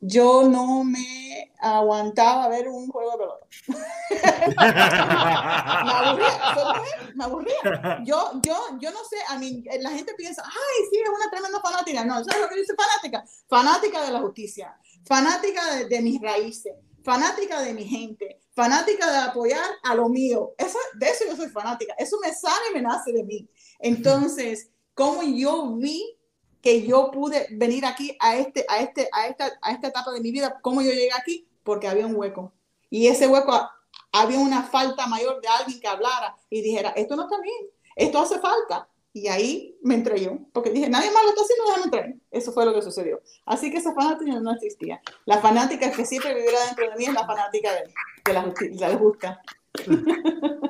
Yo 0.00 0.48
no 0.48 0.82
me 0.82 1.52
aguantaba 1.58 2.48
ver 2.48 2.68
un 2.68 2.88
juego 2.88 3.10
de 3.10 3.18
pelota. 3.18 3.46
me 5.84 5.92
aburría, 5.92 6.82
me 7.14 7.24
aburría. 7.24 8.00
Yo, 8.04 8.40
yo, 8.42 8.56
yo 8.80 8.90
no 8.92 9.04
sé, 9.04 9.16
a 9.28 9.38
mí, 9.38 9.64
la 9.80 9.90
gente 9.90 10.14
piensa, 10.14 10.42
ay, 10.44 10.84
sí, 10.90 11.00
es 11.02 11.08
una 11.08 11.30
tremenda 11.30 11.60
fanática. 11.60 12.04
No, 12.04 12.22
¿sabes 12.24 12.40
lo 12.40 12.48
que 12.48 12.60
dice 12.60 12.74
fanática? 12.74 13.24
Fanática 13.48 14.04
de 14.04 14.12
la 14.12 14.20
justicia, 14.20 14.78
fanática 15.04 15.74
de, 15.74 15.86
de 15.86 16.00
mis 16.00 16.20
raíces, 16.20 16.72
fanática 17.04 17.60
de 17.60 17.74
mi 17.74 17.84
gente, 17.84 18.40
fanática 18.54 19.10
de 19.10 19.18
apoyar 19.18 19.64
a 19.82 19.94
lo 19.94 20.08
mío. 20.08 20.54
Eso, 20.56 20.78
de 20.94 21.10
eso 21.10 21.24
yo 21.28 21.36
soy 21.36 21.48
fanática. 21.48 21.94
Eso 21.98 22.16
me 22.22 22.32
sale 22.32 22.70
y 22.70 22.74
me 22.74 22.82
nace 22.82 23.12
de 23.12 23.24
mí. 23.24 23.50
Entonces, 23.78 24.70
como 24.94 25.22
yo 25.22 25.76
vi 25.76 26.16
que 26.62 26.86
yo 26.86 27.10
pude 27.10 27.46
venir 27.50 27.86
aquí 27.86 28.16
a, 28.20 28.36
este, 28.36 28.66
a, 28.68 28.80
este, 28.80 29.08
a, 29.12 29.26
esta, 29.26 29.50
a 29.62 29.72
esta 29.72 29.88
etapa 29.88 30.12
de 30.12 30.20
mi 30.20 30.30
vida, 30.30 30.58
cómo 30.62 30.82
yo 30.82 30.90
llegué 30.90 31.10
aquí, 31.12 31.48
porque 31.62 31.88
había 31.88 32.06
un 32.06 32.16
hueco. 32.16 32.52
Y 32.90 33.06
ese 33.06 33.26
hueco 33.26 33.70
había 34.12 34.38
una 34.38 34.62
falta 34.64 35.06
mayor 35.06 35.40
de 35.40 35.48
alguien 35.48 35.80
que 35.80 35.88
hablara 35.88 36.36
y 36.48 36.62
dijera, 36.62 36.90
esto 36.90 37.16
no 37.16 37.22
está 37.22 37.40
bien, 37.40 37.66
esto 37.96 38.18
hace 38.18 38.38
falta. 38.38 38.88
Y 39.12 39.26
ahí 39.26 39.76
me 39.82 39.94
entré 39.94 40.20
yo, 40.22 40.38
porque 40.52 40.70
dije, 40.70 40.88
nadie 40.88 41.10
más 41.10 41.24
lo 41.24 41.30
está 41.30 41.42
haciendo, 41.42 41.64
déjame 41.64 41.84
entrar. 41.84 42.14
Eso 42.30 42.52
fue 42.52 42.64
lo 42.64 42.72
que 42.72 42.82
sucedió. 42.82 43.20
Así 43.44 43.70
que 43.70 43.78
esa 43.78 43.92
fanática 43.92 44.38
no 44.38 44.52
existía. 44.52 45.00
La 45.24 45.38
fanática 45.38 45.90
que 45.90 46.04
siempre 46.04 46.32
vivirá 46.32 46.64
dentro 46.66 46.88
de 46.88 46.96
mí 46.96 47.04
es 47.06 47.12
la 47.12 47.26
fanática 47.26 47.72
de, 47.72 47.92
de 48.24 48.32
la 48.32 48.42
justicia. 48.42 48.86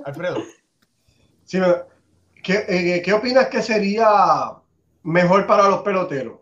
Alfredo. 0.06 0.42
Sí. 1.44 1.58
¿Qué, 2.42 2.64
eh, 2.66 3.02
¿Qué 3.02 3.12
opinas 3.12 3.48
que 3.48 3.62
sería 3.62 4.08
mejor 5.02 5.46
para 5.46 5.68
los 5.68 5.82
peloteros? 5.82 6.38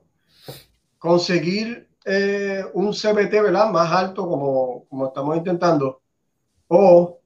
Conseguir 0.98 1.88
eh, 2.04 2.64
un 2.72 2.92
CBT 2.92 3.42
¿verdad? 3.42 3.70
más 3.70 3.92
alto 3.92 4.26
como, 4.26 4.84
como 4.88 5.08
estamos 5.08 5.36
intentando 5.36 6.00
o 6.68 7.18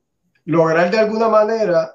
lograr 0.47 0.91
de 0.91 0.99
alguna 0.99 1.29
manera 1.29 1.95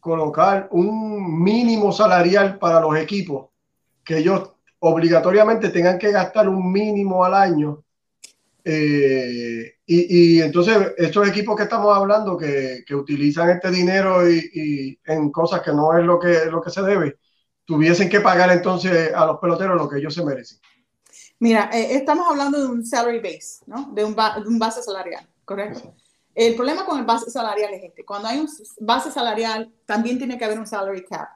colocar 0.00 0.68
un 0.70 1.42
mínimo 1.42 1.92
salarial 1.92 2.58
para 2.58 2.80
los 2.80 2.96
equipos 2.96 3.48
que 4.04 4.18
ellos 4.18 4.52
obligatoriamente 4.78 5.70
tengan 5.70 5.98
que 5.98 6.12
gastar 6.12 6.48
un 6.48 6.72
mínimo 6.72 7.24
al 7.24 7.34
año 7.34 7.82
eh, 8.64 9.74
y, 9.84 10.40
entonces 10.40 10.94
estos 10.96 11.28
equipos 11.28 11.56
que 11.56 11.64
estamos 11.64 11.96
hablando 11.96 12.36
que, 12.36 12.82
que 12.86 12.94
utilizan 12.94 13.50
este 13.50 13.70
dinero 13.70 14.28
y, 14.28 14.50
y 14.54 14.98
en 15.04 15.30
cosas 15.30 15.60
que 15.60 15.72
no 15.72 15.96
es 15.96 16.04
lo 16.04 16.18
que, 16.18 16.46
lo 16.50 16.60
que 16.60 16.70
se 16.70 16.82
debe, 16.82 17.18
tuviesen 17.66 18.08
que 18.08 18.20
pagar 18.20 18.50
entonces 18.50 19.12
a 19.14 19.26
los 19.26 19.38
peloteros 19.38 19.76
lo 19.76 19.88
que 19.88 19.98
ellos 19.98 20.14
se 20.14 20.24
merecen. 20.24 20.58
Mira, 21.38 21.68
eh, 21.72 21.96
estamos 21.96 22.26
hablando 22.30 22.58
de 22.58 22.66
un 22.66 22.84
salary 22.86 23.18
base, 23.18 23.58
¿no? 23.66 23.90
De 23.92 24.04
un, 24.04 24.14
de 24.14 24.48
un 24.48 24.58
base 24.58 24.82
salarial, 24.82 25.28
¿correcto? 25.44 25.94
El 26.34 26.54
problema 26.54 26.84
con 26.86 26.98
el 26.98 27.04
base 27.04 27.30
salarial 27.30 27.72
es 27.74 27.84
este. 27.84 28.04
Cuando 28.04 28.28
hay 28.28 28.38
un 28.38 28.48
base 28.80 29.10
salarial, 29.10 29.72
también 29.84 30.18
tiene 30.18 30.38
que 30.38 30.44
haber 30.44 30.58
un 30.58 30.66
salary 30.66 31.04
cap. 31.04 31.28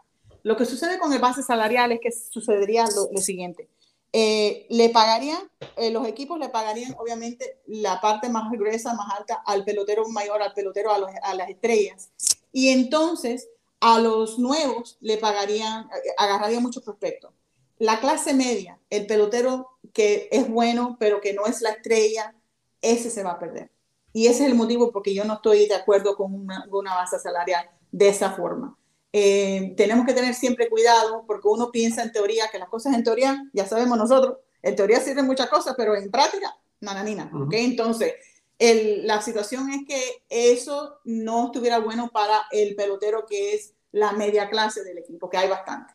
Lo 0.43 0.57
que 0.57 0.64
sucede 0.64 0.99
con 0.99 1.12
el 1.12 1.18
base 1.18 1.43
salarial 1.43 1.93
es 1.93 2.01
que 2.03 2.11
sucedería 2.12 2.85
lo, 2.95 3.09
lo 3.12 3.20
siguiente. 3.20 3.68
Eh, 4.12 4.66
le 4.70 4.89
pagarían, 4.89 5.39
eh, 5.76 5.91
los 5.91 6.07
equipos 6.07 6.39
le 6.39 6.49
pagarían 6.49 6.95
obviamente 6.99 7.61
la 7.66 8.01
parte 8.01 8.28
más 8.28 8.51
gruesa, 8.51 8.93
más 8.95 9.07
alta 9.18 9.43
al 9.47 9.64
pelotero 9.64 10.09
mayor, 10.09 10.43
al 10.43 10.53
pelotero, 10.53 10.93
a, 10.93 10.99
los- 10.99 11.11
a 11.22 11.35
las 11.35 11.49
estrellas. 11.49 12.11
Y 12.53 12.70
entonces 12.70 13.49
a 13.81 13.99
los 13.99 14.39
nuevos 14.39 14.99
le 15.01 15.16
pagarían, 15.16 15.89
agarrarían 16.18 16.62
muchos 16.62 16.83
prospectos. 16.83 17.33
La 17.78 17.99
clase 18.01 18.35
media, 18.35 18.78
el 18.91 19.07
pelotero 19.07 19.78
que 19.93 20.28
es 20.31 20.49
bueno, 20.49 20.97
pero 21.01 21.20
que 21.20 21.33
no 21.33 21.47
es 21.47 21.62
la 21.62 21.70
estrella, 21.70 22.35
ese 22.83 23.11
se 23.11 23.22
va 23.22 23.33
a 23.33 23.39
perder. 23.39 23.70
Y 24.12 24.26
ese 24.26 24.45
es 24.45 24.51
el 24.51 24.55
motivo 24.55 24.93
porque 24.93 25.14
yo 25.14 25.24
no 25.24 25.35
estoy 25.35 25.66
de 25.66 25.74
acuerdo 25.74 26.16
con 26.16 26.35
una, 26.35 26.66
con 26.68 26.81
una 26.81 26.95
base 26.95 27.18
salarial 27.18 27.70
de 27.91 28.09
esa 28.09 28.33
forma. 28.33 28.76
Eh, 29.12 29.74
tenemos 29.76 30.07
que 30.07 30.12
tener 30.12 30.35
siempre 30.35 30.68
cuidado 30.68 31.24
porque 31.26 31.49
uno 31.49 31.70
piensa 31.70 32.03
en 32.03 32.12
teoría 32.12 32.49
que 32.51 32.59
las 32.59 32.68
cosas 32.68 32.95
en 32.95 33.03
teoría, 33.03 33.45
ya 33.53 33.66
sabemos 33.66 33.99
nosotros, 33.99 34.39
en 34.62 34.76
teoría 34.76 35.01
sirven 35.01 35.26
muchas 35.26 35.49
cosas, 35.49 35.74
pero 35.76 35.97
en 35.97 36.11
práctica, 36.11 36.57
nananina. 36.81 37.31
Ujú. 37.33 37.45
¿ok? 37.45 37.55
Entonces, 37.55 38.14
el- 38.61 39.07
la 39.07 39.21
situación 39.21 39.71
es 39.71 39.81
que 39.89 40.01
eso 40.29 41.01
no 41.05 41.47
estuviera 41.47 41.79
bueno 41.81 42.11
para 42.13 42.43
el 42.53 42.77
pelotero 42.77 43.27
que 43.27 43.55
es 43.55 43.75
la 43.91 44.13
media 44.13 44.49
clase 44.49 44.85
del 44.85 44.99
equipo, 44.99 45.29
que 45.29 45.37
hay 45.39 45.49
bastante. 45.49 45.93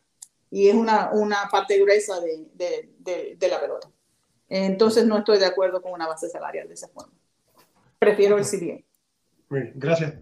Y 0.50 0.68
es 0.68 0.74
una, 0.74 1.10
una 1.12 1.48
parte 1.50 1.78
gruesa 1.78 2.20
de, 2.20 2.46
de- 2.52 2.90
de- 2.98 3.36
de 3.38 3.48
la 3.48 3.58
pelota. 3.60 3.88
Entonces, 4.48 5.04
no 5.06 5.18
estoy 5.18 5.38
de 5.38 5.46
acuerdo 5.46 5.80
con 5.82 5.92
una 5.92 6.06
base 6.06 6.28
salarial 6.28 6.68
de 6.68 6.74
esa 6.74 6.88
forma. 6.88 7.12
Prefiero 7.98 8.36
el 8.38 8.44
CBA. 8.44 8.84
Bien, 9.48 9.72
gracias. 9.74 10.14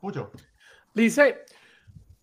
Mucho. 0.00 0.30
Dice, 0.94 1.44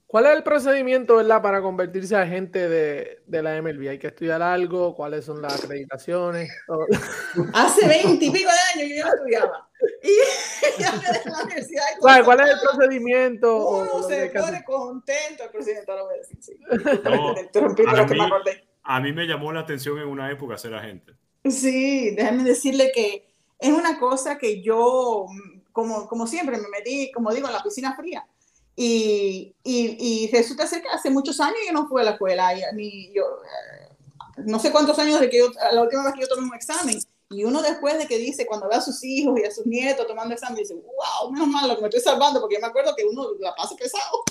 ¿cuál 0.08 0.26
es 0.28 0.32
el 0.38 0.44
procedimiento, 0.44 1.18
verdad, 1.18 1.42
para 1.42 1.62
convertirse 1.62 2.16
a 2.16 2.22
agente 2.22 2.68
de, 2.68 3.22
de 3.28 3.42
la 3.44 3.62
MLB? 3.62 3.90
¿Hay 3.90 4.00
que 4.00 4.08
estudiar 4.08 4.42
algo? 4.42 4.96
¿Cuáles 4.96 5.26
son 5.26 5.42
las 5.42 5.62
acreditaciones? 5.64 6.50
Hace 7.54 7.88
20 7.88 8.26
y 8.26 8.32
pico 8.32 8.50
de 8.50 8.75
estudiaba. 9.26 9.70
Y 10.04 10.80
ya 10.82 10.92
me 10.94 11.00
dejé 11.00 11.30
la 11.30 11.44
universidad. 11.44 11.84
y 11.96 12.00
¿Cuál, 12.00 12.26
cuál 12.26 12.40
es 12.42 12.50
el 12.50 12.60
procedimiento? 12.60 13.68
Uno 13.70 14.04
se 14.08 14.30
pone 14.30 14.64
contento, 14.64 15.44
el 15.44 15.50
presidente 15.50 15.92
lo 15.92 16.06
voy 16.06 16.16
a 16.16 16.18
decir. 16.18 16.38
Sí. 16.42 16.60
No, 17.04 17.30
a 17.32 18.06
mí-. 18.06 18.20
A 18.88 19.00
mí 19.00 19.12
me 19.14 19.26
llamó 19.26 19.52
la 19.52 19.62
atención 19.62 19.98
en 19.98 20.08
una 20.08 20.32
época 20.32 20.58
ser 20.58 20.74
agente. 20.76 21.14
Sí, 21.44 22.12
déjame 22.12 22.44
decirle 22.44 22.92
que 22.94 23.28
es 23.60 23.72
una 23.72 24.00
cosa 24.00 24.38
que 24.38 24.62
yo, 24.62 25.26
como, 25.72 26.08
como 26.08 26.28
siempre, 26.28 26.58
me 26.58 26.68
metí, 26.70 27.12
como 27.12 27.34
digo, 27.34 27.48
en 27.48 27.54
la 27.54 27.64
piscina 27.64 27.96
fría. 27.96 28.26
Y, 28.76 29.56
y, 29.64 29.98
y 30.00 30.32
resulta 30.32 30.68
ser 30.68 30.82
que 30.82 30.90
hace 30.90 31.10
muchos 31.10 31.40
años 31.40 31.58
yo 31.66 31.74
no 31.74 31.88
fui 31.88 32.02
a 32.02 32.06
la 32.06 32.12
escuela. 32.12 32.54
Y, 32.54 32.62
ni 32.76 33.14
yo, 33.14 33.24
eh, 33.24 33.96
no 34.46 34.60
sé 34.60 34.72
cuántos 34.72 35.00
años 35.00 35.20
de 35.20 35.30
que 35.30 35.40
yo, 35.40 35.52
la 35.72 35.82
última 35.82 36.04
vez 36.04 36.14
que 36.14 36.22
yo 36.22 36.28
tomé 36.28 36.48
un 36.48 36.56
examen. 36.56 37.00
Y 37.30 37.44
uno 37.44 37.62
después 37.62 37.98
de 37.98 38.06
que 38.06 38.18
dice, 38.18 38.46
cuando 38.46 38.70
ve 38.70 38.76
a 38.76 38.82
sus 38.82 39.04
hijos 39.04 39.40
y 39.40 39.44
a 39.44 39.52
sus 39.52 39.66
nietos 39.66 40.06
tomando 40.06 40.34
examen, 40.34 40.58
dice, 40.58 40.76
wow, 40.76 41.32
menos 41.32 41.48
mal 41.48 41.68
lo 41.68 41.76
que 41.76 41.82
me 41.82 41.88
estoy 41.88 42.02
salvando, 42.02 42.40
porque 42.40 42.56
yo 42.56 42.62
me 42.62 42.68
acuerdo 42.68 42.96
que 42.96 43.04
uno 43.04 43.30
la 43.40 43.56
pasa 43.56 43.76
pesado. 43.76 44.24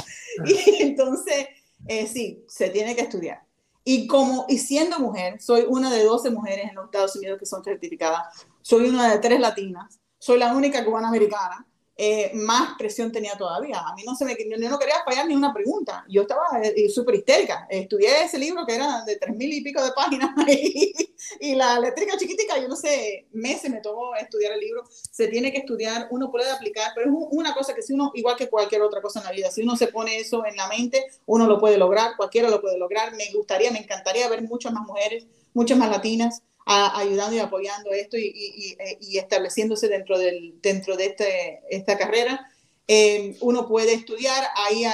Y 0.45 0.83
entonces, 0.83 1.49
eh, 1.89 2.07
sí, 2.07 2.45
se 2.49 2.71
tiene 2.71 2.95
que 2.95 3.03
estudiar. 3.03 3.43
Y 3.85 4.07
como, 4.07 4.47
y 4.49 4.59
siendo 4.59 4.99
mujer, 4.99 5.41
soy 5.43 5.67
una 5.69 5.91
de 5.91 6.05
12 6.05 6.31
mujeres 6.31 6.71
en 6.71 6.75
los 6.77 6.87
Estados 6.87 7.17
Unidos 7.17 7.39
que 7.39 7.47
son 7.47 7.63
certificadas, 7.63 8.47
soy 8.63 8.89
una 8.89 9.13
de 9.13 9.19
tres 9.19 9.41
latinas, 9.41 10.01
soy 10.19 10.39
la 10.39 10.55
única 10.55 10.83
cubana 10.85 11.09
americana, 11.09 11.67
eh, 11.97 12.31
más 12.35 12.77
presión 12.79 13.13
tenía 13.13 13.35
todavía. 13.37 13.79
A 13.81 13.95
mí 13.95 14.03
no 14.05 14.15
se 14.17 14.25
me, 14.25 14.35
yo 14.37 14.69
no 14.71 14.79
quería 14.79 14.97
fallar 15.05 15.27
ni 15.27 15.35
una 15.35 15.53
pregunta. 15.55 16.05
Yo 16.09 16.23
estaba 16.23 16.45
eh, 16.63 16.89
súper 16.89 17.15
histérica. 17.17 17.67
Estudié 17.71 18.25
ese 18.25 18.39
libro 18.39 18.67
que 18.67 18.75
era 18.75 19.05
de 19.05 19.17
tres 19.17 19.35
mil 19.37 19.53
y 19.53 19.63
pico 19.63 19.83
de 19.85 19.93
páginas 19.93 20.31
y, 20.49 20.93
y 21.41 21.55
la 21.55 21.77
eléctrica 21.77 22.17
chiquitica, 22.17 22.59
yo 22.59 22.69
no 22.69 22.77
sé, 22.77 23.27
meses 23.33 23.71
me 23.71 23.81
tomó 23.81 24.15
estudiar 24.17 24.53
el 24.53 24.61
libro. 24.61 24.85
Se 24.91 25.29
tiene 25.29 25.53
que 25.53 25.59
estudiar, 25.59 26.09
uno 26.11 26.31
puede 26.31 26.51
aplicar, 26.51 26.93
pero 26.95 27.07
es 27.07 27.13
un- 27.13 27.29
una 27.31 27.55
cosa 27.55 27.75
que 27.75 27.83
si 27.83 27.93
uno, 27.93 28.11
igual 28.15 28.37
que 28.37 28.49
cualquier 28.49 28.83
otra 28.83 29.01
cosa 29.01 29.21
en 29.21 29.27
la 29.27 29.33
vida, 29.33 29.51
si 29.51 29.63
uno 29.63 29.77
se 29.77 29.89
pone 29.89 30.19
eso 30.19 30.45
en 30.47 30.57
la 30.57 30.69
mente, 30.69 31.05
uno 31.27 31.47
lo 31.47 31.59
puede 31.59 31.79
lograr, 31.79 32.17
cualquiera 32.17 32.49
lo 32.51 32.61
puede 32.61 32.79
lograr. 32.79 33.15
Me 33.15 33.31
gustaría, 33.33 33.71
me 33.71 33.79
encantaría 33.79 34.29
ver 34.29 34.43
muchas 34.43 34.73
más 34.73 34.87
mujeres, 34.87 35.27
muchas 35.53 35.79
más 35.79 35.91
latinas 35.91 36.43
ayudando 36.67 37.37
y 37.37 37.41
apoyando 37.41 37.91
esto 37.91 38.17
y, 38.17 38.77
eh, 38.79 38.99
y 39.01 39.19
estableciéndose 39.19 39.89
dentro, 39.89 40.19
del, 40.19 40.61
dentro 40.63 40.97
de 40.97 41.07
este, 41.07 41.63
esta 41.71 41.99
carrera. 41.99 42.49
Eh, 42.87 43.37
uno 43.41 43.67
puede 43.67 43.95
estudiar, 43.95 44.45
ahí 44.57 44.85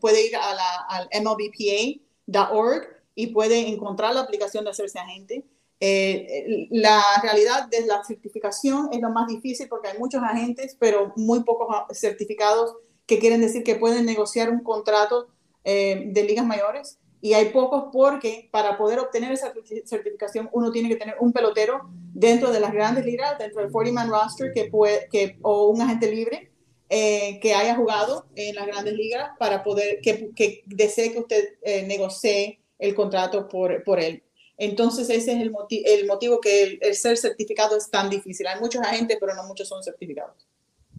puede 0.00 0.26
ir 0.26 0.36
a 0.36 0.54
la, 0.54 0.76
al 0.88 1.08
mlbpa.org 1.22 2.88
y 3.14 3.28
puede 3.28 3.68
encontrar 3.68 4.14
la 4.14 4.22
aplicación 4.22 4.64
de 4.64 4.70
hacerse 4.70 4.98
agente. 4.98 5.44
Eh, 5.84 6.68
la 6.70 7.02
realidad 7.22 7.66
de 7.66 7.84
la 7.86 8.04
certificación 8.04 8.90
es 8.92 9.00
lo 9.00 9.10
más 9.10 9.26
difícil 9.26 9.68
porque 9.68 9.88
hay 9.88 9.98
muchos 9.98 10.22
agentes, 10.22 10.76
pero 10.78 11.12
muy 11.16 11.42
pocos 11.42 11.66
certificados 11.90 12.76
que 13.04 13.18
quieren 13.18 13.40
decir 13.40 13.64
que 13.64 13.74
pueden 13.74 14.06
negociar 14.06 14.48
un 14.48 14.62
contrato 14.62 15.26
eh, 15.64 16.04
de 16.06 16.22
ligas 16.22 16.46
mayores. 16.46 16.98
Y 17.22 17.32
hay 17.32 17.46
pocos 17.50 17.84
porque 17.90 18.50
para 18.50 18.76
poder 18.76 18.98
obtener 18.98 19.32
esa 19.32 19.50
certificación 19.86 20.50
uno 20.52 20.70
tiene 20.70 20.90
que 20.90 20.96
tener 20.96 21.14
un 21.20 21.32
pelotero 21.32 21.88
dentro 22.12 22.50
de 22.50 22.60
las 22.60 22.72
grandes 22.72 23.06
ligas, 23.06 23.38
dentro 23.38 23.62
del 23.62 23.70
40-man 23.70 24.10
roster 24.10 24.52
que 24.52 24.64
puede, 24.64 25.08
que, 25.10 25.38
o 25.40 25.68
un 25.68 25.80
agente 25.80 26.10
libre 26.10 26.50
eh, 26.90 27.38
que 27.40 27.54
haya 27.54 27.76
jugado 27.76 28.26
en 28.34 28.56
las 28.56 28.66
grandes 28.66 28.94
ligas 28.94 29.30
para 29.38 29.62
poder, 29.62 30.00
que, 30.02 30.30
que 30.34 30.62
desee 30.66 31.12
que 31.12 31.20
usted 31.20 31.44
negocie 31.86 32.60
el 32.78 32.94
contrato 32.94 33.48
por, 33.48 33.82
por 33.84 34.00
él. 34.00 34.22
Entonces 34.58 35.08
ese 35.10 35.32
es 35.32 35.40
el, 35.40 35.52
el 35.86 36.06
motivo 36.06 36.40
que 36.40 36.78
el, 36.80 36.94
ser 36.94 37.16
certificado 37.16 37.76
es 37.76 37.90
tan 37.90 38.10
difícil. 38.10 38.46
Hay 38.46 38.60
muchos 38.60 38.82
agentes, 38.82 39.16
pero 39.18 39.34
no 39.34 39.44
muchos 39.44 39.68
son 39.68 39.82
certificados. 39.82 40.46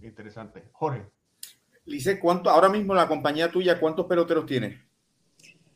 Interesante. 0.02 0.64
Jorge. 0.72 1.06
Lice, 1.86 2.20
¿cuánto, 2.20 2.50
ahora 2.50 2.70
mismo 2.70 2.94
la 2.94 3.08
compañía 3.08 3.52
tuya, 3.52 3.80
cuántos 3.80 4.06
peloteros 4.06 4.46
tiene? 4.46 4.82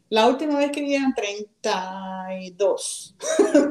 La 0.09 0.27
última 0.27 0.57
vez 0.57 0.71
que 0.71 0.81
vi 0.81 0.95
eran 0.95 1.13
32. 1.13 3.15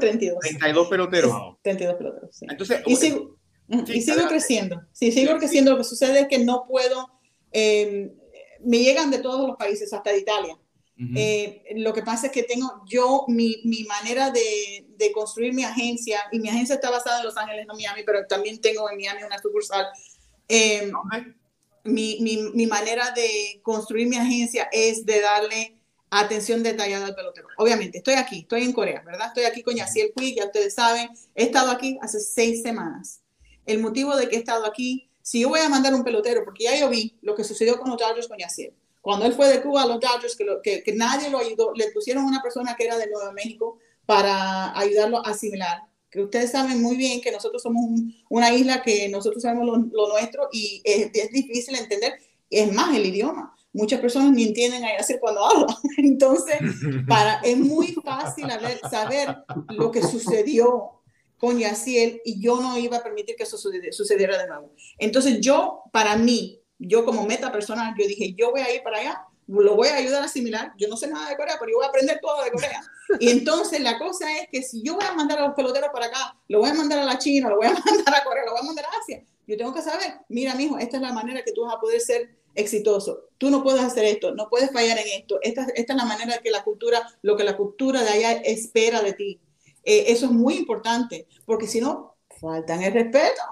32. 0.01 0.41
32 0.41 0.89
peloteros. 0.89 1.57
32 1.63 1.97
peloteros, 1.97 2.37
sí. 2.37 2.47
Entonces, 2.49 2.83
y 2.87 2.97
sigo, 2.97 3.37
y 3.69 4.03
sigo 4.03 4.29
creciendo. 4.29 4.83
Sí, 4.93 5.13
sigo 5.13 5.37
creciendo. 5.39 5.73
Lo 5.73 5.79
que 5.79 5.85
sucede 5.85 6.21
es 6.21 6.29
que 6.29 6.39
no 6.39 6.67
puedo, 6.69 7.11
eh, 7.53 8.15
me 8.61 8.81
llegan 8.81 9.11
de 9.11 9.19
todos 9.19 9.47
los 9.47 9.57
países, 9.57 9.93
hasta 9.93 10.11
de 10.11 10.19
Italia. 10.19 10.59
Eh, 11.15 11.63
lo 11.77 11.93
que 11.93 12.03
pasa 12.03 12.29
es 12.29 12.33
que 12.33 12.43
tengo 12.43 12.81
yo 12.87 13.27
mi, 13.29 13.57
mi 13.65 13.85
manera 13.85 14.31
de, 14.31 14.87
de, 14.97 15.13
construir 15.13 15.53
mi 15.53 15.63
agencia, 15.63 16.23
y 16.33 16.39
mi 16.39 16.49
agencia 16.49 16.77
está 16.77 16.91
basada 16.91 17.19
en 17.19 17.27
Los 17.27 17.37
Ángeles, 17.37 17.67
no 17.67 17.75
Miami, 17.75 18.03
pero 18.03 18.27
también 18.27 18.63
tengo 18.63 18.91
en 18.91 18.97
Miami 18.97 19.23
una 19.23 19.39
sucursal. 19.39 19.87
Eh, 20.49 20.91
mi, 21.85 22.17
mi, 22.21 22.39
mi, 22.55 22.67
manera 22.67 23.11
de 23.11 23.61
construir 23.63 24.09
mi 24.09 24.17
agencia 24.17 24.71
es 24.73 25.05
de 25.05 25.21
darle 25.21 25.76
atención 26.11 26.63
detallada 26.63 27.07
al 27.07 27.15
pelotero. 27.15 27.49
Obviamente, 27.59 27.99
estoy 27.99 28.15
aquí, 28.15 28.41
estoy 28.41 28.63
en 28.63 28.73
Corea, 28.73 29.03
¿verdad? 29.05 29.29
Estoy 29.29 29.45
aquí 29.45 29.63
con 29.63 29.75
Yaciel 29.75 30.13
Puig, 30.15 30.37
ya 30.37 30.47
ustedes 30.47 30.75
saben, 30.75 31.11
he 31.35 31.45
estado 31.45 31.71
aquí 31.71 31.99
hace 32.01 32.21
seis 32.21 32.63
semanas. 32.63 33.21
El 33.65 33.81
motivo 33.81 34.17
de 34.17 34.29
que 34.29 34.37
he 34.37 34.39
estado 34.39 34.67
aquí, 34.67 35.11
si 35.23 35.41
yo 35.41 35.49
voy 35.49 35.61
a 35.61 35.69
mandar 35.69 35.95
un 35.95 36.05
pelotero, 36.05 36.45
porque 36.45 36.65
ya 36.65 36.79
yo 36.79 36.89
vi 36.89 37.19
lo 37.23 37.35
que 37.35 37.45
sucedió 37.45 37.79
con 37.79 37.91
los 37.91 37.99
Dodgers 37.99 38.29
con 38.29 38.39
Yaciel, 38.39 38.75
cuando 39.07 39.25
él 39.25 39.35
fue 39.35 39.49
de 39.49 39.63
Cuba 39.63 39.83
a 39.83 39.87
los 39.87 40.01
Dodgers, 40.01 40.37
que, 40.65 40.93
nadie 40.97 41.31
lo 41.31 41.39
ayudó, 41.39 41.73
le 41.77 41.93
pusieron 41.93 42.25
una 42.25 42.43
persona 42.43 42.75
que 42.75 42.87
era 42.87 42.99
de 42.99 43.09
Nueva 43.09 43.31
México 43.31 43.79
para 44.05 44.77
ayudarlo 44.77 45.19
a 45.19 45.31
asimilar. 45.31 45.83
Que 46.11 46.23
ustedes 46.23 46.51
saben 46.51 46.83
muy 46.83 46.97
bien 46.97 47.21
que 47.21 47.31
nosotros 47.31 47.63
somos 47.63 47.85
una 48.29 48.53
isla 48.53 48.83
que 48.83 49.09
nosotros 49.09 49.45
sabemos 49.45 49.65
lo, 49.93 50.09
nuestro 50.09 50.49
y 50.51 50.83
es, 50.83 51.13
difícil 51.31 51.77
entender. 51.77 52.15
Es 52.51 52.73
más, 52.73 52.97
el 52.97 53.07
idioma. 53.07 53.56
Muchas 53.77 54.01
personas 54.01 54.33
ni 54.33 54.45
entienden 54.45 54.85
a 54.85 54.97
hacer 54.99 55.21
cuando 55.21 55.45
hablan. 55.45 55.67
Entonces, 55.99 56.59
para, 57.09 57.41
es 57.41 57.57
muy 57.59 57.93
fácil 58.05 58.47
saber 58.91 59.37
lo 59.69 59.91
que 59.91 60.03
sucedió 60.03 61.03
con 61.37 61.59
Yaciel 61.59 62.23
y 62.25 62.41
yo 62.41 62.61
no 62.61 62.79
iba 62.79 62.97
a 62.97 63.03
permitir 63.03 63.37
que 63.37 63.43
eso 63.43 63.59
sucediera 63.59 64.39
de 64.39 64.49
nuevo. 64.49 64.73
Entonces, 64.99 65.41
yo, 65.41 65.83
para 65.93 66.17
mí, 66.17 66.63
yo 66.79 67.05
como 67.05 67.27
meta 67.27 67.53
personal, 67.53 67.95
yo 67.99 68.07
dije, 68.09 68.35
yo 68.35 68.51
voy 68.51 68.63
a 68.63 68.75
ir 68.75 68.83
para 68.83 68.99
allá, 68.99 69.27
lo 69.47 69.77
voy 69.77 69.89
a 69.89 69.97
ayudar 69.97 70.23
a 70.23 70.27
asimilar. 70.27 70.73
Yo 70.79 70.89
no 70.89 70.97
sé 70.97 71.07
nada 71.09 71.29
de 71.29 71.37
Corea, 71.37 71.57
pero 71.61 71.71
yo 71.71 71.77
voy 71.77 71.87
a 71.87 71.89
aprender 71.89 72.19
todo 72.21 72.43
de 72.43 72.51
Corea. 72.51 72.83
Y 73.21 73.31
entonces 73.31 73.79
la 73.81 74.01
cosa 74.01 74.27
es 74.37 74.49
que 74.51 74.63
si 74.63 74.83
yo 74.83 74.97
voy 74.97 75.05
a 75.05 75.13
mandar 75.13 75.39
a 75.39 75.47
los 75.47 75.55
peloteros 75.55 75.91
para 75.93 76.07
acá, 76.07 76.37
lo 76.49 76.59
voy 76.59 76.71
a 76.71 76.75
mandar 76.75 76.99
a 76.99 77.05
la 77.05 77.17
China, 77.19 77.51
lo 77.51 77.59
voy 77.59 77.67
a 77.67 77.71
mandar 77.73 78.15
a 78.17 78.25
Corea, 78.25 78.45
lo 78.45 78.51
voy 78.51 78.63
a 78.63 78.65
mandar 78.65 78.85
a 78.85 78.89
Asia, 79.01 79.23
yo 79.47 79.57
tengo 79.57 79.73
que 79.73 79.81
saber, 79.81 80.15
mira, 80.29 80.57
mijo, 80.57 80.77
esta 80.77 80.97
es 80.97 81.03
la 81.03 81.13
manera 81.13 81.45
que 81.45 81.53
tú 81.53 81.65
vas 81.65 81.77
a 81.77 81.81
poder 81.81 82.01
ser 82.01 82.37
exitoso. 82.57 83.29
Tú 83.39 83.51
no 83.51 83.63
puedes 83.63 83.83
hacer 83.83 84.05
esto, 84.05 84.35
no 84.35 84.49
puedes 84.49 84.71
fallar 84.73 84.99
en 84.99 85.07
esto. 85.21 85.39
Esta, 85.43 85.67
esta 85.75 85.93
es 85.93 85.97
la 85.97 86.05
manera 86.05 86.39
que 86.43 86.51
la 86.51 86.65
cultura, 86.65 87.07
lo 87.23 87.37
que 87.37 87.45
la 87.45 87.57
cultura 87.57 88.03
de 88.03 88.11
allá 88.11 88.33
espera 88.33 89.03
de 89.03 89.13
ti. 89.13 89.41
Eh, 89.85 90.07
eso 90.09 90.27
es 90.27 90.33
muy 90.33 90.55
importante, 90.55 91.27
porque 91.45 91.67
si 91.67 91.81
no, 91.81 92.17
faltan 92.41 92.83
el 92.83 92.93
respeto. 92.93 93.43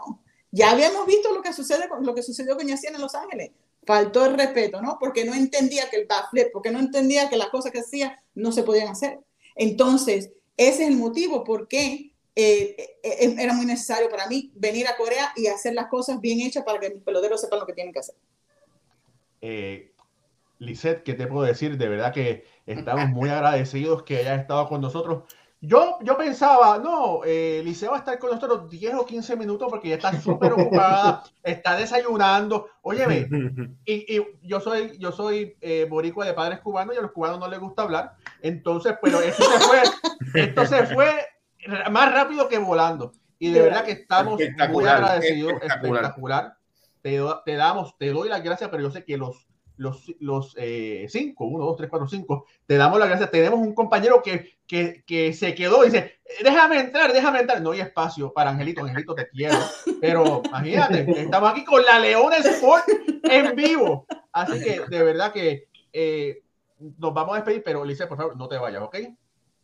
Ya 0.50 0.70
habíamos 0.70 1.06
visto 1.06 1.32
lo 1.32 1.42
que, 1.42 1.52
sucede 1.52 1.88
lo 2.00 2.14
que 2.14 2.22
sucedió 2.22 2.56
con 2.56 2.66
Yacine 2.66 2.96
en 2.96 3.00
Los 3.00 3.14
Ángeles. 3.14 3.50
Faltó 3.86 4.24
el 4.24 4.34
respeto, 4.34 4.80
¿no? 4.80 4.96
Porque 4.98 5.24
no 5.24 5.34
entendía 5.34 5.90
que 5.90 5.96
el 5.96 6.06
backflip, 6.06 6.48
porque 6.52 6.70
no 6.70 6.78
entendía 6.78 7.28
que 7.28 7.36
las 7.36 7.48
cosas 7.48 7.72
que 7.72 7.80
hacía 7.80 8.22
no 8.34 8.52
se 8.52 8.62
podían 8.62 8.88
hacer. 8.88 9.18
Entonces, 9.56 10.30
ese 10.56 10.84
es 10.84 10.88
el 10.88 10.96
motivo 10.96 11.44
por 11.44 11.68
qué 11.68 12.14
eh, 12.36 12.74
eh, 12.78 12.98
eh, 13.02 13.36
era 13.38 13.52
muy 13.52 13.64
necesario 13.64 14.08
para 14.08 14.26
mí 14.26 14.50
venir 14.54 14.88
a 14.88 14.96
Corea 14.96 15.32
y 15.36 15.46
hacer 15.46 15.74
las 15.74 15.86
cosas 15.86 16.20
bien 16.20 16.40
hechas 16.40 16.64
para 16.64 16.80
que 16.80 16.90
mis 16.90 17.02
peloteros 17.02 17.40
sepan 17.40 17.60
lo 17.60 17.66
que 17.66 17.74
tienen 17.74 17.92
que 17.92 18.00
hacer. 18.00 18.16
Eh, 19.46 19.92
Lisette, 20.58 21.02
¿qué 21.02 21.12
te 21.12 21.26
puedo 21.26 21.44
decir? 21.44 21.76
De 21.76 21.86
verdad 21.86 22.14
que 22.14 22.46
estamos 22.64 23.10
muy 23.10 23.28
agradecidos 23.28 24.02
que 24.02 24.16
hayas 24.16 24.40
estado 24.40 24.66
con 24.68 24.80
nosotros. 24.80 25.24
Yo, 25.60 25.98
yo 26.02 26.16
pensaba, 26.16 26.78
no, 26.78 27.20
eh, 27.26 27.60
Liceo 27.62 27.90
va 27.90 27.96
a 27.96 27.98
estar 27.98 28.18
con 28.18 28.30
nosotros 28.30 28.70
10 28.70 28.94
o 28.94 29.04
15 29.04 29.36
minutos 29.36 29.68
porque 29.70 29.90
ya 29.90 29.96
está 29.96 30.18
súper 30.18 30.52
ocupada, 30.52 31.24
está 31.42 31.76
desayunando. 31.76 32.68
Óyeme, 32.80 33.28
y, 33.84 34.16
y, 34.16 34.26
yo 34.42 34.60
soy, 34.60 34.96
yo 34.98 35.12
soy 35.12 35.54
eh, 35.60 35.86
boricua 35.90 36.24
de 36.24 36.32
padres 36.32 36.60
cubanos 36.60 36.94
y 36.94 36.98
a 36.98 37.02
los 37.02 37.12
cubanos 37.12 37.38
no 37.38 37.48
les 37.48 37.60
gusta 37.60 37.82
hablar. 37.82 38.16
Entonces, 38.40 38.94
pero 39.02 39.20
esto 39.20 39.44
se 39.44 39.58
fue, 39.60 39.82
esto 40.40 40.64
se 40.64 40.86
fue 40.86 41.10
más 41.90 42.14
rápido 42.14 42.48
que 42.48 42.56
volando. 42.56 43.12
Y 43.38 43.50
de 43.50 43.60
verdad 43.60 43.84
que 43.84 43.92
estamos 43.92 44.40
muy 44.70 44.86
agradecidos. 44.86 45.52
Espectacular. 45.52 46.04
espectacular. 46.04 46.56
Te, 47.04 47.20
te, 47.44 47.54
damos, 47.54 47.98
te 47.98 48.08
doy 48.08 48.30
las 48.30 48.42
gracias, 48.42 48.70
pero 48.70 48.82
yo 48.82 48.90
sé 48.90 49.04
que 49.04 49.18
los 49.18 49.46
los, 49.76 50.10
los 50.20 50.54
eh, 50.56 51.04
cinco, 51.10 51.44
uno, 51.44 51.66
dos, 51.66 51.76
tres, 51.76 51.90
cuatro, 51.90 52.08
cinco, 52.08 52.46
te 52.64 52.76
damos 52.76 52.98
la 52.98 53.06
gracia. 53.06 53.30
Tenemos 53.30 53.60
un 53.60 53.74
compañero 53.74 54.22
que, 54.22 54.56
que, 54.66 55.04
que, 55.06 55.34
se 55.34 55.54
quedó 55.54 55.82
y 55.82 55.90
dice, 55.90 56.20
déjame 56.42 56.80
entrar, 56.80 57.12
déjame 57.12 57.40
entrar. 57.40 57.60
No 57.60 57.72
hay 57.72 57.80
espacio 57.80 58.32
para 58.32 58.50
Angelito, 58.50 58.80
Angelito, 58.80 59.14
te 59.14 59.28
quiero. 59.28 59.58
Pero 60.00 60.42
imagínate, 60.46 61.04
estamos 61.20 61.50
aquí 61.50 61.64
con 61.64 61.84
la 61.84 61.98
Leona 61.98 62.36
Sport 62.36 62.84
en 63.24 63.54
vivo. 63.54 64.06
Así 64.32 64.62
que 64.62 64.80
de 64.88 65.02
verdad 65.02 65.30
que 65.30 65.68
eh, 65.92 66.42
nos 66.78 67.12
vamos 67.12 67.34
a 67.34 67.36
despedir, 67.36 67.62
pero 67.62 67.84
Lice, 67.84 68.06
por 68.06 68.16
favor, 68.16 68.36
no 68.36 68.48
te 68.48 68.56
vayas, 68.56 68.80
¿ok? 68.82 68.96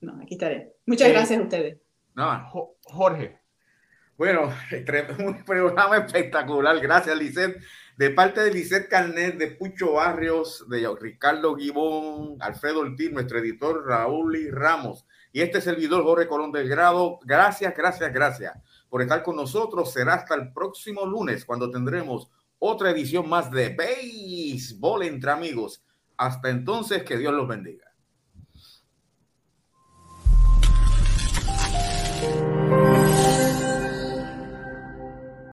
No, 0.02 0.20
aquí 0.20 0.34
estaré. 0.34 0.74
Muchas 0.84 1.08
eh, 1.08 1.12
gracias 1.12 1.40
a 1.40 1.42
ustedes. 1.42 1.78
No, 2.14 2.74
Jorge. 2.84 3.39
Bueno, 4.20 4.52
un 5.18 5.42
programa 5.46 5.96
espectacular. 5.96 6.78
Gracias, 6.78 7.16
Lisset 7.16 7.58
de 7.96 8.10
parte 8.10 8.42
de 8.42 8.52
Lisette 8.52 8.86
Carnet, 8.86 9.38
de 9.38 9.46
Pucho 9.46 9.94
Barrios, 9.94 10.68
de 10.68 10.86
Ricardo 11.00 11.56
Gibón, 11.56 12.36
Alfredo 12.40 12.80
Ortiz, 12.80 13.10
nuestro 13.10 13.38
editor 13.38 13.82
Raúl 13.86 14.36
Ramos, 14.52 15.06
y 15.32 15.40
este 15.40 15.62
servidor 15.62 16.02
Jorge 16.02 16.28
Colón 16.28 16.52
del 16.52 16.68
Grado. 16.68 17.18
Gracias, 17.24 17.74
gracias, 17.74 18.12
gracias 18.12 18.58
por 18.90 19.00
estar 19.00 19.22
con 19.22 19.36
nosotros. 19.36 19.90
Será 19.90 20.16
hasta 20.16 20.34
el 20.34 20.52
próximo 20.52 21.06
lunes 21.06 21.46
cuando 21.46 21.70
tendremos 21.70 22.28
otra 22.58 22.90
edición 22.90 23.26
más 23.26 23.50
de 23.50 23.70
Béisbol 23.70 25.04
entre 25.04 25.30
amigos. 25.30 25.82
Hasta 26.18 26.50
entonces, 26.50 27.04
que 27.04 27.16
Dios 27.16 27.32
los 27.32 27.48
bendiga. 27.48 27.89